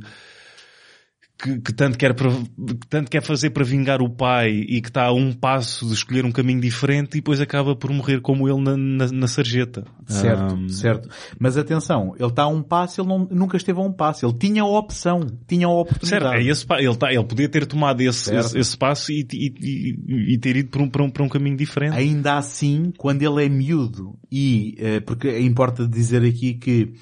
que, 1.38 1.60
que, 1.60 1.72
tanto, 1.72 1.98
quer 1.98 2.14
que 2.14 2.86
tanto 2.88 3.10
quer 3.10 3.22
fazer 3.22 3.50
para 3.50 3.64
vingar 3.64 4.00
o 4.00 4.08
pai 4.08 4.50
e 4.50 4.80
que 4.80 4.88
está 4.88 5.06
a 5.06 5.12
um 5.12 5.32
passo 5.32 5.86
de 5.86 5.92
escolher 5.92 6.24
um 6.24 6.30
caminho 6.30 6.60
diferente 6.60 7.14
e 7.14 7.20
depois 7.20 7.40
acaba 7.40 7.74
por 7.74 7.90
morrer 7.90 8.20
como 8.20 8.48
ele 8.48 8.60
na, 8.60 8.76
na, 8.76 9.12
na 9.12 9.26
sarjeta. 9.26 9.84
Certo, 10.06 10.54
um... 10.54 10.68
certo. 10.68 11.08
Mas 11.38 11.56
atenção, 11.56 12.14
ele 12.18 12.28
está 12.28 12.44
a 12.44 12.48
um 12.48 12.62
passo, 12.62 13.00
ele 13.00 13.08
não, 13.08 13.28
nunca 13.30 13.56
esteve 13.56 13.78
a 13.78 13.82
um 13.82 13.92
passo. 13.92 14.24
Ele 14.24 14.34
tinha 14.38 14.62
a 14.62 14.66
opção, 14.66 15.26
tinha 15.46 15.66
a 15.66 15.70
oportunidade. 15.70 16.24
Certo, 16.24 16.34
é 16.34 16.50
esse, 16.50 16.66
ele, 16.78 16.96
tá, 16.96 17.12
ele 17.12 17.24
podia 17.24 17.48
ter 17.48 17.66
tomado 17.66 18.00
esse, 18.00 18.34
esse, 18.34 18.58
esse, 18.58 18.76
passo 18.76 19.10
e, 19.10 19.26
e, 19.32 20.34
e, 20.34 20.38
ter 20.38 20.56
ido 20.56 20.70
para 20.70 20.82
um, 20.82 20.88
para, 20.88 21.02
um, 21.02 21.10
para 21.10 21.22
um 21.24 21.28
caminho 21.28 21.56
diferente. 21.56 21.96
Ainda 21.96 22.38
assim, 22.38 22.92
quando 22.96 23.22
ele 23.22 23.44
é 23.44 23.48
miúdo 23.48 24.16
e, 24.30 24.76
uh, 24.78 25.02
porque 25.04 25.40
importa 25.40 25.86
dizer 25.86 26.24
aqui 26.24 26.54
que 26.54 26.92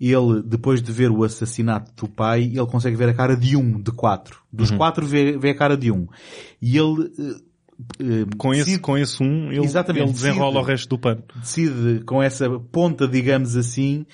ele, 0.00 0.42
depois 0.42 0.82
de 0.82 0.92
ver 0.92 1.10
o 1.10 1.24
assassinato 1.24 1.92
do 1.96 2.10
pai, 2.10 2.44
ele 2.44 2.66
consegue 2.66 2.96
ver 2.96 3.08
a 3.08 3.14
cara 3.14 3.36
de 3.36 3.56
um, 3.56 3.80
de 3.80 3.90
quatro. 3.90 4.40
Dos 4.52 4.70
uhum. 4.70 4.76
quatro 4.76 5.06
vê, 5.06 5.38
vê 5.38 5.50
a 5.50 5.56
cara 5.56 5.76
de 5.76 5.90
um. 5.90 6.06
E 6.60 6.76
ele, 6.76 7.02
uh, 7.02 8.36
com, 8.36 8.50
decide, 8.50 8.70
esse, 8.72 8.78
com 8.78 8.98
esse 8.98 9.22
um, 9.22 9.50
ele, 9.50 9.64
ele 9.64 10.12
desenrola 10.12 10.52
decide, 10.52 10.58
o 10.58 10.62
resto 10.62 10.88
do 10.90 10.98
pano. 10.98 11.22
Decide, 11.36 12.04
com 12.04 12.22
essa 12.22 12.48
ponta, 12.72 13.08
digamos 13.08 13.56
assim, 13.56 14.04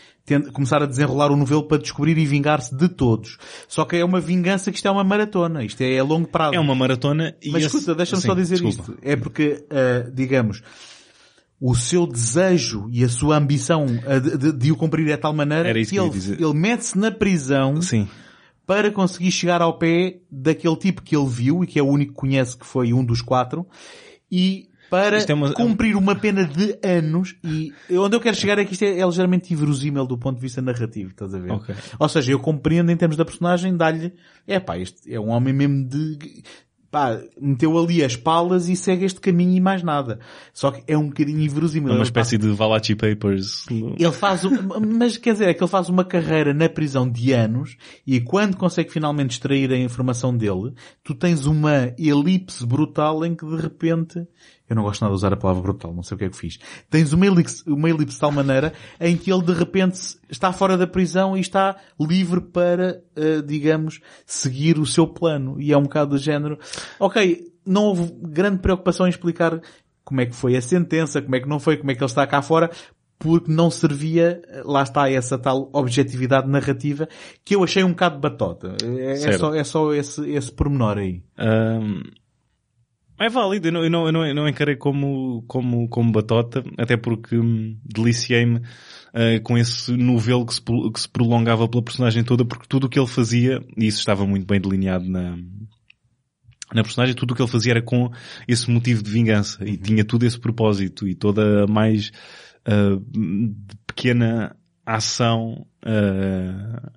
começar 0.53 0.83
a 0.83 0.87
desenrolar 0.87 1.33
o 1.33 1.37
novelo 1.37 1.65
para 1.65 1.79
descobrir 1.79 2.17
e 2.17 2.25
vingar-se 2.25 2.75
de 2.75 2.89
todos. 2.89 3.39
Só 3.67 3.85
que 3.85 3.97
é 3.97 4.05
uma 4.05 4.21
vingança 4.21 4.71
que 4.71 4.77
isto 4.77 4.87
é 4.87 4.91
uma 4.91 5.05
maratona. 5.05 5.65
Isto 5.65 5.83
é 5.83 5.99
a 5.99 6.05
longo 6.05 6.29
prazo. 6.29 6.55
É 6.55 6.61
uma 6.61 6.77
maratona 6.77 7.35
e 7.43 7.51
Mas 7.51 7.65
escuta, 7.65 7.95
deixa-me 7.95 8.23
só 8.23 8.35
dizer 8.35 8.61
desculpa. 8.61 8.93
isto. 8.93 8.99
É 9.03 9.17
porque, 9.17 9.65
uh, 9.65 10.11
digamos, 10.13 10.63
o 11.65 11.77
seu 11.77 12.09
desejo 12.09 12.89
e 12.91 13.05
a 13.05 13.09
sua 13.09 13.37
ambição 13.37 13.87
de, 13.87 14.37
de, 14.37 14.53
de 14.53 14.73
o 14.73 14.77
cumprir 14.77 15.07
de 15.07 15.17
tal 15.17 15.33
maneira 15.33 15.73
que, 15.73 15.87
que 15.87 15.97
ele, 15.97 16.11
ele 16.33 16.55
mete-se 16.55 16.99
na 16.99 17.09
prisão 17.09 17.81
Sim. 17.81 18.09
para 18.67 18.91
conseguir 18.91 19.31
chegar 19.31 19.63
ao 19.63 19.79
pé 19.79 20.19
daquele 20.29 20.75
tipo 20.75 21.03
que 21.03 21.17
ele 21.17 21.29
viu 21.29 21.63
e 21.63 21.67
que 21.69 21.79
é 21.79 21.83
o 21.83 21.87
único 21.87 22.15
que 22.15 22.19
conhece 22.19 22.59
que 22.59 22.67
foi 22.67 22.93
um 22.93 23.05
dos 23.05 23.23
quatro 23.23 23.65
e 24.29 24.71
para 24.91 25.19
é 25.19 25.35
uma... 25.35 25.55
cumprir 25.55 25.95
uma 25.95 26.17
pena 26.17 26.45
de 26.45 26.77
anos 26.83 27.37
e 27.45 27.73
onde 27.97 28.17
eu 28.17 28.21
quero 28.21 28.37
chegar 28.37 28.59
é 28.59 28.65
que 28.65 28.73
isto 28.73 28.83
é, 28.83 28.99
é 28.99 29.07
ligeiramente 29.07 29.55
inverosímil 29.55 30.05
do 30.05 30.19
ponto 30.19 30.35
de 30.35 30.43
vista 30.43 30.61
narrativo, 30.61 31.13
estás 31.13 31.33
a 31.33 31.39
ver? 31.39 31.53
Okay. 31.53 31.77
Ou 31.97 32.09
seja, 32.09 32.33
eu 32.33 32.41
compreendo 32.41 32.91
em 32.91 32.97
termos 32.97 33.17
da 33.17 33.25
personagem, 33.25 33.77
dá-lhe, 33.77 34.13
é 34.49 34.59
pá, 34.59 34.77
este 34.77 35.15
é 35.15 35.21
um 35.21 35.29
homem 35.29 35.55
mesmo 35.55 35.89
de, 35.89 36.43
pá, 36.93 37.19
meteu 37.41 37.77
ali 37.79 38.05
as 38.05 38.15
palas 38.15 38.69
e 38.69 38.77
segue 38.77 39.07
este 39.07 39.19
caminho 39.19 39.57
e 39.57 39.61
mais 39.61 39.83
nada. 39.83 40.21
Só 40.53 40.71
que 40.71 40.85
é 40.87 40.97
um 40.97 41.09
bocadinho 41.09 41.41
inverosímil. 41.41 41.91
É 41.91 41.95
uma 41.95 42.03
espécie 42.05 42.37
de 42.37 42.53
Valachi 42.53 42.95
Papers. 42.95 43.65
Ele 43.71 44.13
faz, 44.13 44.43
mas 44.99 45.17
quer 45.17 45.33
dizer, 45.33 45.49
é 45.49 45.55
que 45.55 45.63
ele 45.65 45.71
faz 45.71 45.89
uma 45.89 46.05
carreira 46.05 46.53
na 46.53 46.69
prisão 46.69 47.09
de 47.09 47.33
anos 47.33 47.79
e 48.07 48.21
quando 48.21 48.59
consegue 48.59 48.93
finalmente 48.93 49.31
extrair 49.31 49.73
a 49.73 49.79
informação 49.79 50.37
dele, 50.37 50.75
tu 51.03 51.15
tens 51.15 51.47
uma 51.47 51.95
elipse 51.99 52.67
brutal 52.67 53.25
em 53.25 53.35
que 53.35 53.47
de 53.47 53.57
repente 53.57 54.27
eu 54.73 54.77
não 54.77 54.83
gosto 54.83 55.03
nada 55.03 55.13
de 55.13 55.17
usar 55.17 55.33
a 55.33 55.37
palavra 55.37 55.63
brutal, 55.63 55.93
não 55.95 56.03
sei 56.03 56.15
o 56.15 56.19
que 56.19 56.25
é 56.25 56.31
que 56.31 56.37
fiz. 56.37 56.59
Tens 56.89 57.13
uma 57.13 57.27
elipse, 57.27 57.63
uma 57.67 57.89
elipse 57.89 58.15
de 58.15 58.21
tal 58.21 58.33
maneira 58.33 58.73
em 58.99 59.17
que 59.17 59.33
ele 59.33 59.43
de 59.43 59.53
repente 59.53 59.99
está 60.31 60.53
fora 60.53 60.77
da 60.77 60.87
prisão 60.87 61.37
e 61.37 61.41
está 61.41 61.77
livre 62.01 62.41
para, 62.41 63.03
uh, 63.17 63.43
digamos, 63.43 64.01
seguir 64.27 64.79
o 64.79 64.87
seu 64.87 65.07
plano. 65.07 65.61
E 65.61 65.73
é 65.73 65.77
um 65.77 65.83
bocado 65.83 66.13
do 66.13 66.19
género, 66.19 66.59
ok, 66.99 67.53
não 67.67 67.85
houve 67.85 68.13
grande 68.23 68.59
preocupação 68.59 69.07
em 69.07 69.11
explicar 69.11 69.61
como 70.05 70.21
é 70.21 70.27
que 70.27 70.35
foi 70.35 70.57
a 70.57 70.63
sentença, 70.63 71.21
como 71.21 71.37
é 71.37 71.41
que 71.41 71.49
não 71.49 71.61
foi, 71.61 71.77
como 71.77 71.91
é 71.91 71.95
que 71.95 72.01
ele 72.01 72.07
está 72.07 72.27
cá 72.27 72.43
fora, 72.43 72.71
porque 73.19 73.53
não 73.53 73.71
servia, 73.71 74.43
lá 74.65 74.83
está 74.83 75.09
essa 75.09 75.39
tal 75.39 75.71
objetividade 75.73 76.49
narrativa 76.49 77.09
que 77.45 77.55
eu 77.55 77.63
achei 77.63 77.85
um 77.85 77.91
bocado 77.91 78.19
batota. 78.19 78.75
É, 78.83 79.13
é 79.13 79.33
só, 79.39 79.55
é 79.55 79.63
só 79.65 79.93
esse, 79.95 80.29
esse 80.31 80.51
pormenor 80.51 80.99
aí. 80.99 81.23
Um... 81.39 82.03
É 83.23 83.29
válido, 83.29 83.69
eu 83.69 83.73
não, 83.73 83.85
eu 83.85 83.91
não, 83.91 84.07
eu 84.07 84.13
não, 84.13 84.27
eu 84.27 84.35
não 84.35 84.49
encarei 84.49 84.75
como, 84.75 85.45
como, 85.47 85.89
como 85.89 86.11
batota, 86.11 86.65
até 86.77 86.97
porque 86.97 87.37
hum, 87.37 87.79
deliciei-me 87.85 88.57
uh, 88.57 89.41
com 89.45 89.57
esse 89.57 89.97
novelo 89.97 90.45
que 90.45 90.55
se, 90.55 90.61
que 90.61 91.01
se 91.01 91.09
prolongava 91.09 91.69
pela 91.69 91.85
personagem 91.85 92.25
toda, 92.25 92.45
porque 92.45 92.67
tudo 92.69 92.89
o 92.89 92.89
que 92.89 92.99
ele 92.99 93.07
fazia, 93.07 93.65
e 93.77 93.87
isso 93.87 94.01
estava 94.01 94.27
muito 94.27 94.45
bem 94.45 94.61
delineado 94.61 95.09
na, 95.09 95.37
na 96.75 96.83
personagem, 96.83 97.15
tudo 97.15 97.31
o 97.31 97.37
que 97.37 97.43
ele 97.43 97.51
fazia 97.51 97.75
era 97.75 97.83
com 97.83 98.11
esse 98.49 98.69
motivo 98.69 99.05
de 99.05 99.11
vingança, 99.13 99.65
e 99.65 99.77
tinha 99.77 100.05
tudo 100.05 100.27
esse 100.27 100.41
propósito, 100.41 101.07
e 101.07 101.15
toda 101.15 101.63
a 101.63 101.67
mais 101.69 102.11
uh, 102.67 103.01
pequena 103.87 104.57
ação 104.85 105.65
uh, 105.87 106.91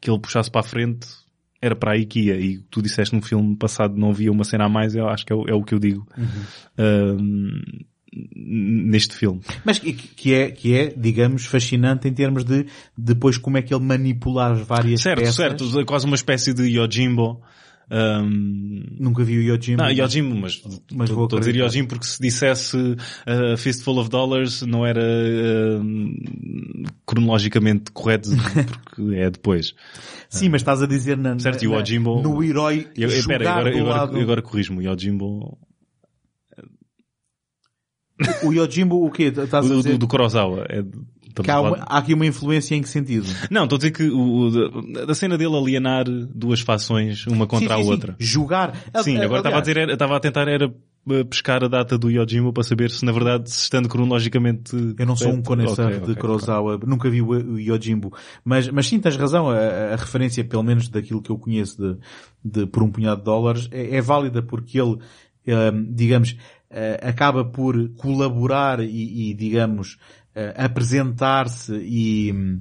que 0.00 0.10
ele 0.10 0.18
puxasse 0.18 0.50
para 0.50 0.62
a 0.62 0.64
frente 0.64 1.06
era 1.60 1.76
para 1.76 2.02
que 2.04 2.20
ia. 2.20 2.36
E 2.38 2.58
tu 2.70 2.80
disseste 2.80 3.14
no 3.14 3.22
filme 3.22 3.56
passado 3.56 3.96
não 3.96 4.10
havia 4.10 4.32
uma 4.32 4.44
cena 4.44 4.64
a 4.64 4.68
mais, 4.68 4.94
eu 4.94 5.08
acho 5.08 5.26
que 5.26 5.32
é 5.32 5.36
o, 5.36 5.44
é 5.48 5.54
o 5.54 5.62
que 5.62 5.74
eu 5.74 5.78
digo. 5.78 6.06
Uhum. 6.16 7.62
neste 8.34 9.14
filme. 9.14 9.40
Mas 9.64 9.78
que, 9.78 9.92
que, 9.92 10.34
é, 10.34 10.50
que 10.50 10.74
é, 10.74 10.94
digamos, 10.96 11.46
fascinante 11.46 12.08
em 12.08 12.12
termos 12.12 12.44
de 12.44 12.66
depois 12.96 13.38
como 13.38 13.58
é 13.58 13.62
que 13.62 13.72
ele 13.72 13.84
manipula 13.84 14.52
as 14.52 14.60
várias 14.60 15.02
certo, 15.02 15.20
peças. 15.20 15.36
Certo, 15.36 15.64
certo. 15.66 15.86
Quase 15.86 16.06
uma 16.06 16.16
espécie 16.16 16.52
de 16.52 16.64
Yojimbo. 16.64 17.40
Um... 17.90 18.84
Nunca 18.98 19.24
vi 19.24 19.38
o 19.38 19.42
Yojimbo. 19.42 19.82
Não, 19.82 19.90
Yojimbo, 19.90 20.36
mas, 20.36 20.62
mas 20.92 21.10
vou 21.10 21.26
dizer 21.26 21.56
Yojimbo 21.56 21.88
porque 21.88 22.06
se 22.06 22.22
dissesse 22.22 22.76
uh, 22.76 23.56
Fistful 23.56 23.98
of 23.98 24.08
Dollars 24.08 24.62
não 24.62 24.86
era 24.86 25.02
uh, 25.02 25.84
cronologicamente 27.04 27.90
correto 27.90 28.30
porque 28.84 29.14
é 29.16 29.28
depois. 29.30 29.74
Sim, 30.28 30.50
mas 30.50 30.60
estás 30.60 30.82
a 30.82 30.86
dizer 30.86 31.16
na, 31.16 31.36
certo, 31.38 31.64
na, 31.64 31.76
Yojimbo, 31.76 32.22
no 32.22 32.42
herói 32.44 32.86
eu, 32.96 33.08
espera, 33.08 33.50
agora, 33.50 33.76
agora, 33.76 34.22
agora 34.22 34.42
corrijo-me, 34.42 34.78
o 34.78 34.82
Yojimbo 34.82 35.58
O 38.44 38.52
Yojimbo, 38.52 39.04
o 39.04 39.10
quê? 39.10 39.24
Estás 39.24 39.54
a 39.54 39.68
Do, 39.68 39.76
dizer 39.76 39.92
do, 39.92 39.98
do 39.98 40.08
Kurosawa. 40.08 40.66
É, 40.68 40.82
que 41.42 41.50
há, 41.50 41.56
há 41.58 41.98
aqui 41.98 42.14
uma 42.14 42.26
influência 42.26 42.74
em 42.74 42.82
que 42.82 42.88
sentido? 42.88 43.26
Não, 43.50 43.64
estou 43.64 43.76
a 43.76 43.78
dizer 43.78 43.90
que 43.92 44.04
o, 44.08 44.48
o- 44.48 45.06
da, 45.06 45.14
cena 45.14 45.36
dele 45.38 45.56
alienar 45.56 46.04
duas 46.08 46.60
fações, 46.60 47.26
uma 47.26 47.46
contra 47.46 47.68
Sim, 47.68 47.74
sim, 47.74 47.80
a 47.80 47.84
sim. 47.84 47.90
outra. 47.90 48.16
Sim, 49.02 49.16
Ali- 49.16 49.24
agora 49.24 49.40
estava 49.40 49.56
a 49.58 49.60
dizer, 49.60 49.76
era- 49.76 49.92
estava 49.92 50.16
a 50.16 50.20
tentar 50.20 50.48
era 50.48 50.72
eh, 51.10 51.24
pescar 51.24 51.64
a 51.64 51.68
data 51.68 51.96
do 51.96 52.10
Yojimbo 52.10 52.52
para 52.52 52.62
saber 52.62 52.90
se 52.90 53.04
na 53.04 53.12
verdade, 53.12 53.50
se 53.50 53.62
estando 53.62 53.88
cronologicamente... 53.88 54.76
Eu 54.98 55.06
não 55.06 55.16
sou 55.16 55.32
um 55.32 55.42
conhecedor 55.42 55.86
Ok, 55.92 55.98
de 56.00 56.12
ok, 56.12 56.14
Kurosawa, 56.16 56.80
nunca 56.86 57.08
vi 57.08 57.22
o, 57.22 57.58
Yojimbo, 57.58 58.12
mas, 58.44 58.68
mas 58.68 58.86
sim, 58.86 58.98
tens 59.00 59.16
razão, 59.16 59.48
a, 59.48 59.56
a 59.92 59.96
referência, 59.96 60.44
pelo 60.44 60.62
menos 60.62 60.88
daquilo 60.88 61.22
que 61.22 61.30
eu 61.30 61.38
conheço 61.38 61.80
de, 62.44 62.60
de 62.62 62.66
por 62.66 62.82
um 62.82 62.90
punhado 62.90 63.20
de 63.20 63.24
dólares, 63.24 63.68
é, 63.72 63.96
é 63.96 64.00
válida 64.02 64.42
porque 64.42 64.78
ele, 64.80 64.98
ehm, 65.46 65.86
digamos, 65.90 66.36
eh, 66.70 67.00
acaba 67.02 67.44
por 67.44 67.88
colaborar 67.96 68.80
e, 68.80 69.30
e, 69.30 69.34
digamos, 69.34 69.96
eh, 69.96 70.19
apresentar-se 70.56 71.74
e 71.74 72.32
hum, 72.32 72.60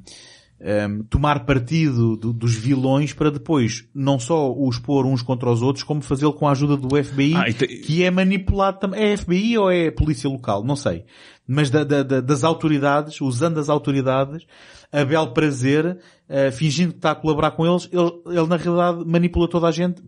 hum, 0.61 1.03
tomar 1.09 1.45
partido 1.45 2.17
do- 2.17 2.33
dos 2.33 2.53
vilões 2.55 3.13
para 3.13 3.31
depois 3.31 3.85
não 3.93 4.19
só 4.19 4.51
os 4.53 4.77
pôr 4.79 5.05
uns 5.05 5.21
contra 5.21 5.49
os 5.49 5.61
outros, 5.61 5.83
como 5.83 6.01
fazê-lo 6.01 6.33
com 6.33 6.47
a 6.47 6.51
ajuda 6.51 6.75
do 6.77 6.89
FBI, 7.03 7.35
Ah, 7.35 7.45
te- 7.53 7.67
que 7.67 8.03
é 8.03 8.11
manipulado 8.11 8.79
também. 8.79 9.01
É 9.01 9.13
FBI 9.17 9.57
ou 9.57 9.71
é 9.71 9.89
polícia 9.91 10.29
local? 10.29 10.63
Não 10.63 10.75
sei. 10.75 11.05
Mas 11.47 11.69
da- 11.69 11.83
da- 11.83 12.03
da- 12.03 12.21
das 12.21 12.43
autoridades, 12.43 13.19
usando 13.21 13.59
as 13.59 13.69
autoridades, 13.69 14.45
a 14.91 15.03
bel 15.05 15.31
prazer, 15.33 15.97
eh, 16.27 16.51
fingindo 16.51 16.91
que 16.93 16.97
está 16.99 17.11
a 17.11 17.15
colaborar 17.15 17.51
com 17.51 17.65
eles, 17.65 17.87
ele, 17.91 18.11
ele 18.37 18.47
na 18.47 18.57
realidade 18.57 19.03
manipula 19.05 19.47
toda 19.47 19.67
a 19.67 19.71
gente 19.71 20.01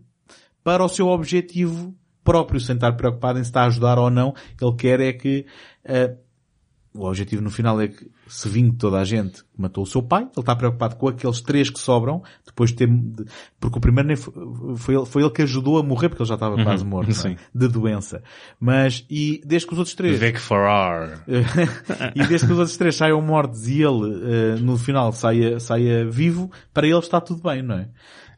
para 0.62 0.84
o 0.84 0.88
seu 0.88 1.08
objetivo 1.08 1.94
próprio, 2.22 2.60
sem 2.60 2.76
estar 2.76 2.92
preocupado 2.92 3.38
em 3.40 3.42
se 3.42 3.50
está 3.50 3.62
a 3.62 3.66
ajudar 3.66 3.98
ou 3.98 4.08
não. 4.10 4.32
Ele 4.60 4.72
quer 4.76 5.00
é 5.00 5.12
que, 5.12 5.44
eh, 5.84 6.14
o 6.94 7.06
objetivo 7.06 7.40
no 7.40 7.50
final 7.50 7.80
é 7.80 7.88
que 7.88 8.06
se 8.26 8.48
vingue 8.48 8.76
toda 8.76 8.98
a 8.98 9.04
gente 9.04 9.42
que 9.42 9.60
matou 9.60 9.82
o 9.82 9.86
seu 9.86 10.02
pai. 10.02 10.22
Ele 10.22 10.30
está 10.36 10.54
preocupado 10.54 10.96
com 10.96 11.08
aqueles 11.08 11.40
três 11.40 11.70
que 11.70 11.78
sobram, 11.78 12.22
depois 12.44 12.70
de 12.70 12.76
ter, 12.76 12.88
porque 13.58 13.78
o 13.78 13.80
primeiro 13.80 14.08
nem 14.08 14.16
foi, 14.16 14.32
foi, 14.76 14.94
ele, 14.96 15.06
foi 15.06 15.22
ele 15.22 15.30
que 15.30 15.42
ajudou 15.42 15.78
a 15.78 15.82
morrer 15.82 16.10
porque 16.10 16.22
ele 16.22 16.28
já 16.28 16.34
estava 16.34 16.62
quase 16.62 16.84
morto, 16.84 17.10
é? 17.26 17.36
de 17.54 17.68
doença. 17.68 18.22
Mas, 18.60 19.06
e 19.08 19.40
desde 19.44 19.66
que 19.66 19.72
os 19.72 19.78
outros 19.78 19.94
três, 19.94 20.18
Vec 20.18 20.38
Farrar. 20.38 21.24
e 22.14 22.26
desde 22.26 22.46
que 22.46 22.52
os 22.52 22.58
outros 22.58 22.76
três 22.76 22.94
saiam 22.94 23.22
mortos 23.22 23.66
e 23.68 23.82
ele, 23.82 24.22
eh, 24.24 24.56
no 24.60 24.76
final, 24.76 25.12
saia, 25.12 25.58
saia 25.60 26.04
vivo, 26.08 26.50
para 26.74 26.86
ele 26.86 26.98
está 26.98 27.20
tudo 27.20 27.42
bem, 27.42 27.62
não 27.62 27.76
é? 27.76 27.88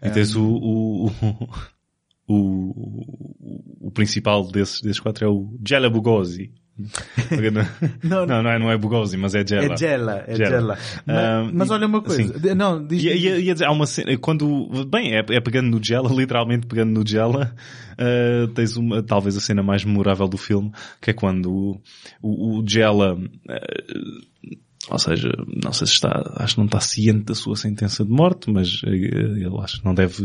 E 0.02 0.10
tens 0.10 0.36
o, 0.36 0.44
o, 0.44 1.06
o, 1.06 2.34
o, 2.34 3.86
o 3.88 3.90
principal 3.90 4.46
desses, 4.46 4.80
desses 4.80 5.00
quatro 5.00 5.24
é 5.24 5.28
o 5.28 5.56
Jella 5.66 5.90
Bugosi. 5.90 6.52
Não, 8.02 8.26
não, 8.26 8.42
não 8.42 8.50
é, 8.50 8.58
não 8.58 8.70
é 8.70 8.76
Bugosi, 8.76 9.16
mas 9.16 9.34
é 9.34 9.46
Jella. 9.46 9.74
É 9.74 9.76
Gela, 9.76 10.24
é 10.26 10.34
Gela. 10.34 10.50
Gela. 10.50 10.78
Mas, 11.06 11.16
Ah, 11.16 11.50
mas 11.52 11.70
olha 11.70 11.86
uma 11.86 12.02
coisa, 12.02 12.22
sim. 12.32 12.38
de- 12.38 12.54
não, 12.54 12.84
diz, 12.84 13.02
Ia, 13.02 13.14
ia, 13.14 13.38
ia 13.38 13.52
dizer, 13.52 13.64
há 13.66 13.70
uma 13.70 13.86
cena, 13.86 14.16
quando, 14.18 14.68
bem, 14.90 15.14
é, 15.14 15.24
é 15.30 15.40
pegando 15.40 15.70
no 15.70 15.82
Jella, 15.84 16.10
literalmente 16.12 16.66
pegando 16.66 16.90
no 16.98 17.06
Jella, 17.06 17.54
uh, 17.92 18.48
tens 18.54 18.76
uma, 18.76 19.02
talvez 19.02 19.36
a 19.36 19.40
cena 19.40 19.62
mais 19.62 19.84
memorável 19.84 20.26
do 20.26 20.36
filme, 20.36 20.72
que 21.00 21.10
é 21.10 21.12
quando 21.12 21.50
o, 21.52 21.80
o, 22.20 22.58
o 22.60 22.64
Jella, 22.68 23.14
uh, 23.14 24.54
ou 24.90 24.98
seja, 24.98 25.30
não 25.62 25.72
sei 25.72 25.86
se 25.86 25.92
está, 25.94 26.34
acho 26.36 26.54
que 26.54 26.60
não 26.60 26.66
está 26.66 26.80
ciente 26.80 27.24
da 27.26 27.34
sua 27.34 27.56
sentença 27.56 28.04
de 28.04 28.10
morte, 28.10 28.50
mas 28.50 28.80
ele 28.84 29.48
acho 29.62 29.78
que 29.78 29.84
não 29.84 29.94
deve 29.94 30.22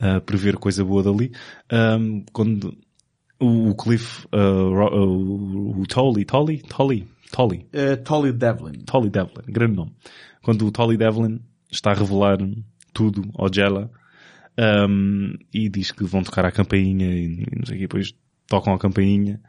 uh, 0.00 0.20
prever 0.24 0.56
coisa 0.56 0.82
boa 0.84 1.02
dali, 1.02 1.30
um, 2.00 2.24
quando 2.32 2.74
o, 3.44 3.70
o 3.70 3.74
Cliff, 3.74 4.26
uh, 4.32 4.38
uh, 4.38 5.80
o 5.80 5.86
Tolly, 5.86 6.24
Tolly, 6.24 6.62
Tolly, 6.62 7.08
Tolly, 7.30 7.66
eh, 7.72 7.96
Tolly 7.96 8.32
Devlin. 8.32 8.84
Tolly 8.86 9.10
Devlin, 9.10 9.44
grande 9.48 9.76
nome. 9.76 9.92
Quando 10.42 10.66
o 10.66 10.70
Tolly 10.70 10.96
Devlin 10.96 11.40
está 11.70 11.90
a 11.90 11.94
revelar 11.94 12.38
tudo 12.92 13.22
ao 13.34 13.52
Jella 13.52 13.90
um, 14.88 15.34
e 15.52 15.68
diz 15.68 15.90
que 15.90 16.04
vão 16.04 16.22
tocar 16.22 16.44
a 16.46 16.52
campainha 16.52 17.06
e, 17.06 17.42
e 17.42 17.58
não 17.58 17.66
sei 17.66 17.74
o 17.74 17.78
que, 17.78 17.86
depois 17.86 18.14
tocam 18.46 18.72
a 18.72 18.78
campainha 18.78 19.40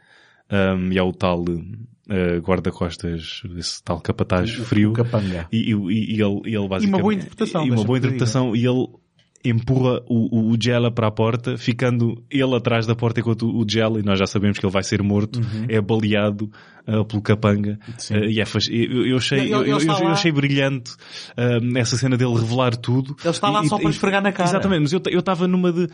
um, 0.51 0.91
e 0.91 0.97
há 0.97 1.03
o 1.03 1.13
tal 1.13 1.41
uh, 1.41 2.39
guarda-costas, 2.41 3.43
esse 3.55 3.83
tal 3.83 4.01
capataz 4.01 4.51
frio. 4.51 4.91
O 4.91 4.95
e, 5.51 5.71
e, 5.71 6.15
e 6.15 6.21
ele, 6.21 6.41
e 6.45 6.55
ele 6.55 6.67
basicamente... 6.67 7.01
boa 7.01 7.13
interpretação, 7.13 7.65
E 7.65 7.71
uma 7.71 7.83
boa 7.83 7.97
interpretação 7.99 8.55
e 8.55 8.65
ele 8.65 8.87
empurra 9.45 10.01
o, 10.07 10.37
o, 10.37 10.51
o 10.51 10.57
Jella 10.61 10.89
para 10.91 11.07
a 11.07 11.11
porta, 11.11 11.57
ficando 11.57 12.21
ele 12.29 12.55
atrás 12.55 12.85
da 12.85 12.95
porta 12.95 13.19
enquanto 13.19 13.47
o 13.49 13.65
Jella, 13.69 13.99
e 13.99 14.03
nós 14.03 14.17
já 14.19 14.25
sabemos 14.27 14.57
que 14.59 14.65
ele 14.65 14.73
vai 14.73 14.83
ser 14.83 15.01
morto, 15.03 15.39
é 15.69 15.79
baleado 15.79 16.49
uh, 16.87 17.05
pelo 17.05 17.21
capanga. 17.21 17.79
Uhum. 18.11 18.17
Uh, 18.17 18.23
e 18.25 18.41
é 18.41 18.45
eu, 18.69 19.05
eu 19.07 19.17
achei, 19.17 19.39
Ele- 19.39 19.51
eu, 19.53 19.61
ele 19.61 19.71
eu- 19.71 19.79
eu 19.79 20.07
achei 20.09 20.31
brilhante 20.31 20.91
uh, 21.37 21.77
essa 21.77 21.97
cena 21.97 22.17
dele 22.17 22.33
revelar 22.33 22.75
tudo. 22.75 23.15
Ele 23.21 23.29
está 23.29 23.49
lá 23.49 23.63
E- 23.63 23.67
só 23.69 23.77
e- 23.77 23.81
para 23.81 23.89
esfregar 23.91 24.21
na 24.23 24.31
cara. 24.31 24.49
Exatamente, 24.49 24.81
mas 24.81 24.93
eu 24.93 25.01
eu 25.07 25.19
estava 25.19 25.47
numa 25.47 25.71
de 25.71 25.87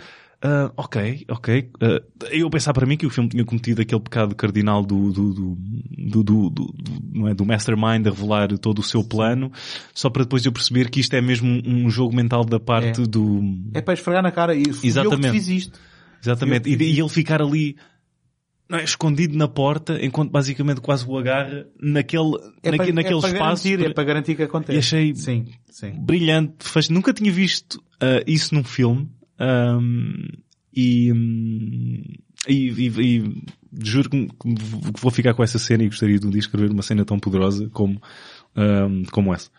ah, 0.43 0.71
ok, 0.75 1.25
ok. 1.29 1.69
ah, 1.81 2.01
eu 2.31 2.49
pensar 2.49 2.73
para 2.73 2.85
mim 2.85 2.97
que 2.97 3.05
o 3.05 3.09
filme 3.09 3.29
tinha 3.29 3.45
cometido 3.45 3.81
aquele 3.81 4.01
pecado 4.01 4.35
cardinal 4.35 4.83
do, 4.83 5.11
do, 5.11 5.33
do, 5.33 6.23
do, 6.23 6.49
do, 6.49 6.75
não 7.13 7.27
é, 7.27 7.33
do 7.33 7.45
mastermind 7.45 8.05
a 8.07 8.09
revelar 8.09 8.47
todo 8.57 8.79
o 8.79 8.83
seu 8.83 9.03
plano, 9.03 9.51
só 9.93 10.09
para 10.09 10.23
depois 10.23 10.45
eu 10.45 10.51
perceber 10.51 10.89
que 10.89 10.99
isto 10.99 11.13
é 11.15 11.21
mesmo 11.21 11.47
um 11.65 11.89
jogo 11.89 12.15
mental 12.15 12.43
da 12.43 12.59
parte 12.59 13.01
É. 13.01 13.05
do... 13.05 13.41
É 13.73 13.81
para 13.81 13.93
esfregar 13.93 14.23
na 14.23 14.31
cara. 14.31 14.55
E 14.55 14.63
fui 14.65 14.71
eu 14.73 14.79
que 14.81 14.87
Exatamente. 14.87 15.31
fiz 15.31 15.47
isto. 15.47 15.79
Exatamente. 16.23 16.69
E, 16.69 16.75
e 16.75 16.99
ele 16.99 17.09
ficar 17.09 17.41
ali 17.41 17.75
não 18.69 18.79
é, 18.79 18.83
escondido 18.85 19.37
na 19.37 19.47
porta, 19.49 19.99
enquanto 20.03 20.31
basicamente 20.31 20.79
quase 20.79 21.05
o 21.05 21.17
agarra 21.17 21.65
naquele, 21.81 22.37
É 22.63 22.71
naque- 22.71 22.77
para, 22.85 22.93
naquele 22.93 23.17
é 23.17 23.19
para 23.19 23.29
espaço. 23.29 23.33
garantir, 23.33 23.77
para- 23.79 23.87
é 23.89 23.93
para 23.93 24.03
garantir 24.05 24.35
que 24.35 24.43
acontece. 24.43 24.75
E 24.75 24.79
achei- 24.79 25.13
Sim, 25.15 25.45
sim. 25.69 25.91
brilhante, 25.99 26.55
faz... 26.61 26.87
nunca 26.87 27.11
tinha 27.13 27.31
visto 27.31 27.83
ah, 27.99 28.23
isso 28.25 28.55
num 28.55 28.63
filme 28.63 29.09
ahm, 29.41 30.27
e, 30.73 31.11
e, 32.47 32.69
e- 32.69 33.17
e 33.17 33.43
juro 33.81 34.09
que 34.09 34.27
vou 35.01 35.11
ficar 35.11 35.33
com 35.33 35.43
essa 35.43 35.57
cena 35.57 35.83
e 35.83 35.87
gostaria 35.89 36.19
de 36.19 36.27
um 36.27 36.29
dia 36.29 36.39
escrever 36.39 36.69
uma 36.71 36.83
cena 36.83 37.03
tão 37.03 37.19
poderosa 37.19 37.69
como, 37.71 38.01
ahm, 38.55 39.03
como 39.11 39.33
essa. 39.33 39.49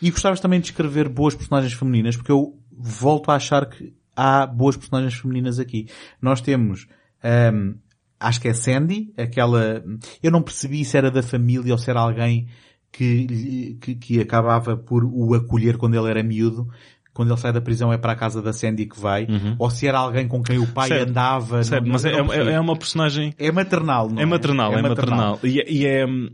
E 0.00 0.10
gostavas 0.10 0.40
também 0.40 0.60
de 0.60 0.66
escrever 0.66 1.08
boas 1.08 1.34
personagens 1.34 1.72
femininas, 1.72 2.16
porque 2.16 2.32
eu 2.32 2.56
volto 2.70 3.30
a 3.30 3.36
achar 3.36 3.66
que 3.68 3.92
há 4.16 4.46
boas 4.46 4.76
personagens 4.76 5.14
femininas 5.14 5.58
aqui. 5.58 5.88
Nós 6.20 6.40
temos, 6.40 6.86
ahm, 7.22 7.74
acho 8.20 8.40
que 8.40 8.48
é 8.48 8.54
Sandy, 8.54 9.12
aquela, 9.16 9.82
eu 10.22 10.30
não 10.30 10.42
percebi 10.42 10.84
se 10.84 10.96
era 10.96 11.10
da 11.10 11.22
família 11.22 11.72
ou 11.72 11.78
se 11.78 11.90
era 11.90 12.00
alguém 12.00 12.48
que, 12.92 13.76
que, 13.80 13.94
que 13.94 14.20
acabava 14.20 14.76
por 14.76 15.04
o 15.04 15.34
acolher 15.34 15.78
quando 15.78 15.94
ele 15.96 16.10
era 16.10 16.22
miúdo. 16.22 16.68
Quando 17.14 17.30
ele 17.30 17.38
sai 17.38 17.52
da 17.52 17.60
prisão 17.60 17.92
é 17.92 17.98
para 17.98 18.12
a 18.12 18.16
casa 18.16 18.40
da 18.40 18.52
Sandy 18.52 18.86
que 18.86 18.98
vai. 18.98 19.26
Ou 19.58 19.68
se 19.70 19.86
era 19.86 19.98
alguém 19.98 20.26
com 20.26 20.42
quem 20.42 20.58
o 20.58 20.66
pai 20.66 20.88
Certo. 20.88 21.10
andava. 21.10 21.60
Não- 21.62 21.86
Mas 21.92 22.04
é, 22.04 22.22
não 22.22 22.32
é, 22.32 22.52
é 22.54 22.60
uma 22.60 22.74
personagem 22.76 23.34
É 23.38 23.52
maternal, 23.52 24.08
não 24.08 24.18
é? 24.18 24.22
É 24.22 24.26
maternal, 24.26 24.72
é, 24.72 24.82
maternal. 24.82 25.38
E, 25.44 25.60
é- 25.60 25.70
e 25.70 25.86
é, 25.86 26.06
hum, 26.06 26.30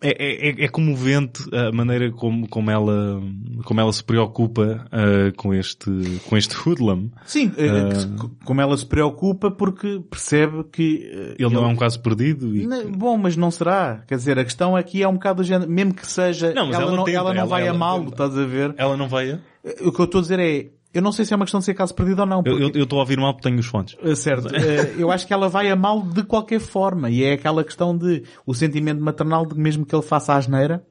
é, 0.00 0.08
é, 0.10 0.48
é, 0.50 0.64
é 0.64 0.68
comovente 0.68 1.42
a 1.52 1.72
maneira 1.72 2.10
como, 2.12 2.48
como 2.48 2.70
ela, 2.70 3.20
como 3.64 3.80
ela 3.80 3.92
se 3.92 4.02
preocupa 4.04 4.86
ah, 4.92 5.32
com 5.36 5.52
este, 5.54 5.90
com 6.28 6.36
este 6.36 6.54
hoodlum. 6.56 7.10
Sim, 7.26 7.50
se- 7.52 8.34
como 8.44 8.60
ela 8.60 8.76
se 8.76 8.86
preocupa 8.86 9.50
porque 9.50 10.00
percebe 10.10 10.64
que 10.72 11.10
eh, 11.12 11.34
Ele 11.38 11.54
não 11.54 11.64
é 11.64 11.68
um 11.68 11.76
caso 11.76 12.00
perdido 12.00 12.54
e, 12.56 12.66
Não, 12.66 12.90
Bom, 12.92 13.16
mas 13.18 13.36
não 13.36 13.50
será. 13.50 14.02
Quer 14.06 14.16
dizer, 14.16 14.38
a 14.38 14.44
questão 14.44 14.76
aqui 14.76 15.02
é 15.02 15.08
um 15.08 15.14
bocado 15.14 15.42
do 15.42 15.46
género, 15.46 15.70
mesmo 15.70 15.94
que 15.94 16.06
seja, 16.06 16.52
Não, 16.54 16.66
mas 16.66 16.74
ela, 16.76 16.84
ela 16.84 16.96
não, 16.96 17.04
tenta, 17.04 17.18
ela 17.18 17.30
não 17.34 17.40
ela- 17.40 17.48
vai 17.50 17.62
ela 17.66 17.76
amá-lo, 17.76 18.04
tenta. 18.10 18.12
estás 18.24 18.38
a 18.38 18.44
ver? 18.46 18.74
ela 18.76 18.96
não 18.96 19.08
vai 19.08 19.32
a? 19.32 19.38
O 19.84 19.92
que 19.92 20.00
eu 20.00 20.04
estou 20.04 20.18
a 20.18 20.22
dizer 20.22 20.38
é, 20.38 20.70
eu 20.94 21.02
não 21.02 21.12
sei 21.12 21.24
se 21.24 21.32
é 21.32 21.36
uma 21.36 21.44
questão 21.44 21.60
de 21.60 21.66
ser 21.66 21.74
caso 21.74 21.94
perdido 21.94 22.20
ou 22.20 22.26
não. 22.26 22.38
Eu 22.38 22.44
porque- 22.58 22.78
eu- 22.78 22.82
estou 22.84 22.98
a 22.98 23.02
ouvir 23.02 23.18
mal 23.18 23.32
porque 23.34 23.48
tenho 23.48 23.60
os 23.60 23.66
fones. 23.66 23.96
eh, 24.02 24.14
Certo. 24.14 24.54
Eh, 24.54 24.94
eu 24.98 25.10
acho 25.10 25.26
que 25.26 25.32
ela 25.32 25.48
vai 25.48 25.70
amá-lo 25.70 26.02
de 26.12 26.22
qualquer 26.22 26.60
forma. 26.60 27.10
E 27.10 27.22
é 27.24 27.32
aquela 27.34 27.62
questão 27.64 27.96
de 27.96 28.22
o 28.46 28.54
sentimento 28.54 29.02
maternal 29.02 29.44
de 29.46 29.54
que 29.54 29.60
mesmo 29.60 29.84
que 29.84 29.94
ele 29.94 30.02
faça 30.02 30.32
a 30.32 30.36
asneira, 30.36 30.84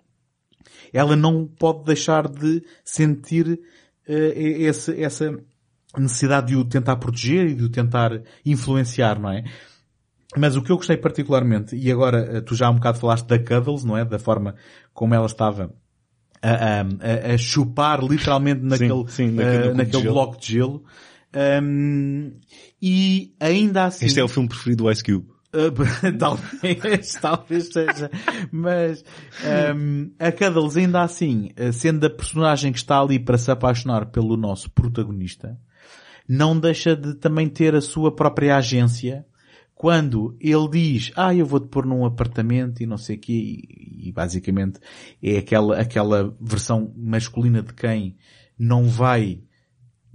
ela 0.94 1.16
não 1.16 1.46
pode 1.48 1.84
deixar 1.86 2.28
de 2.28 2.64
sentir 2.84 3.60
eh, 4.08 4.34
esse, 4.64 5.02
essa 5.02 5.38
necessidade 5.98 6.48
de 6.48 6.56
o 6.56 6.64
tentar 6.64 6.98
proteger 6.98 7.48
e 7.48 7.56
de 7.56 7.64
o 7.64 7.70
tentar 7.70 8.22
influenciar, 8.46 9.20
não 9.20 9.32
é? 9.32 9.44
Mas 10.38 10.56
o 10.56 10.62
que 10.62 10.72
eu 10.72 10.76
gostei 10.76 10.98
particularmente, 10.98 11.76
e 11.76 11.92
agora 11.92 12.38
eh, 12.38 12.42
tu 12.42 12.54
já 12.54 12.68
há 12.68 12.70
um 12.70 12.76
bocado 12.76 13.00
falaste 13.00 13.26
da 13.26 13.40
Cuddles, 13.40 13.84
não 13.84 13.98
é? 13.98 14.06
Da 14.06 14.20
forma 14.20 14.56
como 14.94 15.14
ela 15.16 15.26
estava 15.26 15.74
a, 16.42 16.82
a- 16.82 17.34
a- 17.34 17.38
chupar 17.38 18.04
literalmente 18.04 18.62
naquele, 18.62 19.08
sim, 19.10 19.32
naquele 19.32 19.56
eh, 19.56 19.62
cubo 19.62 19.72
de 19.72 19.78
naquele 19.78 20.02
gelo. 20.04 20.14
bloco 20.14 20.40
de 20.40 20.54
gelo. 20.54 20.84
Um, 21.64 22.32
e 22.82 23.34
ainda 23.40 23.86
assim... 23.86 24.06
Este 24.06 24.20
é 24.20 24.24
o 24.24 24.28
filme 24.28 24.48
preferido 24.50 24.84
do 24.86 24.92
Ice 24.92 25.04
Cube. 25.04 25.28
Uh, 25.54 25.72
talvez, 26.20 27.14
talvez 27.22 27.68
seja. 27.72 28.12
Mas 28.52 29.04
um, 29.76 30.12
a 30.20 30.32
Cuddles 30.32 30.78
ainda 30.78 31.02
assim, 31.02 31.52
uh, 31.60 31.72
sendo 31.72 32.06
a 32.06 32.10
personagem 32.10 32.72
que 32.72 32.80
está 32.80 33.00
ali 33.00 33.18
para 33.18 33.38
se 33.38 33.50
apaixonar 33.50 34.08
pelo 34.08 34.36
nosso 34.36 34.70
protagonista, 34.72 35.58
não 36.28 36.60
deixa 36.60 36.96
de 36.96 37.16
também 37.16 37.48
ter 37.48 37.74
a 37.76 37.82
sua 37.82 38.14
própria 38.14 38.58
agência 38.58 39.26
quando 39.78 40.36
ele 40.42 40.68
diz, 40.72 41.12
ah, 41.16 41.36
eu 41.36 41.46
vou-te 41.46 41.68
pôr 41.68 41.86
num 41.86 42.04
apartamento 42.04 42.82
e 42.82 42.88
não 42.88 42.98
sei 42.98 43.16
o 43.16 43.20
quê, 43.20 43.32
e, 43.34 44.10
e 44.10 44.12
basicamente 44.12 44.80
é 45.22 45.38
aquela, 45.38 45.80
aquela 45.80 46.36
versão 46.42 46.92
masculina 46.98 47.62
de 47.62 47.74
quem 47.76 48.18
não 48.58 48.86
vai 48.86 49.40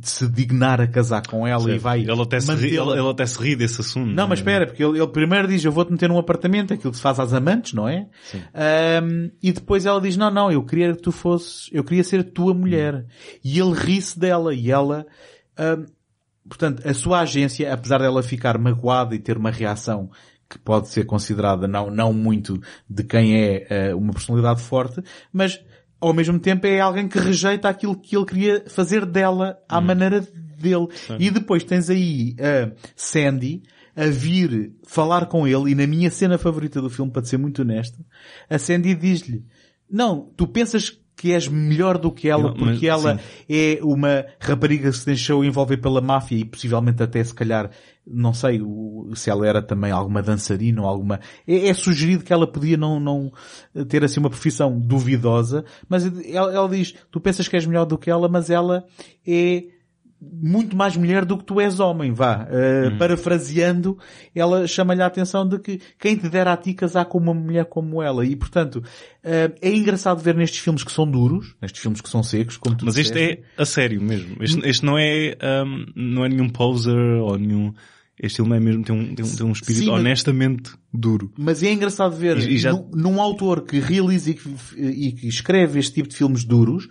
se 0.01 0.29
dignar 0.29 0.81
a 0.81 0.89
casar 0.89 1.25
com 1.25 1.47
ela 1.47 1.63
Certo. 1.63 1.77
e 1.77 1.79
vai 1.79 2.01
Ele 2.01 2.21
até, 2.23 2.41
se 2.41 2.53
ri, 2.57 2.77
ele, 2.77 2.91
ele 2.91 3.09
até 3.09 3.25
se 3.25 3.41
ri 3.41 3.55
desse 3.55 3.81
assunto. 3.83 4.11
não, 4.13 4.27
mas 4.27 4.41
espera, 4.41 4.67
porque 4.67 4.83
ele, 4.83 4.99
ele 4.99 5.07
primeiro 5.07 5.47
diz, 5.47 5.65
eu 5.65 5.71
vou-te 5.71 5.93
meter 5.93 6.09
num 6.09 6.19
apartamento, 6.19 6.75
aquilo 6.75 6.91
que 6.91 6.97
se 6.97 7.03
faz 7.03 7.21
às 7.21 7.33
amantes, 7.33 7.73
não 7.73 7.89
é? 7.89 8.09
Ahm, 8.53 9.31
e 9.41 9.53
depois 9.53 9.87
ela 9.87 10.01
diz, 10.01 10.17
não, 10.17 10.29
não, 10.29 10.51
eu 10.51 10.65
queria 10.65 10.93
que 10.93 11.03
tu 11.03 11.13
fosses, 11.13 11.69
eu 11.73 11.85
queria 11.85 12.03
ser 12.03 12.25
tua 12.25 12.53
mulher. 12.53 13.07
E 13.45 13.61
ele 13.61 13.75
ri-se 13.75 14.19
dela, 14.19 14.53
e 14.53 14.73
ela, 14.73 15.07
ahm, 15.57 15.85
portanto, 16.49 16.87
a 16.87 16.95
sua 16.95 17.21
agência, 17.21 17.73
apesar 17.73 17.99
dela 17.99 18.23
ficar 18.23 18.59
magoada 18.59 19.15
e 19.15 19.19
ter 19.19 19.37
uma 19.37 19.51
reação 19.51 20.11
que 20.49 20.59
pode 20.59 20.89
ser 20.89 21.05
considerada 21.05 21.67
não, 21.67 21.91
não 21.91 22.13
muito 22.13 22.61
de 22.89 23.03
quem 23.05 23.37
é 23.37 23.67
eh, 23.71 23.95
uma 23.95 24.13
personalidade 24.13 24.61
forte, 24.61 25.03
mas 25.33 25.59
ao 25.99 26.13
mesmo 26.13 26.39
tempo 26.39 26.67
é 26.67 26.79
alguém 26.81 27.09
que 27.09 27.19
rejeita 27.19 27.69
aquilo 27.69 27.97
que 27.97 28.17
ele 28.17 28.27
queria 28.27 28.65
fazer 28.67 29.07
dela 29.07 29.57
à 29.69 29.81
maneira 29.81 30.21
dele. 30.21 30.89
E 31.19 31.31
depois 31.31 31.65
tens 31.65 31.89
aí 31.89 32.37
a 32.39 32.73
Sandy 32.95 33.63
a 33.95 34.07
vir 34.07 34.75
falar 34.87 35.27
com 35.27 35.47
ele 35.47 35.71
e 35.71 35.75
na 35.75 35.87
minha 35.87 36.11
cena 36.11 36.39
favorita 36.39 36.81
do 36.81 36.91
filme, 36.91 37.11
para 37.11 37.23
te 37.23 37.29
ser 37.29 37.39
muito 37.39 37.63
honesto, 37.63 38.05
a 38.49 38.59
Sandy 38.59 38.95
diz-lhe, 38.95 39.45
não, 39.91 40.33
tu 40.37 40.47
pensas 40.47 40.99
que 41.23 41.33
és 41.33 41.47
melhor 41.47 41.99
do 41.99 42.11
que 42.11 42.29
ela 42.29 42.49
Não, 42.49 42.57
mas- 42.57 42.71
porque 42.73 42.89
ela 42.89 43.21
é 43.49 43.79
uma 43.81 44.27
rapariga 44.41 44.91
que 44.91 44.97
se 44.97 45.07
deixou 45.07 45.45
envolver 45.45 45.77
pela 45.77 46.01
máfia 46.01 46.37
e 46.39 46.45
possivelmente 46.45 47.01
até 47.01 47.23
se 47.23 47.33
calhar, 47.33 47.71
não 48.05 48.35
sei 48.35 48.61
se 49.15 49.31
ela 49.31 49.47
era 49.47 49.63
também 49.63 49.93
alguma 49.93 50.21
dançarina 50.21 50.83
ou 50.83 50.89
alguma... 50.89 51.21
É, 51.47 51.69
é 51.69 51.75
sugerido 51.75 52.25
que 52.25 52.33
ela 52.33 52.45
podia 52.45 52.77
não, 52.77 52.99
não 52.99 53.33
ter 53.89 54.03
assim 54.03 54.19
uma 54.19 54.31
profissão 54.31 54.77
duvidosa, 54.81 55.65
mas 55.89 56.05
ela, 56.27 56.53
ela 56.53 56.69
diz, 56.69 56.93
tu 57.09 57.21
pensas 57.21 57.47
que 57.47 57.55
és 57.55 57.67
melhor 57.67 57.85
do 57.85 57.97
que 57.97 58.11
ela, 58.11 58.29
mas 58.29 58.51
ela 58.51 58.85
é 59.25 59.63
muito 60.31 60.77
mais 60.77 60.97
mulher 60.97 61.25
do 61.25 61.37
que 61.37 61.45
tu 61.45 61.61
és 61.61 61.81
homem, 61.81 62.13
vá. 62.13 62.47
Uh, 62.49 62.97
Parafraseando, 62.99 63.99
ela 64.35 64.67
chama-lhe 64.67 65.03
a 65.03 65.07
atenção 65.07 65.47
de 65.49 65.59
que 65.59 65.81
quem 65.99 66.17
te 66.17 66.29
dera 66.29 66.53
a 66.53 66.57
ti 66.57 66.75
casar 66.75 67.05
com 67.07 67.19
uma 67.19 67.35
mulher 67.35 67.65
como 67.67 68.03
ela. 68.03 68.25
E, 68.25 68.37
portanto, 68.37 68.77
uh, 68.77 69.55
é 69.61 69.75
engraçado 69.75 70.21
ver 70.23 70.35
nestes 70.35 70.61
filmes 70.61 70.85
que 70.85 70.93
são 70.93 71.11
duros, 71.11 71.55
nestes 71.61 71.81
filmes 71.81 72.01
que 72.01 72.09
são 72.09 72.23
secos, 72.23 72.57
como 72.57 72.77
tu 72.77 72.85
Mas 72.85 72.97
este 72.97 73.13
disseste. 73.13 73.43
é 73.59 73.63
a 73.63 73.65
sério 73.65 74.01
mesmo. 74.03 74.37
Este, 74.41 74.61
este 74.69 74.85
não 74.85 74.99
é, 74.99 75.37
um, 75.67 75.87
não 75.97 76.25
é 76.25 76.29
nenhum 76.29 76.49
poser 76.49 76.95
ou 76.97 77.37
nenhum, 77.39 77.73
este 78.21 78.37
filme 78.37 78.57
é 78.57 78.61
mesmo, 78.61 78.85
tem 78.85 78.95
um, 78.95 79.15
tem 79.15 79.25
um, 79.25 79.37
tem 79.37 79.47
um 79.47 79.53
espírito 79.53 79.85
Sim, 79.85 79.91
mas- 79.91 80.01
honestamente 80.01 80.71
duro. 80.93 81.33
Mas 81.39 81.63
é 81.63 81.73
engraçado 81.73 82.15
ver 82.15 82.39
E- 82.39 82.55
e 82.55 82.59
já- 82.59 82.73
num, 82.73 82.91
num 82.95 83.21
autor 83.21 83.63
que 83.63 83.81
realiza 83.81 84.31
e 84.31 84.35
que, 84.35 84.49
e 84.79 85.13
que 85.13 85.27
escreve 85.27 85.79
este 85.81 85.95
tipo 85.95 86.09
de 86.09 86.17
filmes 86.17 86.45
duros, 86.45 86.89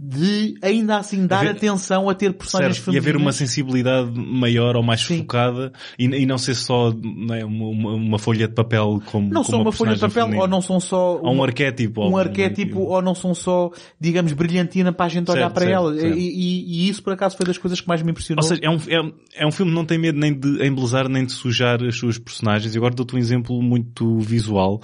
de 0.00 0.54
ainda 0.62 0.98
assim 0.98 1.26
dar 1.26 1.38
Haver- 1.40 1.50
atenção 1.56 2.08
a 2.08 2.14
ter 2.14 2.32
personagens 2.32 2.76
Certo, 2.76 2.94
e 2.94 2.98
haver 2.98 3.16
uma 3.16 3.32
femininas. 3.32 3.36
sensibilidade 3.36 4.10
maior 4.14 4.76
ou 4.76 4.82
mais 4.82 5.00
Sim. 5.00 5.18
focada 5.18 5.72
e, 5.98 6.04
e 6.04 6.24
não 6.24 6.38
ser 6.38 6.54
só 6.54 6.90
é, 7.32 7.44
uma, 7.44 7.66
uma, 7.66 7.90
uma 7.94 8.18
folha 8.18 8.46
de 8.46 8.54
papel 8.54 9.02
como 9.06 9.26
Não 9.26 9.42
como 9.42 9.44
são 9.44 9.60
uma 9.62 9.72
folha 9.72 9.94
de 9.94 10.00
papel, 10.00 10.24
feminina. 10.26 10.42
ou 10.42 10.48
não 10.48 10.62
são 10.62 10.78
só... 10.78 11.16
Ou 11.16 11.28
um 11.30 11.32
uma- 11.34 11.46
arquétipo. 11.46 12.02
um 12.02 12.12
ou 12.12 12.18
arquétipo 12.18 12.78
ou 12.80 13.02
não 13.02 13.14
são 13.14 13.34
só, 13.34 13.70
digamos, 14.00 14.32
brilhantina 14.34 14.92
para 14.92 15.06
a 15.06 15.08
gente 15.08 15.28
olhar 15.32 15.40
Certo, 15.50 15.54
para 15.54 15.64
certo, 15.66 15.74
ela. 15.74 15.96
E, 16.16 16.18
e- 16.28 16.84
e 16.86 16.88
isso 16.88 17.02
por 17.02 17.12
acaso 17.12 17.36
foi 17.36 17.44
das 17.46 17.58
coisas 17.58 17.80
que 17.80 17.88
mais 17.88 18.00
me 18.00 18.12
impressionou. 18.12 18.44
Ou 18.44 18.48
seja, 18.48 18.60
é 18.62 18.70
um, 18.70 18.76
é, 18.76 19.12
é 19.42 19.46
um 19.46 19.50
filme 19.50 19.72
que 19.72 19.76
não 19.76 19.84
tem 19.84 19.98
medo 19.98 20.16
nem 20.18 20.32
de 20.32 20.64
embelezar 20.64 21.08
nem 21.08 21.24
de 21.26 21.32
sujar 21.32 21.82
as 21.82 21.96
suas 21.96 22.18
personagens. 22.18 22.72
E 22.72 22.78
agora 22.78 22.94
dou-te 22.94 23.16
um 23.16 23.18
exemplo 23.18 23.60
muito 23.60 24.20
visual. 24.20 24.80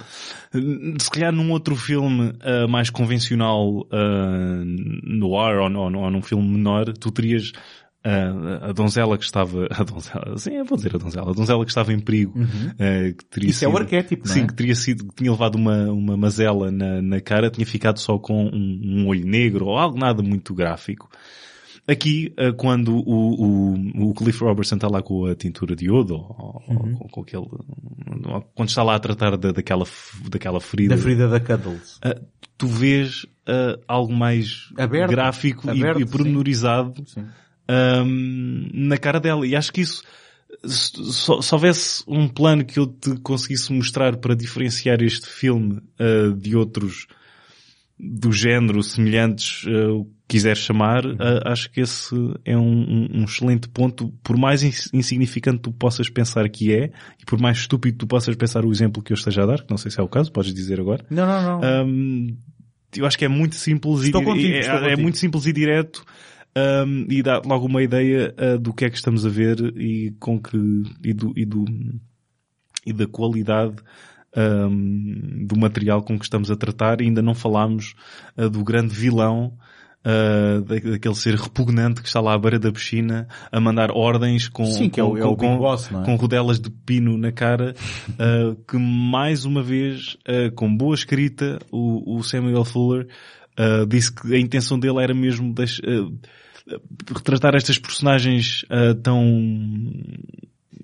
Se 0.99 1.09
calhar 1.09 1.31
num 1.31 1.51
outro 1.51 1.75
filme 1.75 2.33
ah, 2.41 2.67
mais 2.67 2.89
convencional 2.89 3.87
ah, 3.91 4.63
no 5.05 5.37
ar 5.39 5.57
ou, 5.59 5.69
no- 5.69 5.99
ou 5.99 6.11
num 6.11 6.21
filme 6.21 6.47
menor, 6.47 6.91
tu 6.93 7.11
terias 7.11 7.51
ah, 8.03 8.69
a 8.69 8.71
donzela 8.71 9.17
que 9.17 9.23
estava, 9.23 9.67
a 9.71 9.83
donzela, 9.83 10.37
sim, 10.37 10.61
vou 10.63 10.77
dizer 10.77 10.93
a 10.95 10.97
donzela, 10.99 11.31
a 11.31 11.33
donzela 11.33 11.63
que 11.65 11.71
estava 11.71 11.91
em 11.93 11.99
perigo, 11.99 12.33
ah, 12.37 13.13
que 13.17 13.25
teria 13.25 13.47
Uhum. 13.47 13.51
Isso 13.51 13.65
é 13.65 13.67
o 13.67 13.71
sido- 13.71 13.81
arquétipo, 13.81 14.27
não 14.27 14.31
é? 14.31 14.37
Sim, 14.37 14.47
que 14.47 14.53
teria 14.53 14.75
sido, 14.75 15.07
que 15.07 15.15
tinha 15.15 15.31
levado 15.31 15.55
uma, 15.55 15.91
uma 15.91 16.15
mazela 16.17 16.71
na, 16.71 17.01
na 17.01 17.19
cara, 17.21 17.49
tinha 17.49 17.65
ficado 17.65 17.99
só 17.99 18.17
com 18.19 18.45
um, 18.45 18.81
um 19.03 19.07
olho 19.07 19.25
negro 19.25 19.65
ou 19.65 19.77
algo 19.77 19.97
nada 19.97 20.21
muito 20.21 20.53
gráfico. 20.53 21.09
Aqui, 21.87 22.33
eh, 22.37 22.51
quando 22.51 22.95
o, 22.95 23.75
o, 23.75 24.09
o 24.09 24.13
Cliff 24.15 24.43
Robertson 24.43 24.73
está 24.75 24.87
lá 24.87 25.03
com 25.03 25.25
a 25.27 25.35
tintura 25.35 25.75
de 25.75 25.85
iodo, 25.85 26.15
ou, 26.15 26.63
ou 26.67 26.75
Uhum. 26.75 26.95
com, 26.95 27.07
com 27.09 27.21
aquele, 27.21 27.45
quando 28.55 28.69
está 28.69 28.81
lá 28.81 28.95
a 28.95 28.99
tratar 28.99 29.37
da, 29.37 29.51
daquela, 29.51 29.85
daquela 30.29 30.59
ferida, 30.59 30.95
Da 30.95 31.01
ferida 31.01 31.27
da 31.27 31.39
Cuddles. 31.39 31.99
eh, 32.03 32.19
tu 32.57 32.65
vês 32.67 33.25
algo 33.87 34.13
mais 34.13 34.69
Aberto. 34.77 35.11
gráfico 35.11 35.67
e- 35.67 35.79
Aberto, 35.81 36.01
e, 36.01 36.05
pormenorizado 36.05 37.03
Sim. 37.07 37.25
ahm, 37.67 38.67
na 38.73 38.97
cara 38.97 39.19
dela. 39.19 39.45
E 39.45 39.55
acho 39.55 39.71
que 39.71 39.81
isso, 39.81 40.03
se, 40.65 40.91
se- 41.13 41.41
se 41.41 41.53
houvesse 41.53 42.03
um 42.07 42.27
plano 42.27 42.63
que 42.65 42.79
eu 42.79 42.87
te 42.87 43.15
conseguisse 43.21 43.71
mostrar 43.73 44.17
para 44.17 44.35
diferenciar 44.35 45.01
este 45.01 45.27
filme 45.27 45.81
ah, 45.99 46.33
de 46.35 46.55
outros 46.55 47.07
do 47.97 48.29
género 48.31 48.83
semelhantes, 48.83 49.63
ah, 49.67 49.93
o 49.93 50.05
que 50.05 50.11
quiseres 50.27 50.59
chamar, 50.59 51.03
ah, 51.19 51.51
acho 51.51 51.69
que 51.71 51.79
esse 51.81 52.13
é 52.43 52.57
um, 52.57 52.61
um- 52.81 53.09
um 53.19 53.23
excelente 53.25 53.69
ponto, 53.69 54.09
por 54.23 54.35
mais 54.35 54.63
ins- 54.63 54.89
insignificante 54.91 55.59
tu 55.59 55.71
possas 55.71 56.09
pensar 56.09 56.49
que 56.49 56.73
é, 56.73 56.91
e 57.21 57.25
por 57.25 57.39
mais 57.39 57.57
estúpido 57.59 57.99
tu 57.99 58.07
possas 58.07 58.35
pensar 58.35 58.65
o 58.65 58.71
exemplo 58.71 59.01
que 59.03 59.13
eu 59.13 59.15
esteja 59.15 59.43
a 59.43 59.45
dar, 59.45 59.61
que 59.61 59.69
não 59.69 59.77
sei 59.77 59.91
se 59.91 59.99
é 59.99 60.03
o 60.03 60.09
caso, 60.09 60.31
podes 60.31 60.53
dizer 60.53 60.79
agora, 60.79 61.05
Não, 61.09 61.25
não, 61.25 61.61
não. 61.61 61.85
Hum, 61.87 62.37
eu 62.97 63.05
acho 63.05 63.17
que 63.17 63.25
é 63.25 63.27
muito 63.27 63.55
simples 63.55 64.01
Estou 64.03 64.21
e 64.21 64.25
contigo, 64.25 64.53
é, 64.53 64.59
estou 64.59 64.75
é 64.75 64.81
contigo. 64.81 65.01
muito 65.01 65.17
simples 65.17 65.45
e 65.45 65.53
direto 65.53 66.05
hum, 66.85 67.07
e 67.09 67.21
dá 67.21 67.41
logo 67.45 67.65
uma 67.65 67.83
ideia 67.83 68.33
uh, 68.37 68.59
do 68.59 68.73
que 68.73 68.85
é 68.85 68.89
que 68.89 68.97
estamos 68.97 69.25
a 69.25 69.29
ver 69.29 69.59
e 69.77 70.11
com 70.19 70.39
que 70.39 70.57
e 71.03 71.13
do 71.13 71.33
e 71.35 71.45
do 71.45 71.65
e 72.85 72.93
da 72.93 73.07
qualidade 73.07 73.75
hum, 74.37 75.45
do 75.47 75.57
material 75.57 76.03
com 76.03 76.17
que 76.17 76.25
estamos 76.25 76.51
a 76.51 76.55
tratar. 76.55 77.01
E 77.01 77.05
ainda 77.05 77.21
não 77.21 77.33
falámos 77.33 77.95
uh, 78.37 78.49
do 78.49 78.63
grande 78.63 78.93
vilão 78.93 79.57
uh, 80.05 80.61
da- 80.61 80.91
daquele 80.91 81.15
ser 81.15 81.35
repugnante 81.35 82.01
que 82.01 82.07
está 82.07 82.21
lá 82.21 82.33
à 82.33 82.37
beira 82.37 82.59
da 82.59 82.71
piscina 82.71 83.27
a 83.51 83.59
mandar 83.59 83.89
ordens 83.91 84.47
com, 84.47 84.65
Sim, 84.65 84.85
é 84.85 84.89
com, 84.89 85.17
é 85.17 85.25
o 85.25 85.35
com- 85.35 85.57
Boss, 85.57 85.89
é? 85.91 86.03
com 86.03 86.15
rodelas 86.15 86.59
de 86.59 86.69
pino 86.69 87.17
na 87.17 87.31
cara, 87.31 87.73
uh, 88.11 88.55
que 88.69 88.77
mais 88.77 89.45
uma 89.45 89.61
vez, 89.63 90.15
uh, 90.27 90.51
com 90.55 90.75
boa 90.75 90.95
escrita, 90.95 91.59
o, 91.71 92.17
o 92.17 92.23
Samuel 92.23 92.63
Fuller 92.65 93.07
disse 93.87 94.13
que 94.13 94.35
a 94.35 94.37
intenção 94.37 94.77
dele 94.77 95.01
era 95.01 95.13
mesmo 95.13 95.53
deix- 95.53 95.79
retratar 97.15 97.55
estas 97.55 97.77
personagens 97.79 98.65
tão 99.01 99.23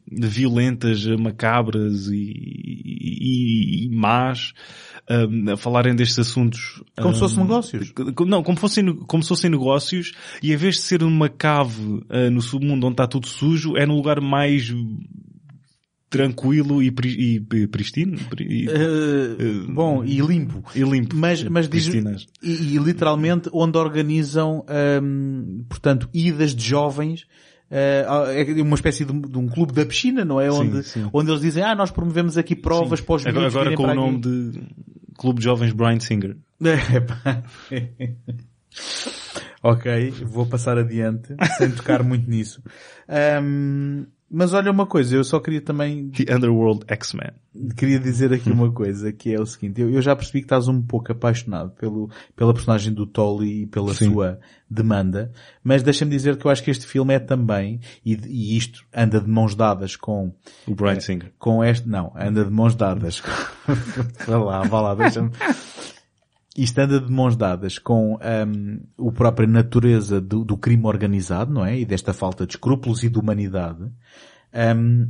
violentas, 0.09 1.05
macabras 1.19 2.07
e, 2.07 2.32
e, 2.34 3.86
e 3.88 3.89
más, 3.95 4.53
um, 5.30 5.51
a 5.53 5.57
falarem 5.57 5.95
destes 5.95 6.20
assuntos. 6.20 6.82
Como 6.99 7.14
se 7.14 7.18
um, 7.24 7.28
fossem 7.28 7.43
negócios. 7.43 7.91
co- 8.16 8.26
Não, 8.26 8.41
como 8.43 8.57
fossem, 8.57 8.95
como 9.07 9.22
se 9.24 9.30
fossem 9.30 9.49
negócios 9.49 10.14
e 10.41 10.51
em 10.53 10.55
vez 10.55 10.76
de 10.76 10.82
ser 10.82 11.03
uma 11.03 11.28
cave 11.30 11.82
uh, 11.82 12.30
no 12.32 12.41
submundo 12.41 12.86
onde 12.88 12.93
está 12.93 13.07
tudo 13.07 13.28
sujo, 13.28 13.76
é 13.78 13.86
no 13.86 13.95
lugar 13.95 14.22
mais 14.22 14.74
tranquilo 16.09 16.84
e, 16.84 16.91
pri- 16.91 17.38
e, 17.53 17.68
pristino 17.68 18.18
pri- 18.30 18.45
e, 18.45 18.68
Eh, 18.68 19.66
bom, 19.70 20.03
e 20.03 20.20
limpo. 20.20 20.62
e 20.76 20.84
limpo. 20.84 21.16
Mas, 21.16 21.41
mas 21.43 21.70
diz, 21.70 21.88
e, 22.43 22.76
e 22.76 22.78
literalmente 22.78 23.49
onde 23.53 23.78
organizam, 23.78 24.66
hum, 25.01 25.64
portanto, 25.70 26.09
idas 26.14 26.53
de 26.53 26.66
jovens, 26.66 27.26
eh, 27.70 28.05
é 28.57 28.62
uma 28.62 28.76
espécie 28.76 29.05
de, 29.05 29.12
um- 29.14 29.22
de 29.22 29.38
um 29.38 29.47
clube 29.47 29.72
da 29.72 29.86
piscina, 29.86 30.26
não 30.26 30.41
é? 30.41 30.51
Sim, 30.51 30.57
onde, 30.57 30.84
sim. 30.84 31.09
onde 31.14 31.32
eles 31.32 31.41
dizem, 31.41 31.64
ah, 31.64 31.74
nós 31.74 31.91
promovemos 31.91 32.38
aqui 32.38 32.57
provas 32.57 32.99
para 32.99 33.16
os 33.16 33.26
Agora, 33.26 33.47
agora 33.47 33.74
com 33.74 33.84
o 33.84 33.95
nome 33.95 34.18
aqui. 34.18 34.22
de 34.51 34.62
Clube 35.22 35.38
de 35.38 35.43
Jovens 35.43 35.72
Brian 35.72 35.99
Singer. 35.99 36.36
Epá. 36.59 37.43
ok, 39.61 40.09
vou 40.26 40.47
passar 40.47 40.80
adiante, 40.80 41.36
sem 41.59 41.69
tocar 41.69 42.01
muito 42.01 42.28
nisso. 42.28 42.59
Ahm, 43.07 44.07
mas 44.32 44.53
olha 44.53 44.71
uma 44.71 44.86
coisa, 44.86 45.15
eu 45.15 45.23
só 45.23 45.39
queria 45.39 45.61
também 45.61 46.09
The 46.09 46.34
Underworld 46.34 46.86
X-Men. 46.88 47.32
queria 47.75 47.99
dizer 47.99 48.32
aqui 48.34 48.49
uma 48.49 48.71
coisa, 48.71 49.11
que 49.11 49.34
é 49.34 49.39
o 49.39 49.45
seguinte, 49.45 49.82
eu, 49.82 49.89
eu 49.91 50.01
já 50.01 50.15
percebi 50.15 50.39
que 50.39 50.45
estás 50.45 50.67
um 50.67 50.82
pouco 50.82 51.11
apaixonado 51.11 51.71
pelo, 51.71 52.09
pela 52.36 52.53
personagem 52.53 52.93
do 52.93 53.05
Tolly 53.05 53.63
e 53.63 53.65
pela 53.67 53.93
Sim. 53.93 54.11
sua 54.11 54.39
demanda, 54.69 55.32
mas 55.61 55.84
deixa-me 55.84 56.11
dizer 56.11 56.38
que 56.38 56.45
eu 56.45 56.51
acho 56.51 56.63
que 56.63 56.71
este 56.71 56.88
filme 56.88 57.13
é 57.13 57.19
também, 57.19 57.82
e, 58.05 58.13
e 58.25 58.57
isto 58.57 58.86
anda 58.95 59.19
de 59.19 59.29
mãos 59.29 59.53
dadas 59.53 59.97
com, 59.97 60.34
O 60.65 60.73
Brian 60.73 60.99
Singer. 61.01 61.34
com 61.38 61.63
este, 61.63 61.89
não, 61.89 62.13
anda 62.15 62.45
de 62.45 62.51
mãos 62.51 62.73
dadas. 62.73 63.21
vá 64.25 64.38
lá, 64.38 64.61
vá 64.63 64.82
lá, 64.82 64.95
deixa-me. 64.95 65.32
Isto 66.58 66.80
anda 66.80 66.99
de 66.99 67.12
mãos 67.12 67.36
dadas 67.36 67.80
com 67.80 68.16
hum, 68.16 69.08
a 69.08 69.12
própria 69.14 69.47
natureza 69.47 70.20
do, 70.20 70.43
do 70.43 70.58
crime 70.58 70.86
organizado, 70.86 71.54
não 71.54 71.66
é? 71.66 71.80
E 71.80 71.86
desta 71.86 72.14
falta 72.14 72.45
de 72.45 72.54
escrúpulos 72.54 73.04
e 73.04 73.10
de 73.10 73.18
humanidade. 73.18 73.89
Hum, 74.54 75.10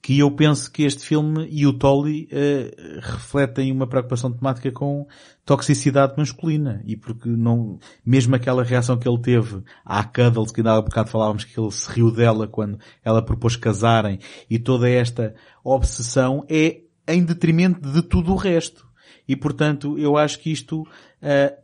que 0.00 0.18
eu 0.18 0.30
penso 0.30 0.70
que 0.70 0.84
este 0.84 1.04
filme 1.04 1.46
e 1.50 1.66
o 1.66 1.72
Tolly 1.72 2.28
uh, 2.32 3.00
refletem 3.00 3.72
uma 3.72 3.86
preocupação 3.86 4.32
temática 4.32 4.70
com 4.70 5.06
toxicidade 5.44 6.14
masculina 6.16 6.82
e 6.84 6.96
porque 6.96 7.28
não, 7.28 7.78
mesmo 8.04 8.34
aquela 8.34 8.62
reação 8.62 8.96
que 8.96 9.08
ele 9.08 9.20
teve 9.20 9.62
à 9.84 10.04
Cuddles, 10.04 10.52
que 10.52 10.60
ainda 10.60 10.74
há 10.74 10.82
bocado 10.82 11.10
falávamos 11.10 11.44
que 11.44 11.58
ele 11.58 11.70
se 11.70 11.90
riu 11.90 12.10
dela 12.10 12.46
quando 12.46 12.78
ela 13.04 13.22
propôs 13.22 13.56
casarem 13.56 14.18
e 14.48 14.58
toda 14.58 14.88
esta 14.88 15.34
obsessão 15.64 16.44
é 16.48 16.82
em 17.06 17.24
detrimento 17.24 17.90
de 17.90 18.02
tudo 18.02 18.32
o 18.32 18.36
resto. 18.36 18.91
E 19.26 19.36
portanto, 19.36 19.98
eu 19.98 20.16
acho 20.16 20.38
que 20.40 20.50
isto 20.50 20.82
uh, 20.82 20.86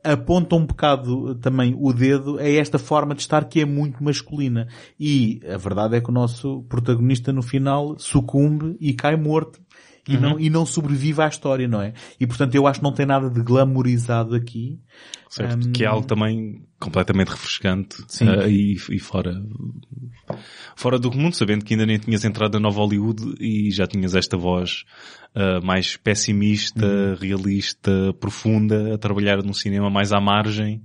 aponta 0.04 0.54
um 0.54 0.64
bocado 0.64 1.34
também 1.36 1.76
o 1.78 1.92
dedo 1.92 2.38
a 2.38 2.48
esta 2.48 2.78
forma 2.78 3.14
de 3.14 3.22
estar 3.22 3.44
que 3.44 3.60
é 3.60 3.64
muito 3.64 4.02
masculina. 4.02 4.68
E 4.98 5.40
a 5.52 5.56
verdade 5.56 5.96
é 5.96 6.00
que 6.00 6.10
o 6.10 6.12
nosso 6.12 6.62
protagonista 6.68 7.32
no 7.32 7.42
final 7.42 7.98
sucumbe 7.98 8.76
e 8.80 8.94
cai 8.94 9.16
morto. 9.16 9.60
E, 10.08 10.16
uhum. 10.16 10.20
não, 10.20 10.40
e 10.40 10.48
não 10.48 10.64
sobrevive 10.64 11.20
à 11.20 11.28
história, 11.28 11.68
não 11.68 11.82
é? 11.82 11.92
E 12.18 12.26
portanto 12.26 12.54
eu 12.54 12.66
acho 12.66 12.80
que 12.80 12.84
não 12.84 12.92
tem 12.92 13.04
nada 13.04 13.28
de 13.28 13.42
glamorizado 13.42 14.34
aqui. 14.34 14.80
Certo, 15.28 15.68
um... 15.68 15.72
que 15.72 15.84
é 15.84 15.86
algo 15.86 16.06
também 16.06 16.66
completamente 16.80 17.28
refrescante 17.28 18.00
uh, 18.22 18.48
e, 18.48 18.76
e, 18.90 18.98
fora, 18.98 19.42
fora 20.74 20.98
do 20.98 21.10
comum, 21.10 21.30
sabendo 21.30 21.64
que 21.64 21.74
ainda 21.74 21.84
nem 21.84 21.98
tinhas 21.98 22.24
entrado 22.24 22.54
na 22.54 22.60
nova 22.60 22.80
Hollywood 22.80 23.34
e 23.38 23.70
já 23.70 23.86
tinhas 23.86 24.14
esta 24.14 24.38
voz 24.38 24.84
uh, 25.34 25.64
mais 25.64 25.96
pessimista, 25.96 26.86
uhum. 26.86 27.14
realista, 27.14 28.14
profunda, 28.18 28.94
a 28.94 28.98
trabalhar 28.98 29.42
num 29.42 29.52
cinema 29.52 29.90
mais 29.90 30.12
à 30.12 30.20
margem. 30.20 30.82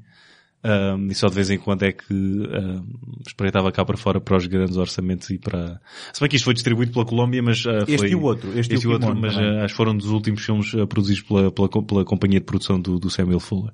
Um, 0.66 1.08
e 1.08 1.16
só 1.16 1.28
de 1.28 1.36
vez 1.36 1.50
em 1.50 1.58
quando 1.58 1.84
é 1.84 1.92
que 1.92 2.14
um, 2.14 2.86
espreitava 3.28 3.70
cá 3.70 3.84
para 3.84 3.98
fora 3.98 4.22
para 4.22 4.38
os 4.38 4.46
grandes 4.48 4.78
orçamentos 4.78 5.30
e 5.30 5.38
para... 5.38 5.82
Se 6.14 6.22
bem 6.22 6.30
que 6.30 6.38
isto 6.38 6.46
foi 6.46 6.54
distribuído 6.54 6.94
pela 6.94 7.06
Colômbia, 7.06 7.44
mas 7.44 7.66
uh, 7.66 7.84
Este 7.86 7.98
foi... 7.98 8.10
e 8.12 8.16
o 8.16 8.22
outro. 8.22 8.50
Este, 8.58 8.74
este 8.76 8.86
e 8.86 8.88
o 8.88 8.94
outro, 8.94 9.14
mas 9.14 9.36
uh, 9.36 9.40
acho 9.64 9.74
que 9.74 9.78
foram 9.78 9.96
dos 9.96 10.08
últimos 10.08 10.42
filmes 10.42 10.74
uh, 10.74 10.88
produzidos 10.88 11.22
pela, 11.24 11.52
pela, 11.52 11.70
pela 11.70 12.06
companhia 12.06 12.40
de 12.40 12.46
produção 12.46 12.80
do, 12.80 12.98
do 12.98 13.10
Samuel 13.10 13.42
Fuller. 13.42 13.74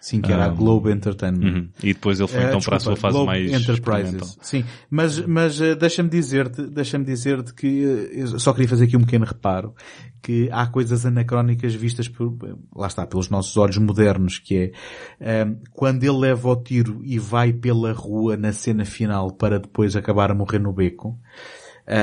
Sim, 0.00 0.20
que 0.20 0.32
era 0.32 0.44
a 0.44 0.48
Globe 0.48 0.92
Entertainment. 0.92 1.54
Uhum. 1.54 1.68
E 1.82 1.92
depois 1.92 2.20
ele 2.20 2.28
foi 2.28 2.44
então 2.44 2.60
uh, 2.60 2.64
para 2.64 2.76
a 2.76 2.80
sua 2.80 2.94
fase 2.94 3.14
Globe 3.14 3.26
mais 3.26 3.52
Enterprises. 3.52 4.38
Sim, 4.40 4.64
mas, 4.88 5.18
mas 5.26 5.60
uh, 5.60 5.74
deixa-me 5.74 6.08
dizer-te, 6.08 6.62
deixa-me 6.62 7.04
dizer-te 7.04 7.52
que 7.52 7.84
uh, 7.84 8.38
só 8.38 8.52
queria 8.52 8.68
fazer 8.68 8.84
aqui 8.84 8.96
um 8.96 9.00
pequeno 9.00 9.24
reparo, 9.24 9.74
que 10.22 10.48
há 10.52 10.66
coisas 10.68 11.04
anacrónicas 11.04 11.74
vistas 11.74 12.08
por, 12.08 12.36
lá 12.74 12.86
está, 12.86 13.06
pelos 13.06 13.28
nossos 13.28 13.56
olhos 13.56 13.76
modernos, 13.78 14.38
que 14.38 14.72
é, 15.20 15.44
um, 15.44 15.56
quando 15.72 16.04
ele 16.04 16.27
leva 16.28 16.48
o 16.48 16.56
tiro 16.56 17.00
e 17.04 17.18
vai 17.18 17.52
pela 17.52 17.92
rua 17.92 18.36
na 18.36 18.52
cena 18.52 18.84
final 18.84 19.30
para 19.32 19.58
depois 19.58 19.96
acabar 19.96 20.30
a 20.30 20.34
morrer 20.34 20.58
no 20.58 20.72
beco, 20.72 21.18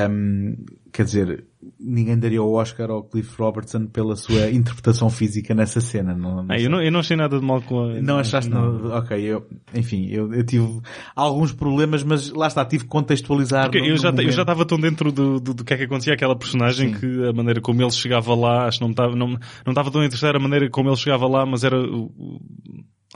um, 0.09 0.55
quer 0.95 1.03
dizer, 1.03 1.43
ninguém 1.77 2.17
daria 2.17 2.41
o 2.41 2.53
Oscar 2.53 2.89
ao 2.89 3.03
Cliff 3.03 3.35
Robertson 3.37 3.85
pela 3.87 4.15
sua 4.15 4.49
interpretação 4.49 5.09
física 5.09 5.53
nessa 5.53 5.81
cena. 5.81 6.15
Não, 6.15 6.43
não 6.43 6.45
ah, 6.47 6.57
eu, 6.57 6.69
não, 6.69 6.81
eu 6.81 6.89
não 6.89 7.01
achei 7.01 7.17
nada 7.17 7.37
de 7.37 7.45
mal 7.45 7.61
com 7.61 7.81
a... 7.81 8.01
Não 8.01 8.17
achaste 8.17 8.49
não. 8.49 8.79
Não, 8.79 8.97
ok, 8.97 9.19
eu, 9.19 9.45
enfim, 9.73 10.07
eu, 10.09 10.33
eu 10.33 10.45
tive 10.45 10.79
alguns 11.13 11.51
problemas, 11.51 12.01
mas 12.01 12.29
lá 12.29 12.47
está, 12.47 12.63
tive 12.63 12.85
que 12.85 12.89
contextualizar. 12.89 13.69
No, 13.69 13.77
eu, 13.77 13.97
já, 13.97 14.09
eu 14.09 14.31
já 14.31 14.43
estava 14.43 14.65
tão 14.65 14.79
dentro 14.79 15.11
do, 15.11 15.37
do, 15.37 15.53
do, 15.53 15.65
que 15.65 15.73
é 15.73 15.77
que 15.77 15.83
acontecia 15.83 16.13
aquela 16.13 16.35
personagem 16.35 16.93
Sim. 16.93 16.99
que 16.99 17.27
a 17.27 17.33
maneira 17.33 17.59
como 17.59 17.81
ele 17.81 17.91
chegava 17.91 18.33
lá, 18.33 18.65
acho 18.65 18.77
que 18.77 18.83
não 18.85 18.91
estava, 18.91 19.15
não, 19.15 19.27
não 19.27 19.71
estava 19.71 19.91
tão 19.91 20.01
interessado 20.01 20.37
a 20.37 20.39
maneira 20.39 20.69
como 20.69 20.89
ele 20.89 20.97
chegava 20.97 21.27
lá, 21.27 21.45
mas 21.45 21.65
era 21.65 21.77
o, 21.77 22.39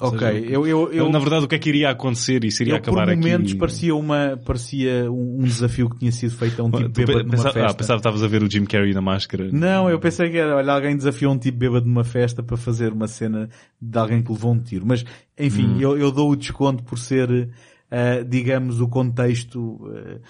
Ok, 0.02 0.20
seja, 0.20 0.46
eu, 0.46 0.66
eu, 0.66 0.94
eu, 0.94 1.10
Na 1.10 1.20
verdade, 1.20 1.44
o 1.44 1.48
que 1.48 1.56
é 1.56 1.60
que 1.60 1.68
iria 1.68 1.90
acontecer 1.90 2.46
e 2.46 2.52
seria 2.52 2.78
acabar 2.78 3.10
aqui? 3.10 3.20
Por 3.20 3.28
momentos 3.28 3.54
parecia 3.56 3.94
uma, 3.94 4.40
parecia 4.46 5.12
um 5.12 5.44
desafio 5.44 5.90
que 5.90 6.00
tinha 6.00 6.12
sido 6.12 6.34
feito 6.36 6.62
a 6.62 6.66
um 6.66 6.72
tipo 6.72 6.90
bêbado 6.90 7.24
numa 7.24 7.52
festa. 7.52 7.69
Ah, 7.70 7.74
pensava 7.74 8.00
que 8.00 8.08
estavas 8.08 8.24
a 8.24 8.28
ver 8.28 8.44
o 8.44 8.50
Jim 8.50 8.66
Carrey 8.66 8.94
na 8.94 9.02
máscara. 9.02 9.50
Não, 9.52 9.90
eu 9.90 10.00
pensei 10.00 10.30
que 10.30 10.38
era, 10.38 10.56
olha, 10.56 10.74
alguém 10.74 10.96
desafiou 10.96 11.34
um 11.34 11.38
tipo 11.38 11.58
bêbado 11.58 11.86
numa 11.86 12.04
festa 12.04 12.42
para 12.44 12.58
fazer 12.58 12.92
uma 12.92 13.08
cena 13.08 13.50
de 13.82 13.98
alguém 13.98 14.22
que 14.22 14.32
levou 14.32 14.54
um 14.54 14.60
tiro. 14.60 14.86
Mas, 14.86 15.06
enfim, 15.38 15.68
hum. 15.68 15.82
eu, 15.82 15.98
eu 15.98 16.12
dou 16.12 16.32
o 16.32 16.36
desconto 16.36 16.84
por 16.84 16.98
ser, 16.98 17.30
uh, 17.30 18.26
digamos, 18.28 18.82
o 18.82 18.88
contexto, 18.88 19.60
uh, 19.60 20.22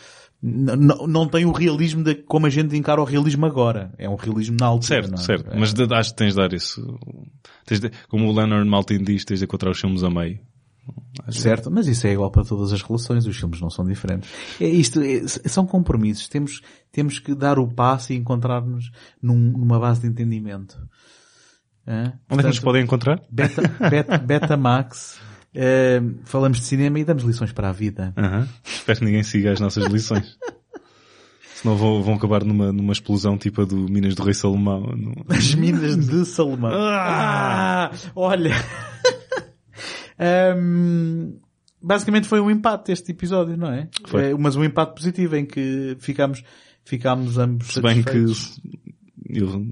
não 0.42 1.28
tem 1.28 1.46
o 1.46 1.52
realismo 1.52 2.02
de 2.02 2.16
como 2.16 2.46
a 2.46 2.50
gente 2.50 2.76
encara 2.76 3.02
o 3.02 3.04
realismo 3.04 3.46
agora. 3.46 3.92
É 3.98 4.10
um 4.10 4.16
realismo 4.16 4.56
na 4.60 4.68
altura. 4.68 4.88
Certo, 4.88 5.14
é? 5.14 5.18
certo. 5.18 5.52
É. 5.52 5.60
Mas 5.60 5.74
acho 5.74 6.12
que 6.12 6.16
tens 6.16 6.34
de 6.34 6.40
dar 6.40 6.54
isso. 6.54 6.98
De, 7.68 7.92
como 8.08 8.28
o 8.28 8.34
Leonard 8.34 8.68
Maltin 8.68 9.04
diz, 9.04 9.26
tens 9.26 9.40
de 9.40 9.46
encontrar 9.46 9.70
os 9.70 9.80
filmes 9.80 10.04
a 10.04 10.10
meio. 10.10 10.40
Certo, 11.30 11.70
mas 11.70 11.88
isso 11.88 12.08
é 12.08 12.14
igual 12.14 12.32
para 12.32 12.44
todas 12.44 12.72
as 12.72 12.82
relações, 12.82 13.26
os 13.26 13.38
filmes 13.38 13.62
não 13.62 13.70
são 13.70 13.86
diferentes. 13.86 14.30
É 14.60 14.68
isto, 14.68 15.02
é, 15.02 15.28
são 15.28 15.66
compromissos, 15.66 16.28
temos, 16.28 16.62
temos 16.92 17.20
que 17.20 17.36
dar 17.36 17.60
o 17.60 17.68
passo 17.68 18.14
e 18.14 18.16
encontrar-nos 18.16 18.92
num, 19.22 19.38
numa 19.38 19.80
base 19.80 20.02
de 20.02 20.08
entendimento. 20.08 20.78
É? 21.86 22.02
Onde 22.02 22.14
Portanto, 22.28 22.40
é 22.40 22.42
que 22.42 22.48
nos 22.48 22.60
podem 22.60 22.84
encontrar? 22.84 23.22
Beta, 23.30 23.62
beta, 23.90 24.18
Betamax, 24.18 25.20
Uh, 25.50 26.20
falamos 26.26 26.60
de 26.60 26.66
cinema 26.66 27.00
e 27.00 27.04
damos 27.04 27.24
lições 27.24 27.52
para 27.52 27.70
a 27.70 27.72
vida. 27.72 28.14
Uhum. 28.16 28.48
Espero 28.64 29.00
que 29.00 29.06
ninguém 29.06 29.24
siga 29.24 29.52
as 29.52 29.60
nossas 29.60 29.86
lições. 29.86 30.38
Senão 31.56 31.76
vão, 31.76 32.02
vão 32.04 32.14
acabar 32.14 32.46
numa, 32.46 32.72
numa 32.72 32.94
explosão 32.94 33.38
tipo 33.38 33.64
a 33.64 33.66
do 33.66 33.76
Minas 33.76 34.16
do 34.16 34.24
Rei 34.24 34.34
Salomão. 34.34 34.80
No... 34.96 35.26
As 35.28 35.56
Minas 35.56 35.98
de 36.08 36.24
Salomão. 36.24 36.72
Ah, 36.72 37.92
olha. 38.16 38.54
Um, 40.20 41.40
basicamente 41.82 42.28
foi 42.28 42.40
um 42.40 42.52
empate 42.52 42.92
este 42.92 43.12
episódio, 43.12 43.56
não 43.58 43.72
é? 43.72 43.88
Foi. 44.06 44.32
É, 44.32 44.34
mas 44.36 44.56
um 44.56 44.64
empate 44.64 44.96
positivo 44.96 45.36
em 45.36 45.46
que 45.46 45.96
ficámos, 46.00 46.44
ficámos 46.84 47.38
ambos 47.38 47.74
Se 47.74 47.82
bem 47.82 48.04
que 48.04 48.26
eu, 49.30 49.66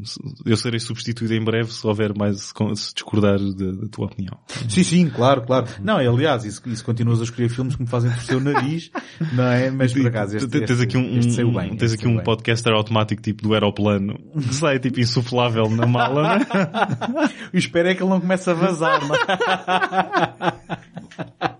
eu 0.46 0.56
serei 0.56 0.80
substituído 0.80 1.34
em 1.34 1.44
breve 1.44 1.74
se 1.74 1.86
houver 1.86 2.16
mais, 2.16 2.54
se 2.76 2.94
discordar 2.94 3.40
da, 3.40 3.88
tua 3.90 4.06
opinião. 4.06 4.38
Sim, 4.70 4.84
sim, 4.84 5.10
claro, 5.10 5.42
claro. 5.42 5.68
Não, 5.82 5.98
aliás, 5.98 6.46
isso, 6.46 6.62
isso 6.68 6.86
continuas 6.86 7.20
a 7.20 7.24
escolher 7.24 7.50
filmes 7.50 7.76
que 7.76 7.82
me 7.82 7.88
fazem 7.88 8.12
torcer 8.12 8.38
o 8.38 8.40
nariz, 8.40 8.92
não 9.34 9.46
é? 9.46 9.72
Mas 9.72 9.94
por 9.94 10.06
acaso 10.06 10.38
este, 10.38 10.48
tens 10.48 10.80
aqui 10.80 10.98
um, 10.98 11.18
este 11.18 11.44
um, 11.44 11.54
bem, 11.54 11.76
tens 11.76 11.94
aqui 11.94 12.08
um 12.08 12.20
podcaster 12.20 12.72
automático 12.74 13.22
tipo 13.22 13.44
do 13.44 13.54
aeroplano 13.54 14.20
que 14.36 14.54
sai 14.54 14.80
tipo 14.80 15.00
insuflável 15.00 15.70
na 15.70 15.88
mala, 15.88 16.38
né? 16.38 16.46
Eu 17.52 17.58
espero 17.60 17.90
é 17.90 17.96
que 17.96 18.04
ele 18.04 18.10
não 18.10 18.22
comece 18.22 18.50
a 18.50 18.54
vazar, 18.54 19.02
não? 19.08 19.18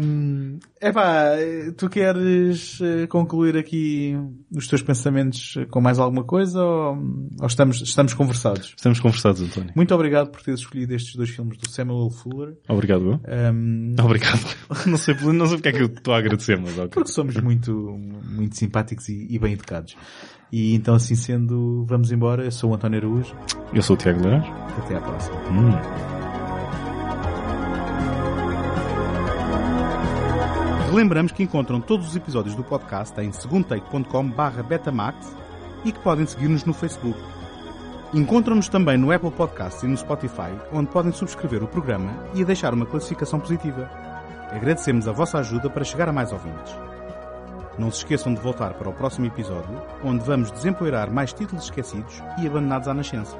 um, 0.00 0.58
epá, 0.80 1.30
tu 1.76 1.88
queres 1.88 2.80
eh, 2.80 3.06
concluir 3.06 3.56
aqui 3.56 4.16
os 4.54 4.66
teus 4.66 4.82
pensamentos 4.82 5.54
com 5.70 5.80
mais 5.80 5.98
alguma 5.98 6.24
coisa 6.24 6.62
ou, 6.62 6.96
ou 7.40 7.46
estamos, 7.46 7.80
estamos 7.80 8.14
conversados? 8.14 8.74
Estamos 8.76 9.00
conversados, 9.00 9.40
António. 9.42 9.72
Muito 9.74 9.94
obrigado 9.94 10.30
por 10.30 10.42
teres 10.42 10.60
escolhido 10.60 10.94
estes 10.94 11.16
dois 11.16 11.30
filmes 11.30 11.58
do 11.58 11.68
Samuel 11.68 12.10
Fuller. 12.10 12.54
Obrigado. 12.68 13.20
Um... 13.26 13.94
Obrigado. 14.02 14.40
não 14.86 14.96
sei, 14.96 15.14
não 15.14 15.46
sei 15.46 15.56
porque 15.56 15.68
é 15.68 15.72
que 15.72 15.82
eu 15.82 15.86
estou 15.86 16.14
a 16.14 16.18
agradecer, 16.18 16.58
mas 16.58 16.76
ok. 16.76 16.88
Porque 16.88 17.10
somos 17.10 17.36
muito, 17.36 17.72
muito 18.30 18.56
simpáticos 18.56 19.08
e, 19.08 19.26
e 19.30 19.38
bem 19.38 19.54
educados. 19.54 19.96
E 20.52 20.74
então 20.74 20.94
assim 20.94 21.14
sendo, 21.14 21.84
vamos 21.88 22.12
embora. 22.12 22.44
Eu 22.44 22.52
sou 22.52 22.70
o 22.70 22.74
António 22.74 22.98
Araújo. 22.98 23.34
Eu 23.72 23.82
sou 23.82 23.96
o 23.96 23.98
Tiago 23.98 24.22
Lourenço. 24.22 24.50
Até 24.78 24.96
à 24.96 25.00
próxima. 25.00 25.36
Hum. 25.50 26.23
Lembramos 30.94 31.32
que 31.32 31.42
encontram 31.42 31.80
todos 31.80 32.06
os 32.06 32.14
episódios 32.14 32.54
do 32.54 32.62
podcast 32.62 33.20
em 33.20 33.32
segundotake.com 33.32 34.30
betamax 34.68 35.36
e 35.84 35.90
que 35.90 35.98
podem 35.98 36.24
seguir-nos 36.24 36.64
no 36.64 36.72
Facebook. 36.72 37.18
Encontram-nos 38.14 38.68
também 38.68 38.96
no 38.96 39.10
Apple 39.10 39.32
Podcasts 39.32 39.82
e 39.82 39.88
no 39.88 39.96
Spotify, 39.96 40.52
onde 40.72 40.88
podem 40.92 41.10
subscrever 41.10 41.64
o 41.64 41.66
programa 41.66 42.12
e 42.32 42.44
deixar 42.44 42.72
uma 42.72 42.86
classificação 42.86 43.40
positiva. 43.40 43.90
Agradecemos 44.52 45.08
a 45.08 45.12
vossa 45.12 45.38
ajuda 45.38 45.68
para 45.68 45.82
chegar 45.82 46.08
a 46.08 46.12
mais 46.12 46.30
ouvintes. 46.30 46.72
Não 47.76 47.90
se 47.90 47.98
esqueçam 47.98 48.32
de 48.32 48.40
voltar 48.40 48.74
para 48.74 48.88
o 48.88 48.94
próximo 48.94 49.26
episódio, 49.26 49.82
onde 50.04 50.24
vamos 50.24 50.52
desempoeirar 50.52 51.10
mais 51.10 51.32
títulos 51.32 51.64
esquecidos 51.64 52.22
e 52.40 52.46
abandonados 52.46 52.86
à 52.86 52.94
nascença. 52.94 53.36